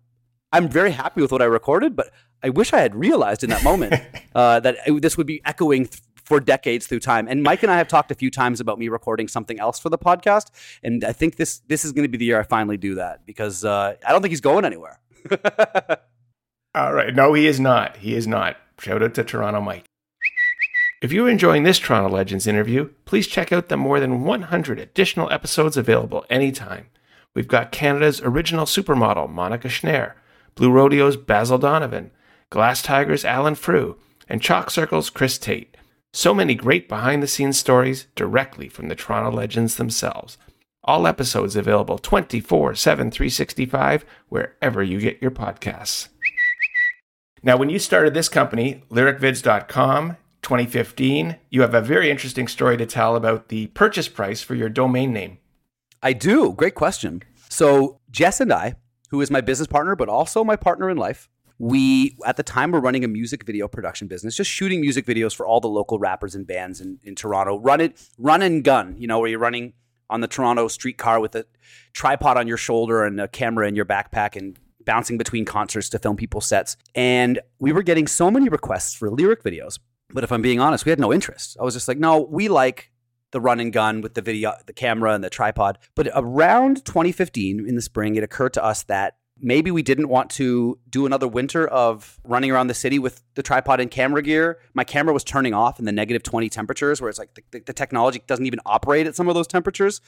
I'm 0.51 0.67
very 0.67 0.91
happy 0.91 1.21
with 1.21 1.31
what 1.31 1.41
I 1.41 1.45
recorded, 1.45 1.95
but 1.95 2.11
I 2.43 2.49
wish 2.49 2.73
I 2.73 2.81
had 2.81 2.93
realized 2.93 3.41
in 3.41 3.51
that 3.51 3.63
moment 3.63 3.93
uh, 4.35 4.59
that 4.59 4.79
it, 4.85 5.01
this 5.01 5.15
would 5.15 5.27
be 5.27 5.41
echoing 5.45 5.85
th- 5.85 6.01
for 6.25 6.41
decades 6.41 6.87
through 6.87 6.99
time. 6.99 7.29
And 7.29 7.41
Mike 7.41 7.63
and 7.63 7.71
I 7.71 7.77
have 7.77 7.87
talked 7.87 8.11
a 8.11 8.15
few 8.15 8.29
times 8.29 8.59
about 8.59 8.77
me 8.77 8.89
recording 8.89 9.29
something 9.29 9.61
else 9.61 9.79
for 9.79 9.87
the 9.87 9.97
podcast, 9.97 10.47
and 10.83 11.05
I 11.05 11.13
think 11.13 11.37
this 11.37 11.59
this 11.67 11.85
is 11.85 11.93
going 11.93 12.03
to 12.03 12.09
be 12.09 12.17
the 12.17 12.25
year 12.25 12.37
I 12.37 12.43
finally 12.43 12.75
do 12.75 12.95
that 12.95 13.25
because 13.25 13.63
uh, 13.63 13.95
I 14.05 14.11
don't 14.11 14.21
think 14.21 14.33
he's 14.33 14.41
going 14.41 14.65
anywhere. 14.65 14.99
All 16.75 16.93
right, 16.93 17.15
no, 17.15 17.33
he 17.33 17.47
is 17.47 17.61
not. 17.61 17.95
He 17.95 18.13
is 18.13 18.27
not. 18.27 18.57
Shout 18.77 19.01
out 19.01 19.13
to 19.13 19.23
Toronto 19.23 19.61
Mike. 19.61 19.85
If 21.01 21.11
you're 21.11 21.29
enjoying 21.29 21.63
this 21.63 21.79
Toronto 21.79 22.09
Legends 22.15 22.45
interview, 22.45 22.91
please 23.05 23.25
check 23.25 23.51
out 23.51 23.69
the 23.69 23.77
more 23.77 23.99
than 23.99 24.23
100 24.23 24.79
additional 24.79 25.31
episodes 25.31 25.75
available 25.75 26.23
anytime. 26.29 26.89
We've 27.33 27.47
got 27.47 27.71
Canada's 27.71 28.21
original 28.21 28.65
supermodel, 28.65 29.27
Monica 29.27 29.67
Schnarr, 29.67 30.13
Blue 30.53 30.71
Rodeo's 30.71 31.17
Bazil 31.17 31.59
Donovan, 31.59 32.11
Glass 32.51 32.83
Tiger's 32.83 33.25
Alan 33.25 33.55
Frew, 33.55 33.97
and 34.29 34.43
Chalk 34.43 34.69
Circle's 34.69 35.09
Chris 35.09 35.39
Tate. 35.39 35.75
So 36.13 36.35
many 36.35 36.53
great 36.53 36.87
behind 36.87 37.23
the 37.23 37.27
scenes 37.27 37.57
stories 37.57 38.05
directly 38.13 38.69
from 38.69 38.87
the 38.87 38.95
Toronto 38.95 39.35
Legends 39.35 39.77
themselves. 39.77 40.37
All 40.83 41.07
episodes 41.07 41.55
available 41.55 41.97
24 41.97 42.75
7 42.75 43.09
365 43.09 44.05
wherever 44.29 44.83
you 44.83 44.99
get 44.99 45.19
your 45.19 45.31
podcasts. 45.31 46.09
Now, 47.41 47.57
when 47.57 47.71
you 47.71 47.79
started 47.79 48.13
this 48.13 48.29
company, 48.29 48.83
lyricvids.com, 48.91 50.17
2015, 50.41 51.37
you 51.49 51.61
have 51.61 51.73
a 51.73 51.81
very 51.81 52.09
interesting 52.09 52.47
story 52.47 52.77
to 52.77 52.85
tell 52.85 53.15
about 53.15 53.49
the 53.49 53.67
purchase 53.67 54.07
price 54.07 54.41
for 54.41 54.55
your 54.55 54.69
domain 54.69 55.13
name. 55.13 55.37
I 56.01 56.13
do. 56.13 56.53
Great 56.53 56.75
question. 56.75 57.21
So, 57.49 57.99
Jess 58.09 58.39
and 58.39 58.51
I, 58.51 58.75
who 59.09 59.21
is 59.21 59.29
my 59.29 59.41
business 59.41 59.67
partner, 59.67 59.95
but 59.95 60.09
also 60.09 60.43
my 60.43 60.55
partner 60.55 60.89
in 60.89 60.97
life, 60.97 61.29
we 61.59 62.17
at 62.25 62.37
the 62.37 62.43
time 62.43 62.71
were 62.71 62.79
running 62.79 63.03
a 63.03 63.07
music 63.07 63.45
video 63.45 63.67
production 63.67 64.07
business, 64.07 64.35
just 64.35 64.49
shooting 64.49 64.81
music 64.81 65.05
videos 65.05 65.35
for 65.35 65.45
all 65.45 65.59
the 65.59 65.67
local 65.67 65.99
rappers 65.99 66.33
and 66.33 66.47
bands 66.47 66.81
in, 66.81 66.97
in 67.03 67.13
Toronto. 67.13 67.59
Run 67.59 67.79
it, 67.81 68.01
run 68.17 68.41
and 68.41 68.63
gun, 68.63 68.95
you 68.97 69.05
know, 69.05 69.19
where 69.19 69.29
you're 69.29 69.37
running 69.37 69.73
on 70.09 70.21
the 70.21 70.27
Toronto 70.27 70.67
streetcar 70.67 71.19
with 71.19 71.35
a 71.35 71.45
tripod 71.93 72.37
on 72.37 72.47
your 72.47 72.57
shoulder 72.57 73.03
and 73.03 73.21
a 73.21 73.27
camera 73.27 73.67
in 73.67 73.75
your 73.75 73.85
backpack 73.85 74.35
and 74.35 74.57
bouncing 74.85 75.19
between 75.19 75.45
concerts 75.45 75.87
to 75.89 75.99
film 75.99 76.17
people's 76.17 76.47
sets. 76.47 76.77
And 76.95 77.39
we 77.59 77.71
were 77.71 77.83
getting 77.83 78.07
so 78.07 78.31
many 78.31 78.49
requests 78.49 78.95
for 78.95 79.11
lyric 79.11 79.43
videos 79.43 79.77
But 80.13 80.23
if 80.23 80.31
I'm 80.31 80.41
being 80.41 80.59
honest, 80.59 80.85
we 80.85 80.89
had 80.89 80.99
no 80.99 81.13
interest. 81.13 81.57
I 81.59 81.63
was 81.63 81.73
just 81.73 81.87
like, 81.87 81.97
no, 81.97 82.21
we 82.21 82.47
like 82.47 82.91
the 83.31 83.41
run 83.41 83.59
and 83.59 83.71
gun 83.71 84.01
with 84.01 84.13
the 84.13 84.21
video, 84.21 84.53
the 84.65 84.73
camera, 84.73 85.13
and 85.13 85.23
the 85.23 85.29
tripod. 85.29 85.77
But 85.95 86.09
around 86.13 86.85
2015 86.85 87.67
in 87.67 87.75
the 87.75 87.81
spring, 87.81 88.15
it 88.15 88.23
occurred 88.23 88.53
to 88.53 88.63
us 88.63 88.83
that 88.83 89.17
maybe 89.39 89.71
we 89.71 89.81
didn't 89.81 90.07
want 90.07 90.29
to 90.29 90.77
do 90.89 91.05
another 91.05 91.27
winter 91.27 91.67
of 91.67 92.19
running 92.23 92.51
around 92.51 92.67
the 92.67 92.73
city 92.73 92.99
with 92.99 93.23
the 93.33 93.41
tripod 93.41 93.79
and 93.79 93.89
camera 93.89 94.21
gear. 94.21 94.59
My 94.73 94.83
camera 94.83 95.13
was 95.13 95.23
turning 95.23 95.53
off 95.53 95.79
in 95.79 95.85
the 95.85 95.91
negative 95.91 96.23
20 96.23 96.49
temperatures, 96.49 97.01
where 97.01 97.09
it's 97.09 97.17
like 97.17 97.33
the, 97.33 97.43
the, 97.51 97.59
the 97.61 97.73
technology 97.73 98.21
doesn't 98.27 98.45
even 98.45 98.59
operate 98.65 99.07
at 99.07 99.15
some 99.15 99.27
of 99.27 99.35
those 99.35 99.47
temperatures 99.47 100.01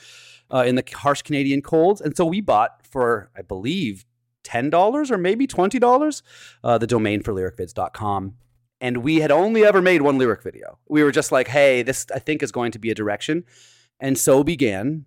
uh, 0.53 0.63
in 0.67 0.75
the 0.75 0.83
harsh 0.93 1.21
Canadian 1.23 1.61
colds. 1.61 1.99
And 2.01 2.15
so 2.15 2.25
we 2.25 2.41
bought 2.41 2.85
for, 2.85 3.31
I 3.35 3.41
believe, 3.41 4.05
$10 4.43 5.11
or 5.11 5.17
maybe 5.17 5.47
$20 5.47 6.21
uh, 6.63 6.77
the 6.77 6.87
domain 6.87 7.23
for 7.23 7.33
lyricvids.com 7.33 8.35
and 8.83 8.97
we 8.97 9.21
had 9.21 9.31
only 9.31 9.63
ever 9.63 9.81
made 9.81 10.01
one 10.01 10.17
lyric 10.17 10.43
video. 10.43 10.77
We 10.89 11.03
were 11.03 11.11
just 11.13 11.31
like, 11.31 11.47
hey, 11.47 11.83
this 11.83 12.05
I 12.13 12.19
think 12.19 12.43
is 12.43 12.51
going 12.51 12.73
to 12.73 12.79
be 12.79 12.91
a 12.91 12.93
direction. 12.93 13.45
And 13.97 14.17
so 14.17 14.43
began 14.43 15.05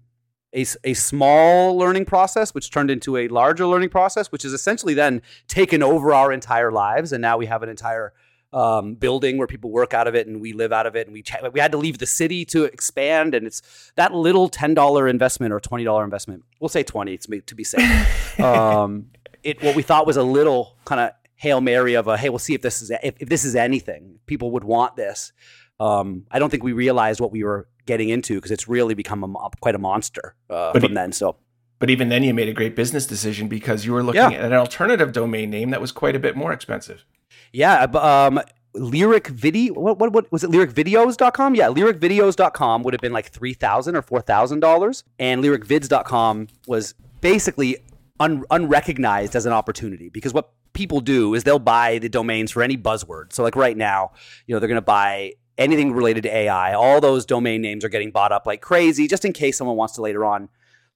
a, 0.54 0.64
a 0.82 0.94
small 0.94 1.76
learning 1.76 2.06
process, 2.06 2.54
which 2.54 2.70
turned 2.70 2.90
into 2.90 3.18
a 3.18 3.28
larger 3.28 3.66
learning 3.66 3.90
process, 3.90 4.32
which 4.32 4.46
is 4.46 4.54
essentially 4.54 4.94
then 4.94 5.20
taken 5.46 5.82
over 5.82 6.14
our 6.14 6.32
entire 6.32 6.72
lives. 6.72 7.12
And 7.12 7.20
now 7.20 7.36
we 7.36 7.44
have 7.44 7.62
an 7.62 7.68
entire 7.68 8.14
um, 8.50 8.94
building 8.94 9.36
where 9.36 9.46
people 9.46 9.70
work 9.70 9.92
out 9.92 10.08
of 10.08 10.14
it 10.14 10.26
and 10.26 10.40
we 10.40 10.54
live 10.54 10.72
out 10.72 10.86
of 10.86 10.96
it. 10.96 11.06
And 11.06 11.12
we, 11.12 11.20
ch- 11.20 11.36
we 11.52 11.60
had 11.60 11.72
to 11.72 11.78
leave 11.78 11.98
the 11.98 12.06
city 12.06 12.46
to 12.46 12.64
expand. 12.64 13.34
And 13.34 13.46
it's 13.46 13.92
that 13.96 14.14
little 14.14 14.48
$10 14.48 15.10
investment 15.10 15.52
or 15.52 15.60
$20 15.60 16.02
investment. 16.02 16.44
We'll 16.60 16.70
say 16.70 16.82
20 16.82 17.18
to 17.18 17.54
be 17.54 17.62
safe. 17.62 18.40
um, 18.40 19.10
it, 19.42 19.62
what 19.62 19.76
we 19.76 19.82
thought 19.82 20.06
was 20.06 20.16
a 20.16 20.22
little 20.22 20.78
kind 20.86 21.02
of 21.02 21.10
hail 21.36 21.60
mary 21.60 21.94
of 21.94 22.08
a 22.08 22.16
hey, 22.16 22.28
we'll 22.28 22.38
see 22.38 22.54
if 22.54 22.62
this 22.62 22.82
is 22.82 22.90
if, 23.02 23.14
if 23.20 23.28
this 23.28 23.44
is 23.44 23.54
anything. 23.54 24.18
People 24.26 24.50
would 24.52 24.64
want 24.64 24.96
this. 24.96 25.32
Um, 25.78 26.24
I 26.30 26.38
don't 26.38 26.50
think 26.50 26.62
we 26.62 26.72
realized 26.72 27.20
what 27.20 27.30
we 27.30 27.44
were 27.44 27.68
getting 27.84 28.08
into 28.08 28.36
because 28.36 28.50
it's 28.50 28.66
really 28.66 28.94
become 28.94 29.22
a, 29.22 29.50
quite 29.60 29.74
a 29.74 29.78
monster 29.78 30.34
uh, 30.50 30.78
from 30.78 30.94
then. 30.94 31.12
So, 31.12 31.36
but 31.78 31.90
even 31.90 32.08
then, 32.08 32.24
you 32.24 32.32
made 32.32 32.48
a 32.48 32.54
great 32.54 32.74
business 32.74 33.06
decision 33.06 33.48
because 33.48 33.84
you 33.84 33.92
were 33.92 34.02
looking 34.02 34.32
yeah. 34.32 34.38
at 34.38 34.46
an 34.46 34.54
alternative 34.54 35.12
domain 35.12 35.50
name 35.50 35.70
that 35.70 35.80
was 35.80 35.92
quite 35.92 36.16
a 36.16 36.18
bit 36.18 36.36
more 36.36 36.52
expensive. 36.52 37.04
Yeah. 37.52 37.84
Um, 37.84 38.40
lyric 38.74 39.28
video 39.28 39.72
what, 39.72 39.98
what, 39.98 40.12
what 40.12 40.30
was 40.30 40.44
it 40.44 40.50
lyricvideos.com 40.50 41.54
yeah 41.54 41.68
lyricvideos.com 41.68 42.82
would 42.82 42.92
have 42.92 43.00
been 43.00 43.12
like 43.12 43.30
3000 43.30 43.96
or 43.96 44.02
$4000 44.02 45.02
and 45.18 45.42
lyricvids.com 45.42 46.46
was 46.66 46.94
basically 47.22 47.78
un- 48.20 48.44
unrecognized 48.50 49.34
as 49.34 49.46
an 49.46 49.52
opportunity 49.54 50.10
because 50.10 50.34
what 50.34 50.52
people 50.76 51.00
do 51.00 51.34
is 51.34 51.42
they'll 51.42 51.58
buy 51.58 51.98
the 51.98 52.08
domains 52.08 52.52
for 52.52 52.62
any 52.62 52.76
buzzword. 52.76 53.32
So 53.32 53.42
like 53.42 53.56
right 53.56 53.76
now, 53.76 54.12
you 54.46 54.54
know, 54.54 54.60
they're 54.60 54.68
going 54.68 54.76
to 54.76 54.82
buy 54.82 55.32
anything 55.58 55.92
related 55.92 56.22
to 56.24 56.36
AI. 56.36 56.74
All 56.74 57.00
those 57.00 57.24
domain 57.26 57.62
names 57.62 57.84
are 57.84 57.88
getting 57.88 58.10
bought 58.10 58.30
up 58.30 58.46
like 58.46 58.60
crazy 58.60 59.08
just 59.08 59.24
in 59.24 59.32
case 59.32 59.56
someone 59.56 59.76
wants 59.76 59.94
to 59.94 60.02
later 60.02 60.24
on 60.24 60.48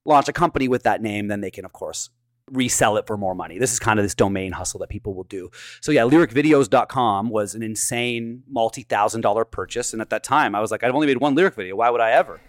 launch 0.04 0.28
a 0.28 0.32
company 0.32 0.68
with 0.68 0.82
that 0.84 1.02
name, 1.02 1.28
then 1.28 1.40
they 1.40 1.50
can 1.50 1.64
of 1.64 1.72
course 1.72 2.10
resell 2.50 2.96
it 2.96 3.06
for 3.06 3.16
more 3.16 3.34
money. 3.34 3.58
This 3.58 3.72
is 3.72 3.78
kind 3.78 3.98
of 3.98 4.04
this 4.04 4.14
domain 4.14 4.52
hustle 4.52 4.80
that 4.80 4.88
people 4.88 5.14
will 5.14 5.24
do. 5.24 5.50
So 5.80 5.92
yeah, 5.92 6.02
lyricvideos.com 6.02 7.30
was 7.30 7.54
an 7.54 7.62
insane 7.62 8.42
multi-thousand 8.48 9.22
dollar 9.22 9.44
purchase 9.44 9.92
and 9.92 10.02
at 10.02 10.10
that 10.10 10.22
time 10.22 10.54
I 10.54 10.60
was 10.60 10.70
like 10.70 10.84
I've 10.84 10.94
only 10.94 11.06
made 11.06 11.18
one 11.18 11.34
lyric 11.34 11.54
video. 11.54 11.76
Why 11.76 11.90
would 11.90 12.00
I 12.00 12.10
ever? 12.10 12.40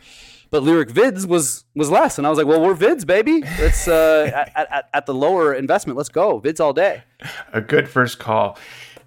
But 0.51 0.61
lyric 0.63 0.89
vids 0.89 1.25
was 1.25 1.65
was 1.73 1.89
less. 1.89 2.17
And 2.17 2.27
i 2.27 2.29
was 2.29 2.37
like 2.37 2.45
well 2.45 2.61
we're 2.61 2.75
vids 2.75 3.05
baby. 3.07 3.41
It's 3.43 3.87
uh, 3.87 4.29
at, 4.55 4.71
at, 4.71 4.89
at, 4.93 5.05
the 5.07 5.13
lower 5.13 5.53
investment 5.53 5.97
let's 5.97 6.09
go. 6.09 6.39
Vids 6.39 6.59
all 6.59 6.73
day. 6.73 7.03
A 7.51 7.61
good 7.61 7.89
first 7.89 8.19
call. 8.19 8.59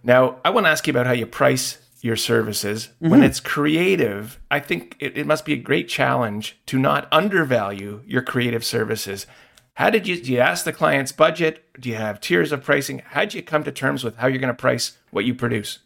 Now 0.03 0.41
i 0.45 0.51
want 0.51 0.67
to 0.67 0.71
ask 0.71 0.87
you 0.87 0.93
about 0.93 1.07
how 1.07 1.13
you 1.13 1.27
price 1.27 1.79
your 2.01 2.17
services. 2.17 2.89
Mm-hmm. 2.89 3.11
when 3.11 3.23
it's 3.23 3.41
creative 3.41 4.39
i 4.51 4.61
think 4.61 4.97
it, 4.99 5.17
it, 5.17 5.27
must 5.27 5.47
be 5.47 5.55
a 5.55 5.57
great 5.57 5.89
challenge 5.89 6.59
to 6.67 6.79
not 6.79 7.07
undervalue 7.13 8.03
your 8.07 8.23
creative 8.23 8.65
services. 8.65 9.27
How 9.75 9.91
did 9.91 10.07
you 10.07 10.21
do 10.21 10.33
you 10.33 10.39
ask 10.39 10.65
the 10.65 10.73
client's 10.73 11.13
budget? 11.13 11.65
Do 11.79 11.89
you 11.89 11.97
have 11.97 12.21
tiers 12.21 12.53
of 12.53 12.63
pricing? 12.65 13.03
How 13.05 13.21
did 13.21 13.35
you 13.35 13.43
come 13.43 13.65
to 13.65 13.73
terms 13.73 14.05
with 14.05 14.17
how 14.17 14.27
you're 14.29 14.39
going 14.39 14.49
to 14.49 14.55
price 14.55 14.99
what 15.11 15.25
you 15.25 15.35
produce? 15.35 15.81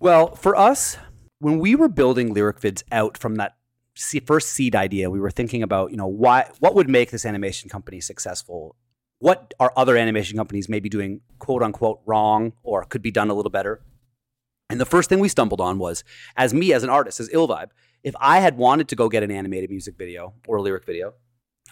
Well 0.00 0.34
for 0.34 0.56
us 0.56 0.96
when 1.38 1.58
we 1.58 1.74
were 1.74 1.88
building 1.88 2.32
lyric 2.32 2.60
vids 2.60 2.82
out 2.90 3.18
from 3.18 3.34
that 3.36 3.55
first 4.24 4.50
seed 4.50 4.74
idea, 4.74 5.10
we 5.10 5.20
were 5.20 5.30
thinking 5.30 5.62
about, 5.62 5.90
you 5.90 5.96
know, 5.96 6.06
why 6.06 6.50
what 6.60 6.74
would 6.74 6.88
make 6.88 7.10
this 7.10 7.24
animation 7.24 7.70
company 7.70 8.00
successful? 8.00 8.76
What 9.18 9.54
are 9.58 9.72
other 9.76 9.96
animation 9.96 10.36
companies 10.36 10.68
maybe 10.68 10.88
doing 10.88 11.22
quote 11.38 11.62
unquote 11.62 12.00
wrong 12.04 12.52
or 12.62 12.84
could 12.84 13.02
be 13.02 13.10
done 13.10 13.30
a 13.30 13.34
little 13.34 13.50
better? 13.50 13.82
And 14.68 14.80
the 14.80 14.84
first 14.84 15.08
thing 15.08 15.20
we 15.20 15.28
stumbled 15.28 15.60
on 15.60 15.78
was, 15.78 16.02
as 16.36 16.52
me 16.52 16.72
as 16.72 16.82
an 16.82 16.90
artist, 16.90 17.20
as 17.20 17.28
Illvibe, 17.30 17.70
if 18.02 18.14
I 18.20 18.40
had 18.40 18.56
wanted 18.56 18.88
to 18.88 18.96
go 18.96 19.08
get 19.08 19.22
an 19.22 19.30
animated 19.30 19.70
music 19.70 19.96
video 19.96 20.34
or 20.46 20.56
a 20.56 20.62
lyric 20.62 20.84
video, 20.84 21.14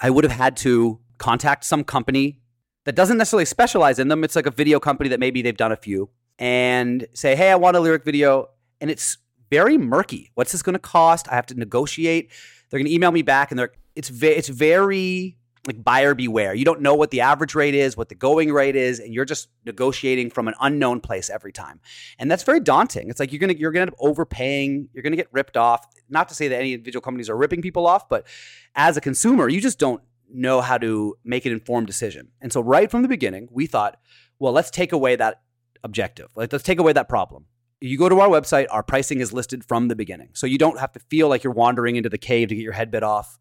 I 0.01 0.11
would 0.11 0.25
have 0.25 0.33
had 0.33 0.57
to 0.59 1.01
contact 1.19 1.65
some 1.65 1.85
company 1.85 2.41
that 2.85 2.95
doesn't 2.95 3.19
necessarily 3.19 3.45
specialize 3.45 3.99
in 3.99 4.09
them. 4.09 4.25
It's 4.25 4.37
like 4.37 4.47
a 4.47 4.51
video 4.51 4.79
company 4.79 5.09
that 5.11 5.21
maybe 5.21 5.43
they've 5.43 5.57
done 5.57 5.73
a 5.73 5.77
few 5.77 6.11
and 6.39 7.07
say, 7.15 7.35
hey, 7.37 7.51
I 7.51 7.57
want 7.57 7.77
a 7.77 7.81
lyric 7.81 8.05
video. 8.05 8.49
And 8.81 8.91
it's 8.91 9.19
very 9.55 9.79
murky. 9.79 10.33
What's 10.35 10.51
this 10.51 10.63
going 10.63 10.75
to 10.75 10.81
cost? 10.81 11.29
I 11.31 11.37
have 11.37 11.47
to 11.47 11.55
negotiate. 11.55 12.33
They're 12.69 12.81
going 12.81 12.89
to 12.89 12.93
email 12.93 13.13
me 13.13 13.23
back, 13.23 13.53
and 13.53 13.59
they're 13.59 13.71
it's 13.95 14.09
ve- 14.09 14.37
it's 14.41 14.49
very 14.49 15.39
like 15.69 15.83
buyer 15.83 16.13
beware. 16.15 16.55
You 16.55 16.65
don't 16.65 16.81
know 16.81 16.95
what 16.97 17.13
the 17.13 17.21
average 17.21 17.55
rate 17.55 17.77
is, 17.77 17.97
what 17.97 18.09
the 18.09 18.17
going 18.17 18.53
rate 18.53 18.75
is, 18.75 18.99
and 18.99 19.15
you're 19.15 19.25
just 19.25 19.49
negotiating 19.65 20.31
from 20.31 20.49
an 20.49 20.55
unknown 20.61 21.01
place 21.01 21.31
every 21.31 21.53
time. 21.53 21.81
And 22.19 22.29
that's 22.29 22.43
very 22.43 22.59
daunting. 22.59 23.09
It's 23.11 23.21
like 23.21 23.33
you're 23.33 23.39
gonna 23.39 23.55
you're 23.55 23.71
gonna 23.71 23.83
end 23.83 23.93
up 23.93 23.97
overpaying. 24.01 24.89
You're 24.93 25.05
gonna 25.05 25.15
get 25.15 25.29
ripped 25.31 25.57
off. 25.57 25.87
Not 26.09 26.29
to 26.31 26.35
say 26.35 26.49
that 26.49 26.59
any 26.59 26.73
individual 26.73 27.01
companies 27.01 27.31
are 27.31 27.37
ripping 27.37 27.63
people 27.63 27.87
off, 27.87 28.09
but 28.09 28.27
as 28.75 28.97
a 28.97 29.01
consumer, 29.01 29.49
you 29.49 29.61
just 29.61 29.79
don't 29.79 30.03
know 30.29 30.61
how 30.61 30.79
to 30.79 31.15
make 31.25 31.47
an 31.47 31.53
informed 31.53 31.87
decision. 31.87 32.29
And 32.41 32.53
so 32.53 32.61
right 32.61 32.91
from 32.91 33.03
the 33.03 33.09
beginning, 33.09 33.49
we 33.53 33.67
thought, 33.67 34.01
well, 34.41 34.53
let's 34.53 34.71
take 34.71 34.91
away 34.91 35.15
that 35.15 35.43
objective. 35.85 36.29
Like 36.35 36.53
let's 36.53 36.65
take 36.65 36.81
away 36.81 36.93
that 36.93 37.09
problem 37.09 37.47
you 37.81 37.99
go 37.99 38.09
to 38.09 38.21
our 38.21 38.29
website, 38.29 38.67
our 38.71 38.83
pricing 38.83 39.21
is 39.21 39.33
listed 39.33 39.65
from 39.65 39.89
the 39.89 39.97
beginning. 39.97 40.31
So 40.33 40.47
you 40.47 40.59
don't 40.59 40.79
have 40.79 40.93
to 40.93 41.01
feel 41.01 41.29
like 41.29 41.45
you're 41.45 41.53
wandering 41.53 41.97
into 41.97 42.09
the 42.09 42.19
cave 42.19 42.49
to 42.49 42.55
get 42.55 42.63
your 42.63 42.73
head 42.73 42.91
bit 42.91 43.03
off, 43.03 43.39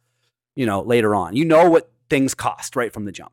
you 0.56 0.65
know, 0.65 0.82
later 0.82 1.15
on. 1.15 1.36
You 1.36 1.46
know 1.46 1.69
what 1.69 1.91
things 2.10 2.34
cost 2.34 2.76
right 2.76 2.91
from 2.91 3.06
the 3.06 3.12
jump. 3.12 3.32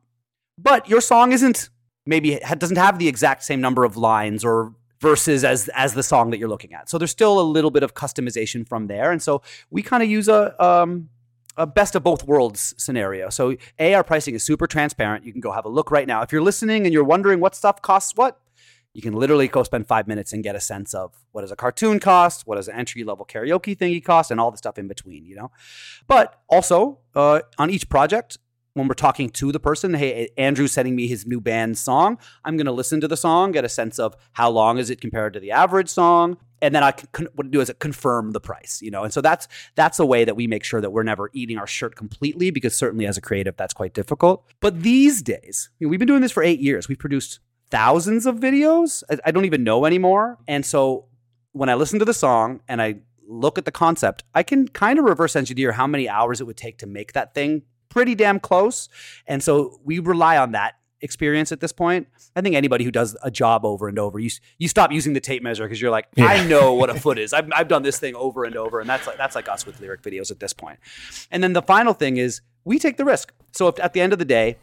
But 0.57 0.87
your 0.87 1.01
song 1.01 1.31
isn't 1.31 1.69
maybe 2.05 2.33
it 2.33 2.59
doesn't 2.59 2.77
have 2.77 2.99
the 2.99 3.07
exact 3.07 3.43
same 3.43 3.61
number 3.61 3.83
of 3.83 3.97
lines 3.97 4.43
or 4.43 4.73
verses 4.99 5.43
as 5.43 5.67
as 5.69 5.93
the 5.93 6.03
song 6.03 6.29
that 6.29 6.37
you're 6.37 6.49
looking 6.49 6.73
at. 6.73 6.89
So 6.89 6.97
there's 6.97 7.11
still 7.11 7.39
a 7.39 7.43
little 7.43 7.71
bit 7.71 7.83
of 7.83 7.93
customization 7.93 8.67
from 8.67 8.87
there. 8.87 9.11
And 9.11 9.21
so 9.21 9.41
we 9.69 9.81
kind 9.81 10.03
of 10.03 10.09
use 10.09 10.27
a 10.27 10.63
um, 10.63 11.09
a 11.57 11.67
best 11.67 11.95
of 11.95 12.03
both 12.03 12.23
worlds 12.23 12.73
scenario. 12.77 13.29
So 13.29 13.55
A, 13.79 13.93
our 13.93 14.03
pricing 14.03 14.35
is 14.35 14.43
super 14.43 14.67
transparent. 14.67 15.25
You 15.25 15.31
can 15.31 15.41
go 15.41 15.51
have 15.51 15.65
a 15.65 15.69
look 15.69 15.91
right 15.91 16.07
now. 16.07 16.21
If 16.21 16.31
you're 16.31 16.41
listening 16.41 16.85
and 16.85 16.93
you're 16.93 17.03
wondering 17.03 17.39
what 17.39 17.55
stuff 17.55 17.81
costs 17.81 18.13
what, 18.15 18.39
you 18.93 19.01
can 19.01 19.13
literally 19.13 19.47
go 19.47 19.63
spend 19.63 19.87
five 19.87 20.07
minutes 20.07 20.33
and 20.33 20.43
get 20.43 20.55
a 20.55 20.59
sense 20.59 20.93
of 20.93 21.13
what 21.31 21.41
does 21.41 21.51
a 21.51 21.55
cartoon 21.55 21.99
cost, 21.99 22.45
what 22.45 22.55
does 22.55 22.67
an 22.67 22.75
entry 22.75 23.03
level 23.03 23.25
karaoke 23.25 23.77
thingy 23.77 24.03
cost, 24.03 24.31
and 24.31 24.39
all 24.39 24.51
the 24.51 24.57
stuff 24.57 24.77
in 24.77 24.87
between, 24.87 25.25
you 25.25 25.35
know? 25.35 25.51
But 26.07 26.41
also 26.49 26.99
uh, 27.15 27.41
on 27.57 27.69
each 27.69 27.87
project, 27.89 28.37
when 28.73 28.87
we're 28.87 28.93
talking 28.93 29.29
to 29.29 29.51
the 29.51 29.59
person, 29.59 29.93
hey, 29.93 30.29
Andrew's 30.37 30.71
sending 30.71 30.95
me 30.95 31.07
his 31.07 31.25
new 31.25 31.41
band 31.41 31.77
song. 31.77 32.17
I'm 32.45 32.55
going 32.55 32.67
to 32.67 32.71
listen 32.71 33.01
to 33.01 33.07
the 33.07 33.17
song, 33.17 33.51
get 33.51 33.65
a 33.65 33.69
sense 33.69 33.99
of 33.99 34.15
how 34.31 34.49
long 34.49 34.77
is 34.77 34.89
it 34.89 35.01
compared 35.01 35.33
to 35.33 35.39
the 35.39 35.51
average 35.51 35.89
song, 35.89 36.37
and 36.61 36.73
then 36.73 36.83
I 36.83 36.91
can 36.91 37.27
what 37.35 37.47
I 37.47 37.49
do 37.49 37.59
is 37.59 37.71
confirm 37.79 38.31
the 38.31 38.39
price, 38.39 38.79
you 38.81 38.91
know. 38.91 39.03
And 39.03 39.11
so 39.11 39.19
that's 39.19 39.47
that's 39.75 39.99
a 39.99 40.05
way 40.05 40.23
that 40.23 40.35
we 40.35 40.47
make 40.47 40.63
sure 40.63 40.79
that 40.79 40.91
we're 40.91 41.03
never 41.03 41.29
eating 41.33 41.57
our 41.57 41.67
shirt 41.67 41.95
completely, 41.95 42.51
because 42.51 42.75
certainly 42.75 43.05
as 43.05 43.17
a 43.17 43.21
creative, 43.21 43.57
that's 43.57 43.73
quite 43.73 43.93
difficult. 43.93 44.45
But 44.61 44.83
these 44.83 45.21
days, 45.21 45.69
we've 45.79 45.99
been 45.99 46.07
doing 46.07 46.21
this 46.21 46.31
for 46.31 46.43
eight 46.43 46.59
years. 46.59 46.87
We've 46.87 46.99
produced 46.99 47.39
thousands 47.71 48.25
of 48.25 48.35
videos. 48.35 49.03
I, 49.09 49.17
I 49.25 49.31
don't 49.31 49.45
even 49.45 49.63
know 49.63 49.85
anymore. 49.85 50.37
And 50.47 50.65
so 50.65 51.05
when 51.53 51.69
I 51.69 51.75
listen 51.75 51.99
to 51.99 52.05
the 52.05 52.13
song 52.13 52.61
and 52.67 52.81
I 52.81 52.95
look 53.27 53.57
at 53.57 53.65
the 53.65 53.71
concept, 53.71 54.23
I 54.35 54.43
can 54.43 54.67
kind 54.67 54.99
of 54.99 55.05
reverse 55.05 55.35
engineer 55.35 55.71
how 55.71 55.87
many 55.87 56.07
hours 56.07 56.41
it 56.41 56.45
would 56.45 56.57
take 56.57 56.77
to 56.79 56.85
make 56.85 57.13
that 57.13 57.33
thing 57.33 57.63
pretty 57.89 58.15
damn 58.15 58.39
close. 58.39 58.89
And 59.25 59.41
so 59.41 59.79
we 59.83 59.99
rely 59.99 60.37
on 60.37 60.51
that 60.51 60.75
experience 61.01 61.51
at 61.51 61.59
this 61.59 61.71
point. 61.71 62.07
I 62.35 62.41
think 62.41 62.55
anybody 62.55 62.83
who 62.85 62.91
does 62.91 63.17
a 63.23 63.31
job 63.31 63.65
over 63.65 63.87
and 63.87 63.97
over, 63.97 64.19
you 64.19 64.29
you 64.57 64.67
stop 64.67 64.91
using 64.91 65.13
the 65.13 65.19
tape 65.19 65.43
measure 65.43 65.63
because 65.63 65.81
you're 65.81 65.91
like, 65.91 66.07
yeah. 66.15 66.25
I 66.25 66.45
know 66.45 66.73
what 66.73 66.89
a 66.89 66.93
foot 66.99 67.17
is. 67.17 67.33
I've, 67.33 67.49
I've 67.53 67.67
done 67.67 67.83
this 67.83 67.99
thing 67.99 68.15
over 68.15 68.45
and 68.45 68.55
over, 68.55 68.79
and 68.79 68.89
that's 68.89 69.07
like 69.07 69.17
that's 69.17 69.35
like 69.35 69.49
us 69.49 69.65
with 69.65 69.79
lyric 69.81 70.01
videos 70.01 70.31
at 70.31 70.39
this 70.39 70.53
point. 70.53 70.79
And 71.31 71.43
then 71.43 71.53
the 71.53 71.61
final 71.61 71.93
thing 71.93 72.17
is 72.17 72.41
we 72.63 72.79
take 72.79 72.97
the 72.97 73.05
risk. 73.05 73.33
So 73.51 73.67
if 73.67 73.79
at 73.79 73.93
the 73.93 74.01
end 74.01 74.13
of 74.13 74.19
the 74.19 74.25
day 74.25 74.57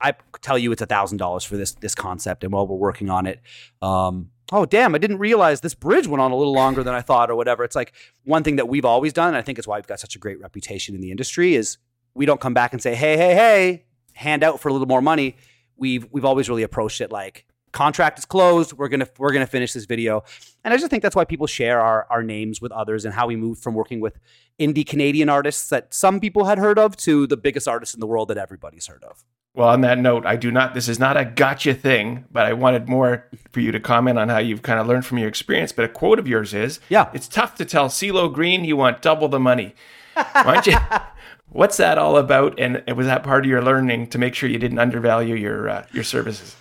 I 0.00 0.14
tell 0.42 0.58
you 0.58 0.72
it's 0.72 0.82
a 0.82 0.86
thousand 0.86 1.18
dollars 1.18 1.44
for 1.44 1.56
this 1.56 1.72
this 1.72 1.94
concept, 1.94 2.44
and 2.44 2.52
while 2.52 2.66
we're 2.66 2.76
working 2.76 3.10
on 3.10 3.26
it, 3.26 3.40
um, 3.80 4.30
oh 4.52 4.66
damn, 4.66 4.94
I 4.94 4.98
didn't 4.98 5.18
realize 5.18 5.60
this 5.60 5.74
bridge 5.74 6.06
went 6.06 6.20
on 6.20 6.30
a 6.30 6.36
little 6.36 6.52
longer 6.52 6.82
than 6.82 6.94
I 6.94 7.00
thought, 7.00 7.30
or 7.30 7.36
whatever. 7.36 7.64
It's 7.64 7.76
like 7.76 7.92
one 8.24 8.42
thing 8.42 8.56
that 8.56 8.68
we've 8.68 8.84
always 8.84 9.12
done, 9.12 9.28
and 9.28 9.36
I 9.36 9.42
think 9.42 9.58
it's 9.58 9.68
why 9.68 9.78
we've 9.78 9.86
got 9.86 10.00
such 10.00 10.16
a 10.16 10.18
great 10.18 10.40
reputation 10.40 10.94
in 10.94 11.00
the 11.00 11.10
industry 11.10 11.54
is 11.54 11.78
we 12.14 12.26
don't 12.26 12.40
come 12.40 12.54
back 12.54 12.72
and 12.72 12.82
say, 12.82 12.94
hey, 12.94 13.16
hey, 13.16 13.34
hey, 13.34 13.84
hand 14.14 14.42
out 14.44 14.60
for 14.60 14.68
a 14.68 14.72
little 14.72 14.88
more 14.88 15.02
money. 15.02 15.36
We've 15.76 16.06
we've 16.10 16.24
always 16.24 16.48
really 16.48 16.62
approached 16.62 17.00
it 17.00 17.10
like 17.10 17.46
contract 17.72 18.18
is 18.18 18.24
closed. 18.24 18.72
We're 18.72 18.88
gonna 18.88 19.08
we're 19.18 19.32
gonna 19.32 19.46
finish 19.46 19.74
this 19.74 19.84
video, 19.84 20.22
and 20.62 20.72
I 20.72 20.78
just 20.78 20.90
think 20.90 21.02
that's 21.02 21.16
why 21.16 21.24
people 21.24 21.46
share 21.46 21.80
our 21.80 22.06
our 22.08 22.22
names 22.22 22.62
with 22.62 22.72
others 22.72 23.04
and 23.04 23.12
how 23.12 23.26
we 23.26 23.36
moved 23.36 23.62
from 23.62 23.74
working 23.74 24.00
with 24.00 24.18
indie 24.58 24.86
Canadian 24.86 25.28
artists 25.28 25.68
that 25.68 25.92
some 25.92 26.20
people 26.20 26.44
had 26.46 26.58
heard 26.58 26.78
of 26.78 26.96
to 26.98 27.26
the 27.26 27.36
biggest 27.36 27.68
artists 27.68 27.94
in 27.94 28.00
the 28.00 28.06
world 28.06 28.28
that 28.28 28.38
everybody's 28.38 28.86
heard 28.86 29.04
of. 29.04 29.24
Well, 29.56 29.68
on 29.68 29.82
that 29.82 29.98
note, 29.98 30.26
I 30.26 30.34
do 30.34 30.50
not, 30.50 30.74
this 30.74 30.88
is 30.88 30.98
not 30.98 31.16
a 31.16 31.24
gotcha 31.24 31.74
thing, 31.74 32.24
but 32.32 32.44
I 32.44 32.52
wanted 32.52 32.88
more 32.88 33.28
for 33.52 33.60
you 33.60 33.70
to 33.70 33.78
comment 33.78 34.18
on 34.18 34.28
how 34.28 34.38
you've 34.38 34.62
kind 34.62 34.80
of 34.80 34.88
learned 34.88 35.06
from 35.06 35.18
your 35.18 35.28
experience. 35.28 35.70
But 35.70 35.84
a 35.84 35.88
quote 35.88 36.18
of 36.18 36.26
yours 36.26 36.52
is 36.52 36.80
Yeah. 36.88 37.08
it's 37.14 37.28
tough 37.28 37.54
to 37.56 37.64
tell 37.64 37.88
CeeLo 37.88 38.32
Green 38.32 38.64
you 38.64 38.76
want 38.76 39.00
double 39.00 39.28
the 39.28 39.38
money. 39.38 39.76
Why 40.14 40.54
don't 40.54 40.66
you, 40.66 40.76
what's 41.50 41.76
that 41.76 41.98
all 41.98 42.16
about? 42.16 42.58
And 42.58 42.82
was 42.96 43.06
that 43.06 43.22
part 43.22 43.44
of 43.44 43.48
your 43.50 43.62
learning 43.62 44.08
to 44.08 44.18
make 44.18 44.34
sure 44.34 44.48
you 44.48 44.58
didn't 44.58 44.80
undervalue 44.80 45.36
your, 45.36 45.68
uh, 45.68 45.86
your 45.92 46.04
services? 46.04 46.56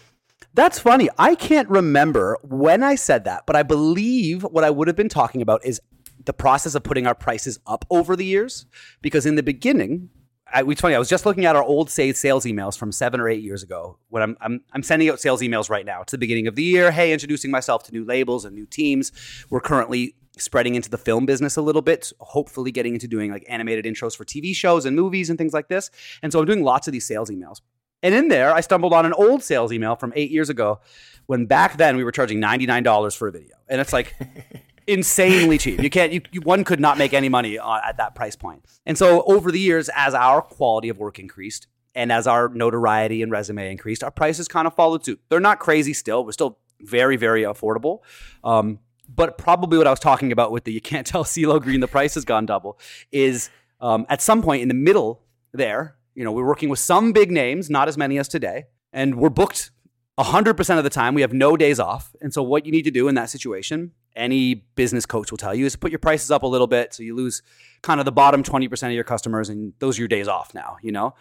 That's 0.53 0.77
funny. 0.77 1.09
I 1.17 1.33
can't 1.33 1.67
remember 1.69 2.37
when 2.43 2.83
I 2.83 2.93
said 2.93 3.23
that, 3.25 3.47
but 3.47 3.55
I 3.55 3.63
believe 3.63 4.43
what 4.43 4.63
I 4.63 4.69
would 4.69 4.87
have 4.87 4.95
been 4.95 5.09
talking 5.09 5.41
about 5.41 5.65
is 5.65 5.81
the 6.25 6.33
process 6.33 6.75
of 6.75 6.83
putting 6.83 7.07
our 7.07 7.15
prices 7.15 7.57
up 7.65 7.85
over 7.89 8.15
the 8.15 8.23
years. 8.25 8.67
Because 9.01 9.25
in 9.25 9.33
the 9.33 9.41
beginning, 9.41 10.09
I, 10.54 10.64
it's 10.64 10.82
funny. 10.82 10.93
I 10.93 10.99
was 10.99 11.10
just 11.10 11.26
looking 11.26 11.45
at 11.45 11.56
our 11.56 11.64
old 11.64 11.89
sales 11.89 12.45
emails 12.45 12.78
from 12.78 12.91
seven 12.91 13.20
or 13.20 13.28
eight 13.28 13.41
years 13.41 13.64
ago. 13.64 13.97
When 14.10 14.22
I'm, 14.22 14.38
I'm 14.39 14.62
I'm 14.72 14.84
sending 14.84 15.10
out 15.10 15.20
sales 15.20 15.41
emails 15.41 15.70
right 15.70 15.86
now. 15.86 16.01
It's 16.01 16.12
the 16.12 16.18
beginning 16.18 16.47
of 16.47 16.56
the 16.56 16.64
year. 16.64 16.91
Hey, 16.91 17.12
introducing 17.12 17.49
myself 17.49 17.84
to 17.86 17.91
new 17.91 18.06
labels 18.06 18.45
and 18.45 18.56
new 18.56 18.68
teams. 18.68 19.12
We're 19.49 19.62
currently 19.62 20.16
spreading 20.38 20.76
into 20.76 20.89
the 20.89 20.97
film 20.97 21.26
business 21.26 21.58
a 21.58 21.62
little 21.62 21.82
bit. 21.82 22.12
Hopefully, 22.20 22.72
getting 22.72 22.93
into 22.93 23.08
doing 23.08 23.32
like 23.32 23.43
animated 23.49 23.86
intros 23.86 24.16
for 24.16 24.26
TV 24.26 24.56
shows 24.56 24.86
and 24.86 24.95
movies 24.95 25.30
and 25.30 25.39
things 25.39 25.54
like 25.54 25.70
this. 25.70 25.89
And 26.22 26.32
so 26.32 26.39
I'm 26.39 26.45
doing 26.45 26.64
lots 26.64 26.88
of 26.88 26.91
these 26.91 27.08
sales 27.08 27.32
emails. 27.32 27.62
And 28.04 28.14
in 28.14 28.28
there, 28.28 28.54
I 28.54 28.62
stumbled 28.62 28.93
on 28.93 29.06
an 29.06 29.14
old 29.14 29.43
sales 29.43 29.72
email 29.72 29.95
from 29.95 30.14
eight 30.16 30.30
years 30.30 30.49
ago 30.49 30.82
when 31.26 31.45
back 31.45 31.78
then 31.78 31.95
we 31.95 32.04
were 32.04 32.12
charging 32.12 32.41
$99 32.41 33.16
for 33.16 33.30
a 33.30 33.32
video. 33.32 33.56
And 33.70 33.80
it's 33.80 33.93
like 33.93 34.14
insanely 34.88 35.57
cheap. 35.57 35.81
You 35.81 35.89
can't, 35.89 36.13
you, 36.13 36.21
you, 36.31 36.41
one 36.41 36.63
could 36.63 36.79
not 36.79 36.97
make 36.97 37.13
any 37.13 37.29
money 37.29 37.57
uh, 37.57 37.79
at 37.86 37.97
that 37.97 38.15
price 38.15 38.36
point. 38.36 38.65
And 38.86 38.97
so 38.97 39.23
over 39.23 39.51
the 39.51 39.59
years, 39.59 39.89
as 39.95 40.13
our 40.13 40.41
quality 40.41 40.89
of 40.89 40.97
work 40.97 41.19
increased 41.19 41.67
and 41.95 42.11
as 42.11 42.27
our 42.27 42.49
notoriety 42.49 43.21
and 43.21 43.31
resume 43.31 43.69
increased, 43.69 44.03
our 44.03 44.11
prices 44.11 44.47
kind 44.47 44.67
of 44.67 44.73
followed 44.73 45.05
suit. 45.05 45.21
They're 45.29 45.39
not 45.39 45.59
crazy 45.59 45.93
still. 45.93 46.25
We're 46.25 46.31
still 46.31 46.57
very, 46.79 47.17
very 47.17 47.43
affordable. 47.43 47.99
Um, 48.43 48.79
but 49.07 49.38
probably 49.38 49.77
what 49.77 49.88
I 49.88 49.89
was 49.89 49.99
talking 49.99 50.31
about 50.31 50.51
with 50.51 50.63
the 50.63 50.71
you 50.71 50.81
can't 50.81 51.05
tell 51.05 51.23
CeeLo 51.23 51.61
Green 51.61 51.79
the 51.79 51.88
price 51.88 52.15
has 52.15 52.25
gone 52.25 52.45
double 52.45 52.79
is 53.11 53.49
um, 53.81 54.05
at 54.09 54.21
some 54.21 54.41
point 54.41 54.61
in 54.61 54.67
the 54.67 54.73
middle 54.73 55.21
there, 55.53 55.97
you 56.15 56.23
know, 56.23 56.31
we're 56.31 56.45
working 56.45 56.69
with 56.69 56.79
some 56.79 57.11
big 57.11 57.31
names, 57.31 57.69
not 57.69 57.88
as 57.88 57.97
many 57.97 58.17
as 58.17 58.27
today, 58.27 58.65
and 58.91 59.15
we're 59.15 59.29
booked 59.29 59.71
100% 60.17 60.77
of 60.77 60.84
the 60.84 60.89
time. 60.89 61.15
We 61.15 61.21
have 61.21 61.34
no 61.34 61.57
days 61.57 61.79
off. 61.79 62.15
And 62.21 62.34
so, 62.34 62.43
what 62.43 62.65
you 62.65 62.71
need 62.71 62.84
to 62.84 62.91
do 62.91 63.07
in 63.07 63.15
that 63.15 63.29
situation, 63.29 63.91
any 64.16 64.55
business 64.76 65.05
coach 65.05 65.32
will 65.32 65.38
tell 65.38 65.55
you, 65.55 65.66
is 65.66 65.76
put 65.76 65.91
your 65.91 65.99
prices 65.99 66.32
up 66.32 66.43
a 66.43 66.47
little 66.47 66.68
bit 66.68 66.93
so 66.93 67.03
you 67.03 67.16
lose 67.16 67.41
kind 67.82 67.99
of 67.99 68.05
the 68.05 68.11
bottom 68.11 68.43
20% 68.43 68.88
of 68.88 68.93
your 68.93 69.03
customers, 69.03 69.49
and 69.49 69.74
those 69.80 69.97
are 69.97 70.01
your 70.01 70.07
days 70.07 70.28
off 70.28 70.53
now, 70.53 70.78
you 70.82 70.91
know? 70.91 71.16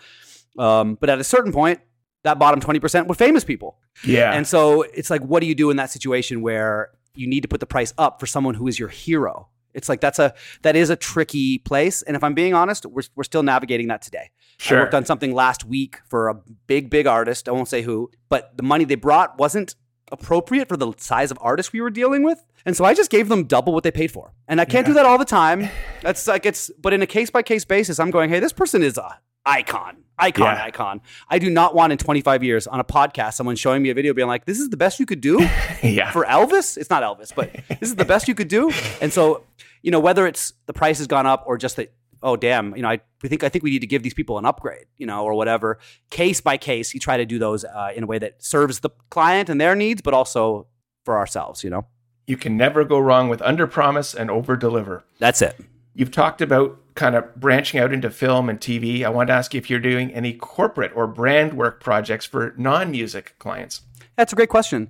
Um, 0.58 0.96
but 1.00 1.10
at 1.10 1.18
a 1.18 1.24
certain 1.24 1.52
point, 1.52 1.80
that 2.24 2.38
bottom 2.38 2.60
20% 2.60 3.08
were 3.08 3.14
famous 3.14 3.44
people. 3.44 3.78
Yeah. 4.04 4.32
And 4.32 4.46
so, 4.46 4.82
it's 4.82 5.10
like, 5.10 5.22
what 5.22 5.40
do 5.40 5.46
you 5.46 5.54
do 5.54 5.70
in 5.70 5.76
that 5.78 5.90
situation 5.90 6.42
where 6.42 6.90
you 7.14 7.26
need 7.26 7.42
to 7.42 7.48
put 7.48 7.60
the 7.60 7.66
price 7.66 7.92
up 7.98 8.20
for 8.20 8.26
someone 8.26 8.54
who 8.54 8.68
is 8.68 8.78
your 8.78 8.88
hero? 8.88 9.48
It's 9.74 9.88
like 9.88 10.00
that's 10.00 10.18
a 10.18 10.34
that 10.62 10.76
is 10.76 10.90
a 10.90 10.96
tricky 10.96 11.58
place, 11.58 12.02
and 12.02 12.16
if 12.16 12.22
I'm 12.22 12.34
being 12.34 12.52
honest, 12.54 12.84
we're 12.86 13.04
we're 13.14 13.24
still 13.24 13.42
navigating 13.42 13.88
that 13.88 14.02
today. 14.02 14.30
Sure. 14.58 14.78
I 14.78 14.82
worked 14.82 14.94
on 14.94 15.04
something 15.04 15.32
last 15.32 15.64
week 15.64 15.98
for 16.08 16.28
a 16.28 16.34
big, 16.66 16.90
big 16.90 17.06
artist. 17.06 17.48
I 17.48 17.52
won't 17.52 17.68
say 17.68 17.82
who, 17.82 18.10
but 18.28 18.56
the 18.56 18.62
money 18.62 18.84
they 18.84 18.94
brought 18.96 19.38
wasn't 19.38 19.74
appropriate 20.10 20.68
for 20.68 20.76
the 20.76 20.92
size 20.98 21.30
of 21.30 21.38
artist 21.40 21.72
we 21.72 21.80
were 21.80 21.90
dealing 21.90 22.22
with. 22.22 22.44
And 22.64 22.76
so 22.76 22.84
I 22.84 22.94
just 22.94 23.10
gave 23.10 23.28
them 23.28 23.44
double 23.44 23.72
what 23.72 23.82
they 23.84 23.90
paid 23.90 24.10
for. 24.10 24.32
And 24.48 24.60
I 24.60 24.64
can't 24.64 24.86
do 24.86 24.92
that 24.94 25.06
all 25.06 25.18
the 25.18 25.24
time. 25.24 25.68
That's 26.02 26.26
like 26.26 26.46
it's 26.46 26.70
but 26.80 26.92
in 26.92 27.02
a 27.02 27.06
case 27.06 27.30
by 27.30 27.42
case 27.42 27.64
basis, 27.64 27.98
I'm 27.98 28.10
going, 28.10 28.30
hey, 28.30 28.40
this 28.40 28.52
person 28.52 28.82
is 28.82 28.96
a 28.98 29.18
icon. 29.44 29.96
Icon, 30.18 30.44
Yeah. 30.56 30.64
icon. 30.64 31.00
I 31.28 31.38
do 31.40 31.50
not 31.50 31.74
want 31.74 31.90
in 31.92 31.98
25 31.98 32.44
years 32.44 32.66
on 32.68 32.78
a 32.78 32.84
podcast 32.84 33.34
someone 33.34 33.56
showing 33.56 33.82
me 33.82 33.90
a 33.90 33.94
video 33.94 34.14
being 34.14 34.28
like, 34.28 34.44
this 34.44 34.60
is 34.60 34.70
the 34.70 34.76
best 34.76 35.00
you 35.00 35.06
could 35.06 35.20
do 35.20 35.40
yeah. 35.82 36.12
for 36.12 36.24
Elvis. 36.24 36.76
It's 36.76 36.90
not 36.90 37.02
Elvis, 37.02 37.34
but 37.34 37.50
this 37.80 37.88
is 37.90 37.96
the 37.96 38.04
best 38.04 38.28
you 38.28 38.34
could 38.36 38.46
do. 38.48 38.70
And 39.00 39.12
so, 39.12 39.42
you 39.82 39.90
know, 39.90 39.98
whether 39.98 40.26
it's 40.28 40.52
the 40.66 40.72
price 40.72 40.98
has 40.98 41.08
gone 41.08 41.26
up 41.26 41.42
or 41.46 41.58
just 41.58 41.74
that, 41.76 41.92
oh 42.22 42.36
damn, 42.36 42.76
you 42.76 42.82
know, 42.82 42.88
I 42.90 43.00
we 43.24 43.28
think 43.28 43.42
I 43.42 43.48
think 43.48 43.64
we 43.64 43.70
need 43.70 43.80
to 43.80 43.86
give 43.88 44.04
these 44.04 44.14
people 44.14 44.38
an 44.38 44.44
upgrade, 44.44 44.86
you 44.96 45.06
know, 45.06 45.24
or 45.24 45.34
whatever. 45.34 45.78
Case 46.10 46.40
by 46.40 46.56
case, 46.56 46.94
you 46.94 47.00
try 47.00 47.16
to 47.16 47.26
do 47.26 47.40
those 47.40 47.64
uh, 47.64 47.90
in 47.96 48.04
a 48.04 48.06
way 48.06 48.18
that 48.20 48.44
serves 48.44 48.78
the 48.80 48.90
client 49.10 49.48
and 49.48 49.60
their 49.60 49.74
needs, 49.74 50.02
but 50.02 50.14
also 50.14 50.68
for 51.04 51.16
ourselves. 51.18 51.64
You 51.64 51.70
know, 51.70 51.86
you 52.26 52.36
can 52.36 52.56
never 52.56 52.84
go 52.84 52.98
wrong 52.98 53.28
with 53.28 53.42
under 53.42 53.66
promise 53.66 54.14
and 54.14 54.30
over 54.30 54.56
deliver. 54.56 55.04
that's 55.18 55.42
it. 55.42 55.56
You've 55.94 56.10
talked 56.10 56.40
about 56.40 56.78
kind 56.94 57.14
of 57.14 57.34
branching 57.36 57.78
out 57.78 57.92
into 57.92 58.10
film 58.10 58.48
and 58.48 58.58
TV. 58.58 59.04
I 59.04 59.10
wanted 59.10 59.26
to 59.28 59.32
ask 59.34 59.52
you 59.52 59.58
if 59.58 59.68
you're 59.68 59.80
doing 59.80 60.12
any 60.14 60.32
corporate 60.32 60.92
or 60.94 61.06
brand 61.06 61.54
work 61.54 61.80
projects 61.80 62.24
for 62.24 62.54
non 62.56 62.90
music 62.90 63.34
clients. 63.38 63.82
That's 64.16 64.32
a 64.32 64.36
great 64.36 64.48
question. 64.48 64.88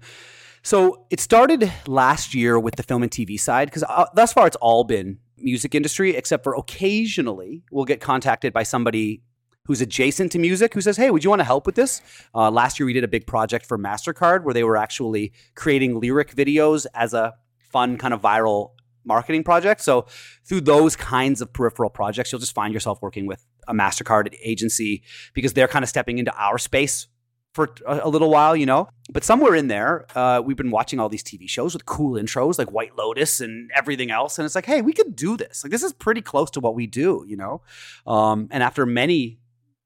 So 0.62 1.06
it 1.10 1.18
started 1.18 1.72
last 1.88 2.34
year 2.34 2.58
with 2.58 2.76
the 2.76 2.84
film 2.84 3.02
and 3.02 3.10
TV 3.10 3.38
side 3.38 3.68
because 3.68 3.82
uh, 3.82 4.06
thus 4.14 4.32
far 4.32 4.46
it's 4.46 4.56
all 4.56 4.84
been 4.84 5.18
music 5.38 5.74
industry, 5.74 6.14
except 6.14 6.44
for 6.44 6.54
occasionally 6.54 7.64
we'll 7.72 7.84
get 7.84 8.00
contacted 8.00 8.52
by 8.52 8.62
somebody 8.62 9.22
who's 9.66 9.80
adjacent 9.80 10.32
to 10.32 10.38
music 10.38 10.74
who 10.74 10.80
says, 10.80 10.96
"Hey, 10.96 11.10
would 11.10 11.24
you 11.24 11.30
want 11.30 11.40
to 11.40 11.44
help 11.44 11.66
with 11.66 11.74
this?" 11.74 12.00
Uh, 12.34 12.50
last 12.50 12.78
year 12.78 12.86
we 12.86 12.92
did 12.92 13.04
a 13.04 13.08
big 13.08 13.26
project 13.26 13.66
for 13.66 13.78
Mastercard 13.78 14.44
where 14.44 14.54
they 14.54 14.64
were 14.64 14.76
actually 14.76 15.32
creating 15.54 16.00
lyric 16.00 16.34
videos 16.34 16.86
as 16.94 17.14
a 17.14 17.34
fun 17.70 17.96
kind 17.96 18.12
of 18.14 18.20
viral 18.20 18.72
marketing 19.04 19.42
project. 19.42 19.80
So 19.80 20.06
through 20.44 20.62
those 20.62 20.96
kinds 20.96 21.40
of 21.40 21.52
peripheral 21.52 21.90
projects, 21.90 22.30
you'll 22.32 22.40
just 22.40 22.54
find 22.54 22.72
yourself 22.72 23.00
working 23.02 23.26
with 23.26 23.44
a 23.68 23.74
Mastercard 23.74 24.34
agency 24.42 25.02
because 25.34 25.54
they're 25.54 25.68
kind 25.68 25.82
of 25.82 25.88
stepping 25.88 26.18
into 26.18 26.32
our 26.36 26.58
space 26.58 27.08
for 27.52 27.68
a, 27.86 28.08
little 28.08 28.30
while, 28.30 28.56
you 28.56 28.64
know. 28.64 28.88
But 29.10 29.24
somewhere 29.24 29.54
in 29.54 29.68
there, 29.68 30.06
uh, 30.16 30.40
we've 30.42 30.56
been 30.56 30.70
watching 30.70 30.98
all 30.98 31.10
these 31.10 31.22
TV 31.22 31.48
shows 31.48 31.74
with 31.74 31.84
cool 31.84 32.18
intros 32.18 32.58
like 32.58 32.72
White 32.72 32.96
Lotus 32.96 33.40
and 33.40 33.70
everything 33.76 34.10
else, 34.10 34.38
and 34.38 34.46
it's 34.46 34.54
like, 34.54 34.64
hey, 34.64 34.80
we 34.80 34.92
could 34.92 35.14
do 35.14 35.36
this. 35.36 35.62
Like 35.62 35.70
this 35.70 35.82
is 35.82 35.92
pretty 35.92 36.22
close 36.22 36.50
to 36.52 36.60
what 36.60 36.74
we 36.74 36.86
do, 36.86 37.24
you 37.26 37.36
know. 37.36 37.60
Um, 38.06 38.48
and 38.50 38.62
after 38.62 38.86
many, 38.86 39.38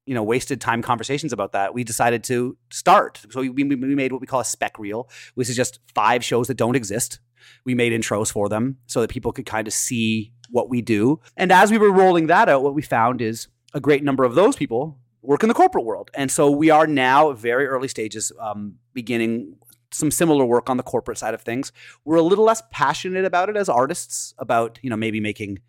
you 0.07 0.13
know, 0.13 0.23
wasted 0.23 0.59
time 0.61 0.81
conversations 0.81 1.33
about 1.33 1.51
that, 1.51 1.73
we 1.73 1.83
decided 1.83 2.23
to 2.23 2.57
start. 2.71 3.21
So 3.29 3.41
we, 3.41 3.49
we 3.49 3.65
made 3.65 4.11
what 4.11 4.21
we 4.21 4.27
call 4.27 4.39
a 4.39 4.45
spec 4.45 4.79
reel, 4.79 5.09
which 5.35 5.49
is 5.49 5.55
just 5.55 5.79
five 5.93 6.23
shows 6.23 6.47
that 6.47 6.55
don't 6.55 6.75
exist. 6.75 7.19
We 7.65 7.75
made 7.75 7.91
intros 7.91 8.31
for 8.31 8.49
them 8.49 8.77
so 8.87 9.01
that 9.01 9.09
people 9.09 9.31
could 9.33 9.45
kind 9.45 9.67
of 9.67 9.73
see 9.73 10.31
what 10.49 10.69
we 10.69 10.81
do. 10.81 11.19
And 11.35 11.51
as 11.51 11.71
we 11.71 11.77
were 11.77 11.91
rolling 11.91 12.27
that 12.27 12.47
out, 12.47 12.63
what 12.63 12.73
we 12.73 12.81
found 12.81 13.21
is 13.21 13.49
a 13.73 13.81
great 13.81 14.03
number 14.03 14.23
of 14.23 14.33
those 14.33 14.55
people 14.55 14.97
work 15.21 15.43
in 15.43 15.49
the 15.49 15.53
corporate 15.53 15.83
world. 15.83 16.09
And 16.13 16.31
so 16.31 16.49
we 16.49 16.69
are 16.69 16.87
now 16.87 17.31
at 17.31 17.37
very 17.37 17.67
early 17.67 17.89
stages 17.89 18.31
um, 18.39 18.75
beginning 18.93 19.57
some 19.91 20.09
similar 20.09 20.45
work 20.45 20.69
on 20.69 20.77
the 20.77 20.83
corporate 20.83 21.17
side 21.17 21.33
of 21.33 21.41
things. 21.41 21.73
We're 22.05 22.15
a 22.15 22.21
little 22.21 22.45
less 22.45 22.61
passionate 22.71 23.25
about 23.25 23.49
it 23.49 23.57
as 23.57 23.67
artists 23.67 24.33
about, 24.37 24.79
you 24.81 24.89
know, 24.89 24.97
maybe 24.97 25.19
making 25.19 25.59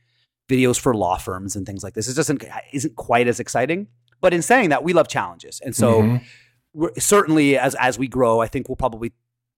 videos 0.48 0.78
for 0.78 0.94
law 0.94 1.18
firms 1.18 1.56
and 1.56 1.66
things 1.66 1.82
like 1.82 1.94
this. 1.94 2.08
It 2.08 2.14
doesn't 2.14 2.44
isn't 2.72 2.96
quite 2.96 3.28
as 3.28 3.40
exciting. 3.40 3.88
But 4.20 4.34
in 4.34 4.42
saying 4.42 4.70
that, 4.70 4.82
we 4.84 4.92
love 4.92 5.08
challenges. 5.08 5.60
And 5.64 5.74
so 5.76 6.02
Mhm. 6.02 6.22
we're, 6.74 6.90
certainly 6.98 7.58
as 7.58 7.74
as 7.76 7.98
we 7.98 8.08
grow, 8.08 8.40
I 8.40 8.46
think 8.46 8.68
we'll 8.68 8.76
probably 8.76 9.12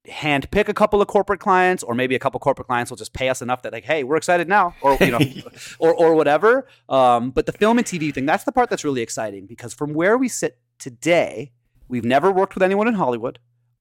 hand 0.09 0.51
pick 0.51 0.69
a 0.69 0.75
couple 0.75 1.03
of 1.03 1.09
corporate 1.09 1.41
clients 1.41 1.83
or 1.83 1.95
maybe 1.95 2.15
a 2.15 2.19
couple 2.19 2.41
corporate 2.41 2.67
clients 2.67 2.91
will 2.91 2.97
just 2.97 3.13
pay 3.13 3.29
us 3.29 3.43
enough 3.43 3.61
that 3.61 3.71
like 3.71 3.85
hey 3.85 4.03
we're 4.03 4.17
excited 4.17 4.49
now 4.49 4.75
or 4.81 4.97
you 5.03 5.11
know 5.11 5.21
or 5.79 5.93
or 5.93 6.15
whatever 6.15 6.67
um, 6.89 7.31
but 7.31 7.45
the 7.45 7.53
film 7.53 7.77
and 7.77 7.87
tv 7.87 8.13
thing 8.13 8.25
that's 8.25 8.45
the 8.45 8.51
part 8.51 8.71
that's 8.71 8.83
really 8.83 9.03
exciting 9.03 9.45
because 9.47 9.75
from 9.75 9.93
where 9.93 10.17
we 10.17 10.27
sit 10.27 10.59
today 10.79 11.53
we've 11.87 12.05
never 12.05 12.33
worked 12.33 12.55
with 12.55 12.63
anyone 12.63 12.89
in 12.89 12.95
hollywood 12.95 13.39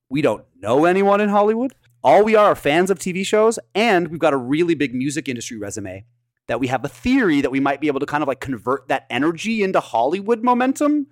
we 0.09 0.21
don't 0.21 0.43
know 0.59 0.84
anyone 0.84 1.21
in 1.21 1.30
hollywood 1.30 1.73
all 2.03 2.21
we 2.21 2.36
are 2.36 2.47
are 2.47 2.55
fans 2.55 2.91
of 2.91 2.99
tv 2.99 3.25
shows 3.25 3.57
and 3.73 4.09
we've 4.09 4.19
got 4.19 4.34
a 4.34 4.38
really 4.38 4.75
big 4.75 4.93
music 4.93 5.30
industry 5.30 5.57
resume 5.57 6.03
that 6.50 6.60
we 6.60 6.68
have 6.68 6.84
a 6.84 6.89
theory 6.89 7.41
that 7.41 7.50
we 7.50 7.62
might 7.62 7.80
be 7.80 7.88
able 7.88 8.02
to 8.02 8.06
kind 8.06 8.22
of 8.22 8.28
like 8.28 8.41
convert 8.41 8.88
that 8.89 9.06
energy 9.10 9.64
into 9.64 9.80
hollywood 9.80 10.43
momentum 10.43 11.08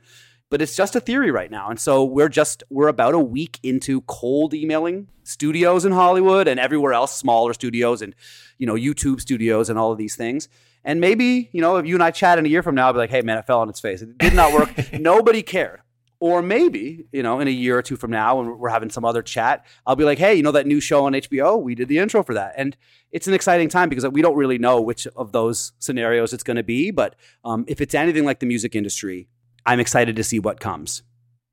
but 0.49 0.61
it's 0.61 0.75
just 0.75 0.95
a 0.95 0.99
theory 0.99 1.31
right 1.31 1.51
now. 1.51 1.69
And 1.69 1.79
so 1.79 2.03
we're 2.03 2.29
just 2.29 2.63
we're 2.69 2.87
about 2.87 3.13
a 3.13 3.19
week 3.19 3.59
into 3.63 4.01
cold 4.01 4.53
emailing 4.53 5.07
studios 5.23 5.83
in 5.83 5.91
hollywood 5.91 6.47
and 6.47 6.59
everywhere 6.59 6.93
else 6.93 7.13
smaller 7.13 7.53
studios 7.53 8.01
and 8.01 8.15
you 8.57 8.65
know 8.65 8.75
youtube 8.75 9.19
studios 9.19 9.69
and 9.69 9.77
all 9.77 9.91
of 9.91 9.97
these 9.97 10.15
things. 10.15 10.47
And 10.83 11.01
maybe 11.01 11.49
you 11.51 11.61
know 11.61 11.77
if 11.77 11.85
you 11.85 11.95
and 11.95 12.03
i 12.03 12.11
chat 12.11 12.39
in 12.39 12.45
a 12.45 12.49
year 12.49 12.63
from 12.63 12.75
now 12.75 12.87
i'll 12.87 12.93
be 12.93 12.99
like 12.99 13.09
hey 13.09 13.21
man 13.21 13.37
it 13.37 13.45
fell 13.45 13.59
on 13.59 13.69
its 13.69 13.79
face. 13.79 14.01
It 14.01 14.17
did 14.17 14.33
not 14.33 14.53
work. 14.53 14.93
Nobody 14.93 15.41
cared 15.43 15.81
or 16.19 16.41
maybe 16.41 17.05
you 17.11 17.21
know 17.23 17.39
in 17.39 17.47
a 17.47 17.51
year 17.51 17.77
or 17.77 17.81
two 17.81 17.95
from 17.95 18.11
now 18.11 18.37
when 18.37 18.57
we're 18.57 18.69
having 18.69 18.89
some 18.89 19.05
other 19.05 19.21
chat 19.21 19.65
i'll 19.85 19.95
be 19.95 20.03
like 20.03 20.17
hey 20.17 20.33
you 20.33 20.43
know 20.43 20.51
that 20.51 20.65
new 20.65 20.79
show 20.79 21.05
on 21.05 21.13
hbo 21.13 21.61
we 21.61 21.75
did 21.75 21.87
the 21.87 21.97
intro 21.97 22.23
for 22.23 22.33
that 22.33 22.53
and 22.57 22.75
it's 23.11 23.27
an 23.27 23.33
exciting 23.33 23.69
time 23.69 23.87
because 23.89 24.05
we 24.07 24.21
don't 24.21 24.35
really 24.35 24.57
know 24.57 24.81
which 24.81 25.05
of 25.15 25.31
those 25.31 25.73
scenarios 25.79 26.33
it's 26.33 26.43
going 26.43 26.57
to 26.57 26.63
be 26.63 26.91
but 26.91 27.15
um, 27.45 27.65
if 27.67 27.81
it's 27.81 27.93
anything 27.93 28.25
like 28.25 28.39
the 28.39 28.45
music 28.45 28.75
industry 28.75 29.27
I'm 29.67 29.81
excited 29.81 30.15
to 30.15 30.23
see 30.23 30.39
what 30.39 30.59
comes. 30.61 31.03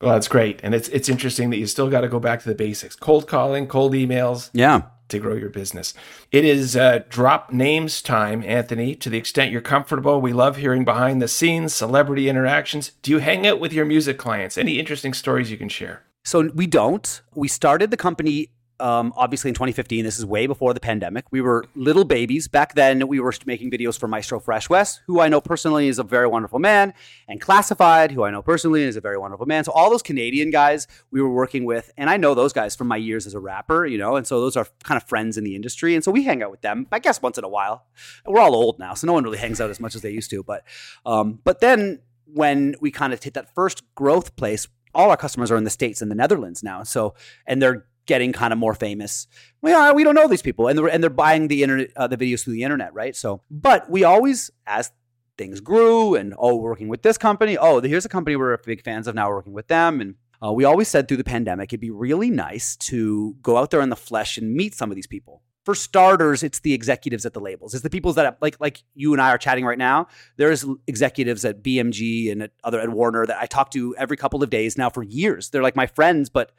Well, 0.00 0.12
that's 0.12 0.28
great. 0.28 0.60
And 0.62 0.74
it's 0.74 0.88
it's 0.88 1.08
interesting 1.08 1.50
that 1.50 1.58
you 1.58 1.66
still 1.66 1.90
got 1.90 2.02
to 2.02 2.08
go 2.08 2.20
back 2.20 2.40
to 2.42 2.48
the 2.48 2.54
basics. 2.54 2.94
Cold 2.94 3.26
calling, 3.26 3.66
cold 3.66 3.92
emails. 3.92 4.50
Yeah. 4.52 4.82
To 5.09 5.18
grow 5.18 5.34
your 5.34 5.50
business. 5.50 5.92
It 6.32 6.44
is 6.44 6.76
uh, 6.76 7.00
drop 7.09 7.52
names 7.52 8.00
time, 8.00 8.42
Anthony. 8.42 8.94
To 8.96 9.11
the 9.11 9.18
extent 9.18 9.52
you're 9.52 9.61
comfortable, 9.61 10.20
we 10.20 10.32
love 10.32 10.57
hearing 10.57 10.84
behind 10.84 11.20
the 11.20 11.28
scenes, 11.28 11.74
celebrity 11.74 12.28
interactions. 12.28 12.92
Do 13.02 13.11
you 13.11 13.18
hang 13.18 13.46
out 13.46 13.61
with 13.61 13.72
your 13.72 13.84
music 13.84 14.18
clients? 14.18 14.57
Any 14.57 14.78
interesting 14.78 15.12
stories 15.12 15.50
you 15.50 15.59
can 15.59 15.68
share? 15.68 16.02
So 16.24 16.50
we 16.55 16.66
don't. 16.66 17.20
We 17.34 17.48
started 17.48 17.90
the 17.90 17.98
company 17.98 18.48
um, 18.80 19.12
obviously 19.16 19.48
in 19.48 19.54
2015. 19.54 20.04
This 20.04 20.18
is 20.18 20.26
way 20.26 20.46
before 20.46 20.74
the 20.74 20.80
pandemic. 20.80 21.24
We 21.30 21.40
were 21.40 21.64
little 21.74 22.04
babies. 22.04 22.48
Back 22.48 22.74
then, 22.74 23.06
we 23.08 23.20
were 23.20 23.32
making 23.46 23.70
videos 23.70 23.98
for 23.98 24.08
Maestro 24.08 24.40
Fresh 24.40 24.68
Wes, 24.68 25.00
who 25.06 25.20
I 25.20 25.28
know 25.28 25.40
personally 25.40 25.88
is 25.88 25.98
a 25.98 26.02
very 26.02 26.26
wonderful 26.26 26.58
man, 26.58 26.94
and 27.28 27.40
Classified, 27.40 28.10
who 28.10 28.24
I 28.24 28.30
know 28.30 28.42
personally 28.42 28.82
is 28.82 28.96
a 28.96 29.00
very 29.00 29.18
wonderful 29.18 29.46
man. 29.46 29.64
So 29.64 29.72
all 29.72 29.90
those 29.90 30.02
Canadian 30.02 30.50
guys 30.50 30.86
we 31.10 31.20
were 31.20 31.32
working 31.32 31.64
with, 31.64 31.92
and 31.96 32.10
I 32.10 32.16
know 32.16 32.34
those 32.34 32.52
guys 32.52 32.74
from 32.74 32.88
my 32.88 32.96
years 32.96 33.26
as 33.26 33.34
a 33.34 33.40
rapper, 33.40 33.86
you 33.86 33.98
know, 33.98 34.16
and 34.16 34.26
so 34.26 34.40
those 34.40 34.56
are 34.56 34.66
kind 34.82 35.00
of 35.00 35.08
friends 35.08 35.38
in 35.38 35.44
the 35.44 35.54
industry. 35.54 35.94
And 35.94 36.02
so 36.02 36.10
we 36.10 36.24
hang 36.24 36.42
out 36.42 36.50
with 36.50 36.62
them, 36.62 36.86
I 36.90 36.98
guess, 36.98 37.22
once 37.22 37.38
in 37.38 37.44
a 37.44 37.48
while. 37.48 37.86
We're 38.26 38.40
all 38.40 38.54
old 38.54 38.78
now, 38.78 38.94
so 38.94 39.06
no 39.06 39.12
one 39.12 39.24
really 39.24 39.38
hangs 39.38 39.60
out 39.60 39.70
as 39.70 39.80
much 39.80 39.94
as 39.94 40.02
they 40.02 40.10
used 40.10 40.30
to. 40.30 40.42
But, 40.42 40.64
um, 41.06 41.40
but 41.44 41.60
then 41.60 42.00
when 42.26 42.74
we 42.80 42.90
kind 42.90 43.12
of 43.12 43.22
hit 43.22 43.34
that 43.34 43.54
first 43.54 43.82
growth 43.94 44.34
place, 44.36 44.66
all 44.94 45.10
our 45.10 45.16
customers 45.16 45.50
are 45.50 45.56
in 45.56 45.64
the 45.64 45.70
States 45.70 46.00
and 46.00 46.10
the 46.10 46.14
Netherlands 46.14 46.62
now. 46.62 46.82
So, 46.82 47.14
and 47.46 47.60
they're 47.60 47.86
getting 48.07 48.32
kind 48.32 48.52
of 48.52 48.59
more 48.59 48.74
famous. 48.74 49.26
Well, 49.62 49.94
we 49.94 50.05
don't 50.05 50.14
know 50.14 50.28
these 50.28 50.42
people, 50.42 50.68
and 50.68 50.78
they're 50.78 50.86
and 50.88 51.02
they're 51.02 51.11
buying 51.11 51.48
the 51.48 51.62
internet, 51.62 51.90
uh, 51.96 52.07
the 52.07 52.16
videos 52.16 52.44
through 52.44 52.55
the 52.55 52.62
internet, 52.62 52.92
right? 52.94 53.16
So, 53.16 53.42
but 53.50 53.90
we 53.90 54.05
always, 54.05 54.50
as 54.66 54.92
things 55.36 55.61
grew, 55.61 56.14
and 56.14 56.34
oh, 56.38 56.57
we're 56.57 56.70
working 56.70 56.88
with 56.88 57.02
this 57.02 57.18
company. 57.18 57.57
Oh, 57.59 57.80
here's 57.80 58.05
a 58.05 58.09
company 58.09 58.36
we're 58.36 58.57
big 58.59 58.82
fans 58.82 59.07
of 59.07 59.14
now, 59.14 59.28
we're 59.28 59.36
working 59.36 59.52
with 59.52 59.68
them, 59.68 60.00
and 60.00 60.14
uh, 60.44 60.52
we 60.52 60.64
always 60.64 60.88
said 60.88 61.09
through 61.09 61.16
the 61.16 61.24
pandemic, 61.24 61.70
it'd 61.70 61.80
be 61.80 61.90
really 61.90 62.30
nice 62.30 62.76
to 62.76 63.34
go 63.42 63.57
out 63.57 63.70
there 63.70 63.80
in 63.80 63.88
the 63.88 63.96
flesh 63.96 64.36
and 64.36 64.55
meet 64.55 64.74
some 64.74 64.90
of 64.90 64.96
these 64.96 65.07
people. 65.07 65.42
For 65.64 65.74
starters, 65.74 66.42
it's 66.42 66.59
the 66.59 66.74
executives 66.74 67.24
at 67.24 67.32
the 67.32 67.40
labels. 67.40 67.72
It's 67.72 67.82
the 67.82 67.88
people 67.88 68.12
that 68.12 68.36
like 68.42 68.61
like 68.61 68.82
you 68.94 69.14
and 69.14 69.22
I 69.22 69.30
are 69.30 69.38
chatting 69.38 69.64
right 69.64 69.78
now. 69.78 70.09
There's 70.36 70.66
executives 70.86 71.42
at 71.46 71.62
BMG 71.62 72.30
and 72.30 72.42
at 72.42 72.50
other 72.62 72.78
at 72.80 72.90
Warner 72.90 73.24
that 73.24 73.40
I 73.40 73.46
talk 73.46 73.70
to 73.70 73.96
every 73.96 74.18
couple 74.18 74.42
of 74.42 74.50
days 74.50 74.76
now 74.76 74.90
for 74.90 75.02
years. 75.02 75.48
They're 75.48 75.62
like 75.62 75.74
my 75.74 75.86
friends, 75.86 76.28
but 76.28 76.52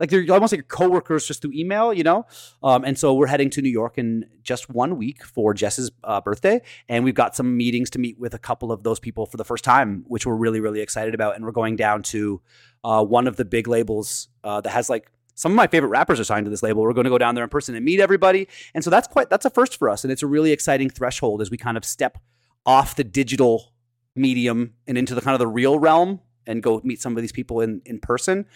like 0.00 0.10
they're 0.10 0.24
almost 0.30 0.52
like 0.52 0.68
coworkers 0.68 1.26
just 1.26 1.42
through 1.42 1.52
email, 1.54 1.92
you 1.92 2.04
know. 2.04 2.26
Um, 2.62 2.84
and 2.84 2.98
so 2.98 3.14
we're 3.14 3.26
heading 3.26 3.50
to 3.50 3.62
New 3.62 3.70
York 3.70 3.98
in 3.98 4.26
just 4.42 4.70
one 4.70 4.96
week 4.96 5.24
for 5.24 5.54
Jess's 5.54 5.90
uh, 6.04 6.20
birthday, 6.20 6.60
and 6.88 7.04
we've 7.04 7.14
got 7.14 7.34
some 7.34 7.56
meetings 7.56 7.90
to 7.90 7.98
meet 7.98 8.18
with 8.18 8.34
a 8.34 8.38
couple 8.38 8.72
of 8.72 8.82
those 8.82 9.00
people 9.00 9.26
for 9.26 9.36
the 9.36 9.44
first 9.44 9.64
time, 9.64 10.04
which 10.06 10.26
we're 10.26 10.36
really 10.36 10.60
really 10.60 10.80
excited 10.80 11.14
about. 11.14 11.36
And 11.36 11.44
we're 11.44 11.52
going 11.52 11.76
down 11.76 12.02
to 12.04 12.40
uh, 12.84 13.04
one 13.04 13.26
of 13.26 13.36
the 13.36 13.44
big 13.44 13.68
labels 13.68 14.28
uh, 14.44 14.60
that 14.60 14.70
has 14.70 14.88
like 14.88 15.10
some 15.34 15.52
of 15.52 15.56
my 15.56 15.66
favorite 15.66 15.90
rappers 15.90 16.18
are 16.18 16.24
signed 16.24 16.46
to 16.46 16.50
this 16.50 16.62
label. 16.62 16.82
We're 16.82 16.92
going 16.92 17.04
to 17.04 17.10
go 17.10 17.18
down 17.18 17.36
there 17.36 17.44
in 17.44 17.50
person 17.50 17.74
and 17.74 17.84
meet 17.84 18.00
everybody, 18.00 18.48
and 18.74 18.82
so 18.84 18.90
that's 18.90 19.08
quite 19.08 19.30
that's 19.30 19.44
a 19.44 19.50
first 19.50 19.76
for 19.76 19.88
us, 19.88 20.04
and 20.04 20.12
it's 20.12 20.22
a 20.22 20.26
really 20.26 20.52
exciting 20.52 20.90
threshold 20.90 21.42
as 21.42 21.50
we 21.50 21.56
kind 21.56 21.76
of 21.76 21.84
step 21.84 22.18
off 22.66 22.96
the 22.96 23.04
digital 23.04 23.72
medium 24.14 24.74
and 24.86 24.98
into 24.98 25.14
the 25.14 25.20
kind 25.20 25.34
of 25.34 25.38
the 25.38 25.46
real 25.46 25.78
realm 25.78 26.20
and 26.48 26.62
go 26.62 26.80
meet 26.82 27.00
some 27.00 27.16
of 27.16 27.22
these 27.22 27.32
people 27.32 27.60
in 27.60 27.80
in 27.84 28.00
person. 28.00 28.46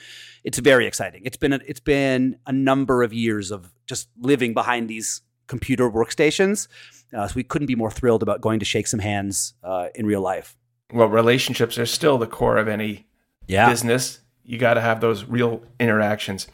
It's 0.42 0.58
very 0.58 0.86
exciting. 0.86 1.22
It's 1.24 1.36
been 1.36 1.52
a, 1.52 1.60
it's 1.66 1.80
been 1.80 2.36
a 2.46 2.52
number 2.52 3.04
of 3.04 3.12
years 3.12 3.52
of 3.52 3.72
just 3.86 4.08
living 4.18 4.54
behind 4.54 4.88
these 4.88 5.22
computer 5.46 5.90
workstations. 5.90 6.66
Uh, 7.12 7.28
so 7.28 7.34
we 7.36 7.44
couldn't 7.44 7.66
be 7.66 7.76
more 7.76 7.90
thrilled 7.90 8.22
about 8.22 8.40
going 8.40 8.58
to 8.58 8.64
shake 8.64 8.86
some 8.86 9.00
hands 9.00 9.54
uh, 9.62 9.88
in 9.94 10.06
real 10.06 10.22
life. 10.22 10.56
Well, 10.92 11.08
relationships 11.08 11.78
are 11.78 11.86
still 11.86 12.18
the 12.18 12.26
core 12.26 12.56
of 12.56 12.68
any 12.68 13.06
yeah. 13.46 13.68
business. 13.68 14.20
You 14.44 14.58
got 14.58 14.74
to 14.74 14.80
have 14.80 15.00
those 15.00 15.24
real 15.24 15.62
interactions. 15.78 16.48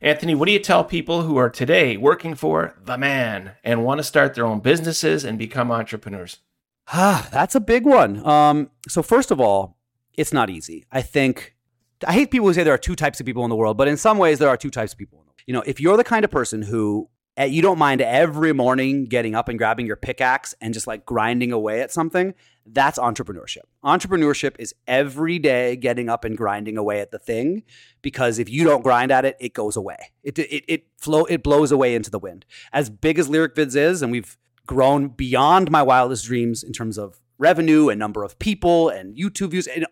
Anthony, 0.00 0.34
what 0.34 0.46
do 0.46 0.52
you 0.52 0.58
tell 0.58 0.84
people 0.84 1.22
who 1.22 1.36
are 1.38 1.48
today 1.48 1.96
working 1.96 2.34
for 2.34 2.76
the 2.84 2.98
man 2.98 3.52
and 3.64 3.84
want 3.84 3.98
to 3.98 4.04
start 4.04 4.34
their 4.34 4.46
own 4.46 4.60
businesses 4.60 5.24
and 5.24 5.38
become 5.38 5.70
entrepreneurs? 5.70 6.38
Ah, 6.88 7.28
that's 7.32 7.54
a 7.54 7.60
big 7.60 7.84
one. 7.84 8.24
Um, 8.24 8.70
so 8.88 9.02
first 9.02 9.30
of 9.30 9.40
all, 9.40 9.75
it's 10.16 10.32
not 10.32 10.50
easy. 10.50 10.86
I 10.90 11.02
think 11.02 11.56
I 12.06 12.12
hate 12.12 12.30
people 12.30 12.46
who 12.46 12.54
say 12.54 12.62
there 12.62 12.74
are 12.74 12.78
two 12.78 12.96
types 12.96 13.20
of 13.20 13.26
people 13.26 13.44
in 13.44 13.50
the 13.50 13.56
world, 13.56 13.76
but 13.76 13.88
in 13.88 13.96
some 13.96 14.18
ways 14.18 14.38
there 14.38 14.48
are 14.48 14.56
two 14.56 14.70
types 14.70 14.92
of 14.92 14.98
people. 14.98 15.24
You 15.46 15.54
know, 15.54 15.62
if 15.66 15.80
you're 15.80 15.96
the 15.96 16.04
kind 16.04 16.24
of 16.24 16.30
person 16.30 16.62
who 16.62 17.08
eh, 17.36 17.44
you 17.44 17.62
don't 17.62 17.78
mind 17.78 18.00
every 18.00 18.52
morning 18.52 19.04
getting 19.04 19.34
up 19.34 19.48
and 19.48 19.58
grabbing 19.58 19.86
your 19.86 19.96
pickaxe 19.96 20.54
and 20.60 20.74
just 20.74 20.86
like 20.86 21.06
grinding 21.06 21.52
away 21.52 21.80
at 21.80 21.92
something, 21.92 22.34
that's 22.66 22.98
entrepreneurship. 22.98 23.62
Entrepreneurship 23.84 24.56
is 24.58 24.74
every 24.86 25.38
day 25.38 25.76
getting 25.76 26.08
up 26.08 26.24
and 26.24 26.36
grinding 26.36 26.76
away 26.76 27.00
at 27.00 27.12
the 27.12 27.18
thing 27.18 27.62
because 28.02 28.38
if 28.38 28.50
you 28.50 28.64
don't 28.64 28.82
grind 28.82 29.12
at 29.12 29.24
it, 29.24 29.36
it 29.38 29.54
goes 29.54 29.76
away. 29.76 30.12
It 30.22 30.38
it 30.38 30.64
it 30.66 30.86
flow 30.98 31.24
it 31.26 31.42
blows 31.42 31.70
away 31.72 31.94
into 31.94 32.10
the 32.10 32.18
wind. 32.18 32.44
As 32.72 32.90
big 32.90 33.18
as 33.18 33.28
Lyric 33.28 33.54
Vids 33.54 33.76
is, 33.76 34.02
and 34.02 34.10
we've 34.10 34.36
grown 34.66 35.08
beyond 35.08 35.70
my 35.70 35.82
wildest 35.82 36.26
dreams 36.26 36.64
in 36.64 36.72
terms 36.72 36.98
of 36.98 37.20
revenue 37.38 37.88
and 37.88 37.98
number 37.98 38.24
of 38.24 38.38
people 38.38 38.88
and 38.88 39.16
YouTube 39.16 39.50
views 39.50 39.66
and 39.66 39.86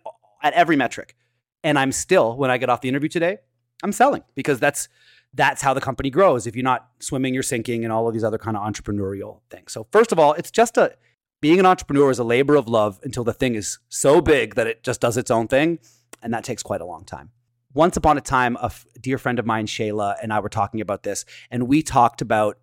at 0.44 0.52
every 0.52 0.76
metric. 0.76 1.16
And 1.64 1.78
I'm 1.78 1.90
still, 1.90 2.36
when 2.36 2.50
I 2.50 2.58
get 2.58 2.68
off 2.68 2.82
the 2.82 2.88
interview 2.88 3.08
today, 3.08 3.38
I'm 3.82 3.90
selling 3.90 4.22
because 4.36 4.60
that's 4.60 4.88
that's 5.32 5.62
how 5.62 5.74
the 5.74 5.80
company 5.80 6.10
grows. 6.10 6.46
If 6.46 6.54
you're 6.54 6.62
not 6.62 6.88
swimming, 7.00 7.34
you're 7.34 7.42
sinking, 7.42 7.82
and 7.82 7.92
all 7.92 8.06
of 8.06 8.14
these 8.14 8.22
other 8.22 8.38
kind 8.38 8.56
of 8.56 8.62
entrepreneurial 8.62 9.40
things. 9.50 9.72
So 9.72 9.88
first 9.90 10.12
of 10.12 10.18
all, 10.20 10.34
it's 10.34 10.52
just 10.52 10.76
a 10.76 10.94
being 11.40 11.58
an 11.58 11.66
entrepreneur 11.66 12.10
is 12.10 12.18
a 12.20 12.24
labor 12.24 12.54
of 12.54 12.68
love 12.68 13.00
until 13.02 13.24
the 13.24 13.32
thing 13.32 13.56
is 13.56 13.78
so 13.88 14.20
big 14.20 14.54
that 14.54 14.66
it 14.66 14.84
just 14.84 15.00
does 15.00 15.16
its 15.16 15.30
own 15.30 15.48
thing, 15.48 15.80
and 16.22 16.32
that 16.32 16.44
takes 16.44 16.62
quite 16.62 16.80
a 16.80 16.86
long 16.86 17.04
time. 17.04 17.30
Once 17.72 17.96
upon 17.96 18.16
a 18.16 18.20
time, 18.20 18.56
a 18.62 18.66
f- 18.66 18.86
dear 19.00 19.18
friend 19.18 19.40
of 19.40 19.44
mine, 19.44 19.66
Shayla, 19.66 20.14
and 20.22 20.32
I 20.32 20.38
were 20.38 20.48
talking 20.48 20.80
about 20.80 21.02
this, 21.02 21.24
and 21.50 21.66
we 21.66 21.82
talked 21.82 22.22
about 22.22 22.58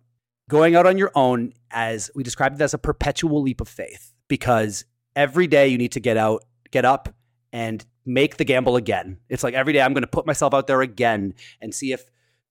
going 0.48 0.74
out 0.74 0.86
on 0.86 0.96
your 0.98 1.12
own 1.14 1.52
as 1.70 2.10
we 2.14 2.22
described 2.22 2.60
it 2.60 2.64
as 2.64 2.74
a 2.74 2.78
perpetual 2.78 3.42
leap 3.42 3.60
of 3.60 3.68
faith 3.68 4.12
because 4.28 4.84
every 5.14 5.46
day 5.46 5.68
you 5.68 5.78
need 5.78 5.92
to 5.92 6.00
get 6.00 6.16
out, 6.16 6.44
get 6.70 6.84
up, 6.84 7.14
and 7.52 7.84
make 8.04 8.36
the 8.36 8.44
gamble 8.44 8.76
again. 8.76 9.18
It's 9.28 9.44
like 9.44 9.54
every 9.54 9.72
day 9.72 9.80
I'm 9.80 9.92
going 9.92 10.02
to 10.02 10.08
put 10.08 10.26
myself 10.26 10.54
out 10.54 10.66
there 10.66 10.80
again 10.80 11.34
and 11.60 11.74
see 11.74 11.92
if 11.92 12.04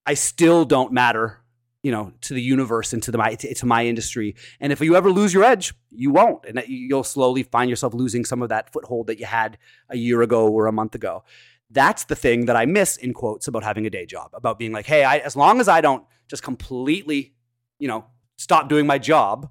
I 0.05 0.13
still 0.13 0.65
don't 0.65 0.93
matter, 0.93 1.39
you 1.83 1.91
know, 1.91 2.13
to 2.21 2.33
the 2.33 2.41
universe 2.41 2.93
and 2.93 3.01
to 3.03 3.11
the 3.11 3.17
my 3.17 3.35
to 3.35 3.65
my 3.65 3.85
industry. 3.85 4.35
And 4.59 4.71
if 4.71 4.79
you 4.81 4.95
ever 4.95 5.11
lose 5.11 5.33
your 5.33 5.43
edge, 5.43 5.73
you 5.89 6.11
won't, 6.11 6.45
and 6.45 6.63
you'll 6.67 7.03
slowly 7.03 7.43
find 7.43 7.69
yourself 7.69 7.93
losing 7.93 8.25
some 8.25 8.41
of 8.41 8.49
that 8.49 8.71
foothold 8.71 9.07
that 9.07 9.19
you 9.19 9.25
had 9.25 9.57
a 9.89 9.97
year 9.97 10.21
ago 10.21 10.47
or 10.47 10.67
a 10.67 10.71
month 10.71 10.95
ago. 10.95 11.23
That's 11.69 12.03
the 12.03 12.15
thing 12.15 12.45
that 12.45 12.55
I 12.55 12.65
miss 12.65 12.97
in 12.97 13.13
quotes 13.13 13.47
about 13.47 13.63
having 13.63 13.85
a 13.85 13.89
day 13.89 14.05
job, 14.05 14.31
about 14.33 14.59
being 14.59 14.73
like, 14.73 14.85
hey, 14.85 15.03
I, 15.03 15.17
as 15.19 15.35
long 15.35 15.61
as 15.61 15.69
I 15.69 15.81
don't 15.81 16.05
just 16.27 16.43
completely, 16.43 17.33
you 17.79 17.87
know, 17.87 18.05
stop 18.37 18.67
doing 18.67 18.85
my 18.85 18.97
job, 18.97 19.49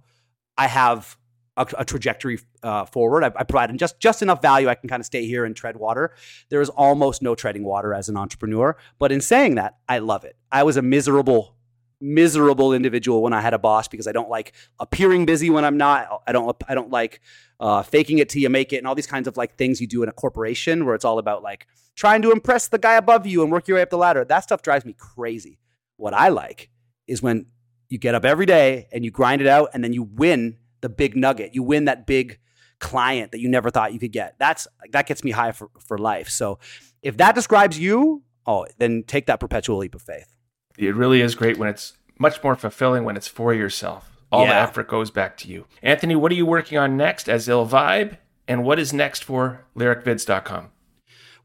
I 0.57 0.67
have 0.67 1.17
a, 1.61 1.67
a 1.79 1.85
trajectory 1.85 2.39
uh, 2.63 2.85
forward. 2.85 3.25
I, 3.25 3.29
I 3.37 3.45
provide 3.45 3.77
just 3.79 4.01
just 4.01 4.23
enough 4.23 4.43
value 4.43 4.69
I 4.69 4.75
can 4.75 4.89
kind 4.89 5.01
of 5.01 5.07
stay 5.07 5.27
here 5.27 5.45
and 5.45 5.55
tread 5.55 5.77
water. 5.77 6.15
There 6.49 6.61
is 6.61 6.69
almost 6.71 7.23
no 7.23 7.35
treading 7.35 7.65
water 7.65 7.95
as 7.95 8.09
an 8.09 8.17
entrepreneur. 8.17 8.77
But 8.99 9.13
in 9.13 9.21
saying 9.21 9.57
that, 9.57 9.77
I 9.89 9.99
love 9.99 10.25
it. 10.25 10.37
I 10.51 10.63
was 10.63 10.77
a 10.77 10.83
miserable 10.83 11.57
miserable 12.03 12.73
individual 12.73 13.23
when 13.23 13.35
I 13.35 13.43
had 13.43 13.53
a 13.53 13.59
boss 13.59 13.87
because 13.87 14.07
I 14.07 14.13
don't 14.13 14.31
like 14.31 14.55
appearing 14.79 15.27
busy 15.27 15.51
when 15.51 15.67
I'm 15.67 15.77
not. 15.77 16.23
I 16.27 16.33
don't 16.33 16.57
I 16.69 16.75
don't 16.75 16.91
like 16.91 17.21
uh, 17.59 17.83
faking 17.83 18.19
it 18.19 18.29
till 18.31 18.41
you 18.41 18.49
make 18.49 18.73
it 18.73 18.79
and 18.79 18.87
all 18.87 18.95
these 18.95 19.07
kinds 19.07 19.29
of 19.29 19.37
like 19.37 19.57
things 19.57 19.81
you 19.81 19.87
do 19.87 20.03
in 20.03 20.09
a 20.09 20.13
corporation 20.13 20.87
where 20.87 20.95
it's 20.95 21.05
all 21.05 21.19
about 21.19 21.43
like 21.43 21.67
trying 21.95 22.23
to 22.23 22.33
impress 22.33 22.69
the 22.69 22.79
guy 22.79 22.95
above 22.95 23.27
you 23.27 23.43
and 23.43 23.53
work 23.53 23.69
your 23.69 23.77
way 23.77 23.83
up 23.83 23.91
the 23.91 23.99
ladder. 23.99 24.25
That 24.25 24.41
stuff 24.41 24.63
drives 24.63 24.85
me 24.87 24.95
crazy. 24.95 25.59
What 25.97 26.15
I 26.15 26.29
like 26.29 26.71
is 27.07 27.21
when 27.21 27.47
you 27.91 27.99
get 27.99 28.15
up 28.15 28.25
every 28.25 28.47
day 28.47 28.89
and 28.93 29.05
you 29.05 29.11
grind 29.11 29.43
it 29.43 29.49
out 29.49 29.71
and 29.75 29.85
then 29.85 29.93
you 29.93 30.05
win 30.05 30.57
the 30.81 30.89
big 30.89 31.17
nugget. 31.17 31.55
You 31.55 31.63
win 31.63 31.87
that 31.87 32.07
big 32.07 32.39
client 32.79 33.33
that 33.33 33.41
you 33.41 33.49
never 33.49 33.71
thought 33.71 33.93
you 33.93 33.99
could 33.99 34.13
get. 34.13 34.37
That's 34.39 34.67
that 34.93 35.07
gets 35.07 35.23
me 35.23 35.31
high 35.31 35.53
for, 35.53 35.71
for 35.79 35.99
life. 35.99 36.29
So 36.29 36.59
if 37.03 37.17
that 37.19 37.35
describes 37.35 37.79
you, 37.79 38.23
oh, 38.47 38.67
then 38.79 39.05
take 39.07 39.27
that 39.27 39.41
perpetual 39.41 39.79
leap 39.79 39.95
of 39.95 40.03
faith. 40.03 40.37
It 40.79 40.95
really 40.95 41.21
is 41.21 41.35
great 41.35 41.59
when 41.59 41.69
it's 41.69 41.95
much 42.19 42.43
more 42.43 42.57
fulfilling 42.57 43.05
when 43.05 43.17
it's 43.17 43.29
for 43.29 43.53
yourself. 43.55 44.11
All 44.33 44.45
yeah. 44.45 44.55
the 44.55 44.61
effort 44.61 44.89
goes 44.89 45.11
back 45.11 45.37
to 45.39 45.49
you. 45.49 45.67
Anthony, 45.83 46.15
what 46.15 46.31
are 46.31 46.37
you 46.37 46.47
working 46.47 46.79
on 46.79 46.97
next 46.97 47.29
as 47.29 47.49
Ill 47.49 47.67
Vibe? 47.67 48.19
And 48.47 48.65
what 48.65 48.79
is 48.79 48.93
next 48.93 49.25
for 49.25 49.65
lyricvids.com? 49.77 50.71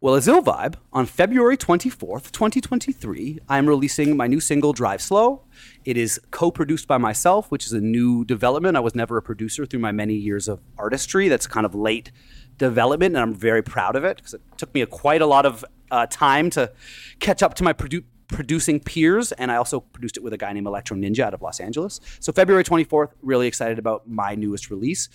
Well, 0.02 0.16
as 0.16 0.28
Ill 0.28 0.42
Vibe, 0.42 0.76
on 0.92 1.06
February 1.06 1.56
24th, 1.56 2.32
2023, 2.32 3.40
I'm 3.48 3.66
releasing 3.66 4.18
my 4.18 4.28
new 4.28 4.42
single, 4.42 4.74
Drive 4.74 5.02
Slow. 5.02 5.46
It 5.86 5.96
is 5.96 6.20
co 6.32 6.52
produced 6.52 6.86
by 6.86 6.98
myself, 6.98 7.50
which 7.50 7.66
is 7.66 7.72
a 7.72 7.80
new 7.80 8.26
development. 8.26 8.76
I 8.76 8.82
was 8.82 8.94
never 8.94 9.16
a 9.16 9.22
producer 9.22 9.66
through 9.66 9.80
my 9.80 9.94
many 9.94 10.14
years 10.14 10.50
of 10.50 10.60
artistry. 10.78 11.30
That's 11.30 11.48
kind 11.48 11.66
of 11.66 11.74
late 11.74 12.12
development, 12.58 13.16
and 13.16 13.22
I'm 13.22 13.34
very 13.34 13.64
proud 13.64 13.96
of 13.96 14.04
it 14.04 14.18
because 14.18 14.34
it 14.34 14.42
took 14.58 14.74
me 14.74 14.82
a, 14.82 14.86
quite 14.86 15.22
a 15.22 15.26
lot 15.26 15.46
of 15.46 15.64
uh, 15.90 16.08
time 16.08 16.50
to 16.52 16.74
catch 17.20 17.42
up 17.42 17.54
to 17.56 17.64
my 17.64 17.72
produ- 17.72 18.04
producing 18.28 18.82
peers. 18.82 19.32
And 19.32 19.50
I 19.50 19.56
also 19.56 19.80
produced 19.80 20.18
it 20.18 20.24
with 20.24 20.34
a 20.34 20.38
guy 20.38 20.52
named 20.52 20.68
Electro 20.68 20.98
Ninja 20.98 21.22
out 21.22 21.34
of 21.34 21.42
Los 21.42 21.62
Angeles. 21.62 22.02
So, 22.20 22.34
February 22.34 22.66
24th, 22.66 23.12
really 23.22 23.48
excited 23.48 23.80
about 23.80 24.10
my 24.10 24.36
newest 24.36 24.70
release. 24.70 25.08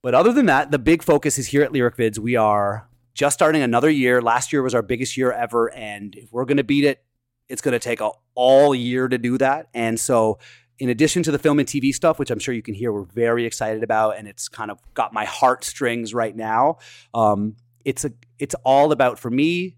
But 0.00 0.14
other 0.14 0.32
than 0.32 0.46
that, 0.46 0.70
the 0.70 0.78
big 0.78 1.02
focus 1.02 1.38
is 1.38 1.48
here 1.48 1.62
at 1.62 1.72
Lyric 1.72 1.96
Vids. 1.96 2.20
We 2.20 2.36
are 2.36 2.88
just 3.18 3.34
starting 3.34 3.62
another 3.62 3.90
year. 3.90 4.22
Last 4.22 4.52
year 4.52 4.62
was 4.62 4.76
our 4.76 4.82
biggest 4.82 5.16
year 5.16 5.32
ever. 5.32 5.74
And 5.74 6.14
if 6.14 6.32
we're 6.32 6.44
going 6.44 6.58
to 6.58 6.64
beat 6.64 6.84
it, 6.84 7.04
it's 7.48 7.60
going 7.60 7.72
to 7.72 7.80
take 7.80 8.00
a, 8.00 8.10
all 8.36 8.76
year 8.76 9.08
to 9.08 9.18
do 9.18 9.36
that. 9.38 9.66
And 9.74 9.98
so, 9.98 10.38
in 10.78 10.88
addition 10.88 11.24
to 11.24 11.32
the 11.32 11.38
film 11.40 11.58
and 11.58 11.66
TV 11.66 11.92
stuff, 11.92 12.20
which 12.20 12.30
I'm 12.30 12.38
sure 12.38 12.54
you 12.54 12.62
can 12.62 12.74
hear, 12.74 12.92
we're 12.92 13.02
very 13.02 13.44
excited 13.44 13.82
about, 13.82 14.16
and 14.16 14.28
it's 14.28 14.48
kind 14.48 14.70
of 14.70 14.78
got 14.94 15.12
my 15.12 15.24
heartstrings 15.24 16.14
right 16.14 16.36
now. 16.36 16.78
Um, 17.12 17.56
it's 17.84 18.04
a, 18.04 18.12
it's 18.38 18.54
all 18.62 18.92
about 18.92 19.18
for 19.18 19.30
me, 19.30 19.76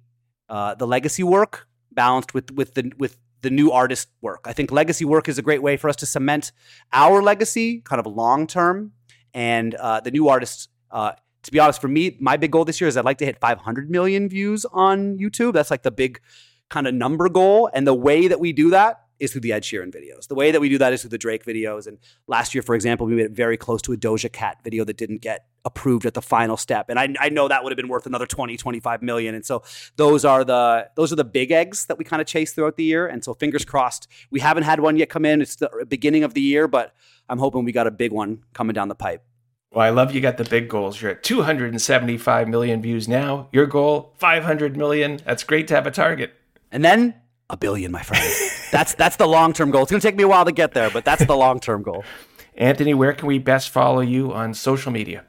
uh, 0.51 0.75
the 0.75 0.87
legacy 0.87 1.23
work 1.23 1.67
balanced 1.93 2.35
with 2.35 2.51
with 2.51 2.75
the 2.75 2.93
with 2.99 3.17
the 3.41 3.49
new 3.49 3.73
artist 3.73 4.09
work. 4.21 4.45
I 4.45 4.53
think 4.53 4.71
legacy 4.71 5.07
work 5.07 5.31
is 5.31 5.39
a 5.39 5.43
great 5.43 5.63
way 5.63 5.79
for 5.79 5.89
us 5.89 5.97
to 5.97 6.07
cement 6.07 6.53
our 6.93 7.23
legacy, 7.23 7.81
kind 7.81 8.05
of 8.05 8.13
long 8.13 8.47
term, 8.47 8.93
and 9.33 9.75
uh, 9.77 10.01
the 10.01 10.11
new 10.11 10.29
artists. 10.29 10.69
Uh, 10.91 11.13
to 11.43 11.51
be 11.51 11.59
honest, 11.59 11.81
for 11.81 11.89
me, 11.89 12.17
my 12.21 12.37
big 12.37 12.51
goal 12.53 12.65
this 12.65 12.81
year 12.81 12.89
is 12.89 12.97
I'd 12.97 13.05
like 13.05 13.19
to 13.19 13.25
hit 13.25 13.39
500 13.39 13.91
million 13.91 14.29
views 14.29 14.67
on 14.73 15.19
YouTube. 15.19 15.53
That's 15.55 15.71
like 15.71 15.83
the 15.83 15.91
big 15.91 16.21
kind 16.69 16.87
of 16.87 16.95
number 16.95 17.29
goal. 17.29 17.71
And 17.73 17.87
the 17.87 17.95
way 17.95 18.29
that 18.29 18.41
we 18.41 18.53
do 18.53 18.71
that 18.71 19.01
is 19.21 19.33
through 19.33 19.43
the 19.43 19.53
Ed 19.53 19.63
Sheeran 19.63 19.95
videos. 19.95 20.27
The 20.29 20.35
way 20.35 20.51
that 20.51 20.61
we 20.61 20.69
do 20.69 20.79
that 20.79 20.93
is 20.93 21.03
through 21.03 21.11
the 21.11 21.19
Drake 21.19 21.45
videos. 21.45 21.87
And 21.87 21.99
last 22.27 22.55
year, 22.55 22.63
for 22.63 22.75
example, 22.75 23.07
we 23.07 23.15
made 23.15 23.27
it 23.27 23.33
very 23.33 23.57
close 23.57 23.83
to 23.83 23.93
a 23.93 23.97
Doja 23.97 24.33
Cat 24.33 24.59
video 24.65 24.85
that 24.85 24.97
didn't 24.97 25.21
get 25.21 25.47
approved 25.65 26.07
at 26.07 26.15
the 26.15 26.23
final 26.23 26.57
step. 26.57 26.89
And 26.89 26.99
I, 26.99 27.15
I 27.21 27.29
know 27.29 27.47
that 27.47 27.63
would 27.63 27.71
have 27.71 27.77
been 27.77 27.89
worth 27.89 28.07
another 28.07 28.27
20, 28.27 28.57
25 28.57 29.03
million. 29.03 29.35
And 29.35 29.45
so 29.45 29.63
those 29.97 30.25
are 30.25 30.43
the 30.43 30.89
those 30.97 31.13
are 31.13 31.17
the 31.17 31.25
big 31.25 31.51
eggs 31.51 31.85
that 31.87 31.99
we 31.99 32.05
kind 32.05 32.23
of 32.23 32.27
chase 32.27 32.55
throughout 32.55 32.77
the 32.77 32.85
year. 32.85 33.07
And 33.07 33.23
so 33.23 33.35
fingers 33.35 33.65
crossed. 33.65 34.09
We 34.31 34.41
haven't 34.41 34.63
had 34.63 34.81
one 34.81 34.97
yet 34.97 35.11
come 35.11 35.27
in. 35.27 35.43
It's 35.43 35.57
the 35.57 35.87
beginning 35.87 36.25
of 36.25 36.33
the 36.33 36.41
year, 36.41 36.67
but 36.67 36.95
I'm 37.29 37.39
hoping 37.39 37.65
we 37.65 37.73
got 37.73 37.87
a 37.87 37.91
big 37.91 38.13
one 38.13 38.43
coming 38.55 38.73
down 38.73 38.89
the 38.89 38.95
pipe. 38.95 39.23
Well, 39.73 39.87
I 39.87 39.91
love 39.91 40.13
you 40.13 40.21
got 40.21 40.37
the 40.37 40.45
big 40.45 40.69
goals. 40.69 41.01
You're 41.01 41.13
at 41.13 41.23
275 41.23 42.49
million 42.49 42.83
views 42.83 43.07
now. 43.07 43.49
Your 43.53 43.67
goal, 43.67 44.15
500 44.19 44.77
million. 44.77 45.21
That's 45.25 45.45
great 45.45 45.69
to 45.69 45.75
have 45.75 45.87
a 45.87 45.93
target. 45.93 46.35
And 46.73 46.85
then 46.85 47.15
a 47.49 47.57
billion, 47.57 47.93
my 47.93 48.03
friend. 48.03 48.25
that's 48.73 48.95
that's 48.95 49.15
the 49.15 49.29
long 49.29 49.53
term 49.53 49.71
goal. 49.71 49.83
It's 49.83 49.91
going 49.93 50.01
to 50.01 50.07
take 50.07 50.17
me 50.17 50.25
a 50.25 50.29
while 50.29 50.45
to 50.45 50.51
get 50.51 50.73
there, 50.73 50.91
but 50.91 51.05
that's 51.05 51.25
the 51.25 51.37
long 51.37 51.61
term 51.61 51.83
goal. 51.85 52.05
Anthony, 52.57 52.95
where 52.95 53.13
can 53.13 53.29
we 53.29 53.39
best 53.39 53.71
follow 53.71 54.01
you 54.01 54.33
on 54.33 54.55
social 54.55 54.91
media? 54.91 55.25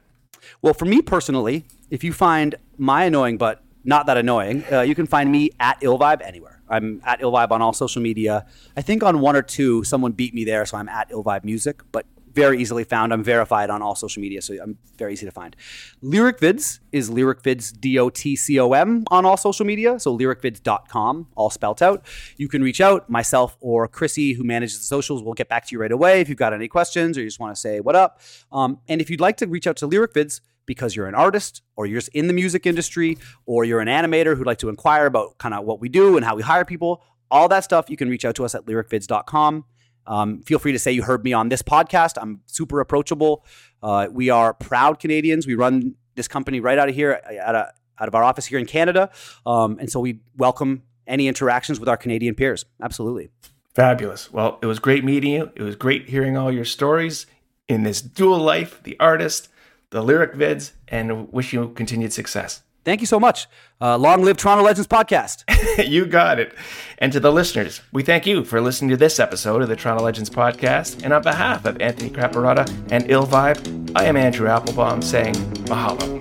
Well, 0.64 0.74
for 0.74 0.86
me 0.86 1.04
personally, 1.04 1.66
if 1.92 2.04
you 2.04 2.12
find 2.12 2.56
my 2.80 3.04
annoying 3.04 3.38
but 3.38 3.64
not 3.84 4.08
that 4.08 4.18
annoying, 4.18 4.64
uh, 4.72 4.82
you 4.82 4.96
can 4.96 5.06
find 5.06 5.32
me 5.32 5.52
at 5.60 5.80
IllVibe 5.82 6.22
anywhere. 6.24 6.62
I'm 6.68 7.00
at 7.06 7.20
IllVibe 7.22 7.52
on 7.52 7.62
all 7.62 7.74
social 7.74 8.02
media. 8.02 8.48
I 8.76 8.82
think 8.82 9.04
on 9.04 9.20
one 9.20 9.36
or 9.36 9.44
two, 9.44 9.84
someone 9.84 10.14
beat 10.14 10.34
me 10.34 10.46
there, 10.46 10.66
so 10.66 10.78
I'm 10.78 10.90
at 10.90 11.12
IllVibe 11.12 11.44
Music. 11.44 11.82
But 11.92 12.06
very 12.34 12.62
easily 12.62 12.84
found. 12.84 13.14
I'm 13.14 13.24
verified 13.24 13.70
on 13.70 13.82
all 13.82 13.96
social 13.96 14.22
media, 14.22 14.42
so 14.42 14.56
I'm 14.62 14.78
very 14.98 15.14
easy 15.14 15.26
to 15.26 15.32
find. 15.32 15.56
Lyric 16.02 16.40
Vids 16.40 16.80
is 16.92 17.10
Lyric 17.10 17.42
Vids 17.42 17.78
D 17.78 17.98
O 18.00 18.10
T 18.10 18.36
C 18.36 18.60
O 18.60 18.72
M 18.74 19.04
on 19.10 19.26
all 19.26 19.38
social 19.38 19.66
media, 19.66 20.00
so 20.00 20.18
lyricvids.com, 20.18 21.28
all 21.36 21.50
spelt 21.50 21.82
out. 21.82 22.06
You 22.38 22.48
can 22.48 22.64
reach 22.64 22.82
out, 22.82 23.10
myself 23.10 23.58
or 23.60 23.88
Chrissy, 23.88 24.34
who 24.34 24.44
manages 24.44 24.80
the 24.80 24.86
socials, 24.86 25.24
will 25.24 25.34
get 25.34 25.50
back 25.50 25.68
to 25.68 25.76
you 25.76 25.82
right 25.82 25.92
away 25.92 26.22
if 26.22 26.30
you've 26.30 26.38
got 26.38 26.54
any 26.54 26.68
questions 26.68 27.18
or 27.18 27.22
you 27.22 27.28
just 27.28 27.40
want 27.40 27.56
to 27.56 27.60
say 27.60 27.80
what 27.80 27.96
up. 27.96 28.22
Um, 28.52 28.80
and 28.88 29.02
if 29.02 29.10
you'd 29.10 29.22
like 29.22 29.38
to 29.38 29.48
reach 29.48 29.68
out 29.68 29.78
to 29.78 29.88
Lyric 29.88 30.14
Vids, 30.14 30.42
because 30.66 30.96
you're 30.96 31.08
an 31.08 31.16
artist 31.16 31.64
or 31.76 31.86
you're 31.86 32.00
just 32.00 32.10
in 32.10 32.28
the 32.28 32.34
music 32.34 32.66
industry 32.66 33.18
or 33.46 33.66
you're 33.66 33.82
an 33.82 33.88
animator 33.88 34.38
who'd 34.38 34.48
like 34.48 34.60
to 34.60 34.70
inquire 34.70 35.06
about 35.06 35.38
kind 35.38 35.54
of 35.54 35.66
what 35.66 35.82
we 35.82 35.90
do 35.90 36.16
and 36.16 36.26
how 36.26 36.36
we 36.36 36.44
hire 36.44 36.64
people, 36.64 37.04
all 37.30 37.48
that 37.50 37.64
stuff, 37.64 37.90
you 37.90 37.98
can 37.98 38.10
reach 38.10 38.26
out 38.26 38.36
to 38.36 38.46
us 38.46 38.54
at 38.56 38.66
lyricvids.com. 38.66 39.66
Um, 40.08 40.42
feel 40.42 40.60
free 40.60 40.72
to 40.72 40.80
say 40.80 40.92
you 40.92 41.04
heard 41.04 41.24
me 41.24 41.34
on 41.34 41.50
this 41.50 41.62
podcast. 41.62 42.18
I'm 42.22 42.42
super 42.46 42.80
approachable. 42.80 43.46
Uh, 43.82 44.08
we 44.12 44.30
are 44.30 44.54
proud 44.54 45.00
Canadians. 45.00 45.48
We 45.48 45.56
run 45.56 45.96
this 46.16 46.28
company 46.28 46.60
right 46.60 46.78
out 46.78 46.90
of 46.90 46.96
here, 46.96 47.22
out 47.42 47.56
of, 47.56 47.68
out 48.00 48.08
of 48.08 48.16
our 48.16 48.24
office 48.24 48.46
here 48.46 48.60
in 48.60 48.66
Canada. 48.66 49.10
Um, 49.46 49.78
and 49.80 49.90
so 49.90 50.00
we 50.00 50.20
welcome 50.36 50.84
any 51.08 51.28
interactions 51.28 51.80
with 51.80 51.90
our 51.90 51.98
Canadian 51.98 52.36
peers. 52.36 52.66
Absolutely. 52.82 53.30
Fabulous. 53.74 54.32
Well, 54.34 54.60
it 54.62 54.66
was 54.66 54.80
great 54.80 55.04
meeting 55.04 55.32
you. 55.32 55.52
It 55.56 55.62
was 55.62 55.76
great 55.76 56.10
hearing 56.10 56.36
all 56.36 56.52
your 56.52 56.66
stories 56.66 57.26
in 57.70 57.84
this 57.84 58.02
dual 58.02 58.40
life, 58.40 58.82
the 58.84 59.00
artist, 59.00 59.48
the 59.92 60.02
lyric 60.02 60.34
vids, 60.34 60.72
and 60.88 61.32
wish 61.32 61.54
you 61.54 61.70
continued 61.70 62.12
success. 62.12 62.64
Thank 62.84 63.02
you 63.02 63.08
so 63.08 63.20
much. 63.20 63.48
Uh, 63.80 63.98
long 63.98 64.24
live 64.24 64.38
Toronto 64.38 64.64
Legends 64.64 64.88
podcast. 64.88 65.44
you 65.88 66.06
got 66.06 66.40
it. 66.40 66.54
And 66.98 67.14
to 67.14 67.20
the 67.20 67.32
listeners, 67.32 67.82
we 67.92 68.04
thank 68.04 68.26
you 68.26 68.44
for 68.44 68.62
listening 68.62 68.90
to 68.90 68.98
this 68.98 69.20
episode 69.20 69.62
of 69.62 69.70
the 69.70 69.76
Toronto 69.76 70.04
Legends 70.04 70.30
podcast. 70.30 71.04
And 71.04 71.14
on 71.14 71.22
behalf 71.22 71.66
of 71.66 71.82
Anthony 71.82 72.10
Craparotta 72.10 72.68
and 72.92 73.06
IllVibe, 73.06 73.92
I 73.96 74.06
am 74.06 74.18
Andrew 74.18 74.48
Applebaum 74.48 75.02
saying 75.02 75.36
mahalo. 75.66 76.21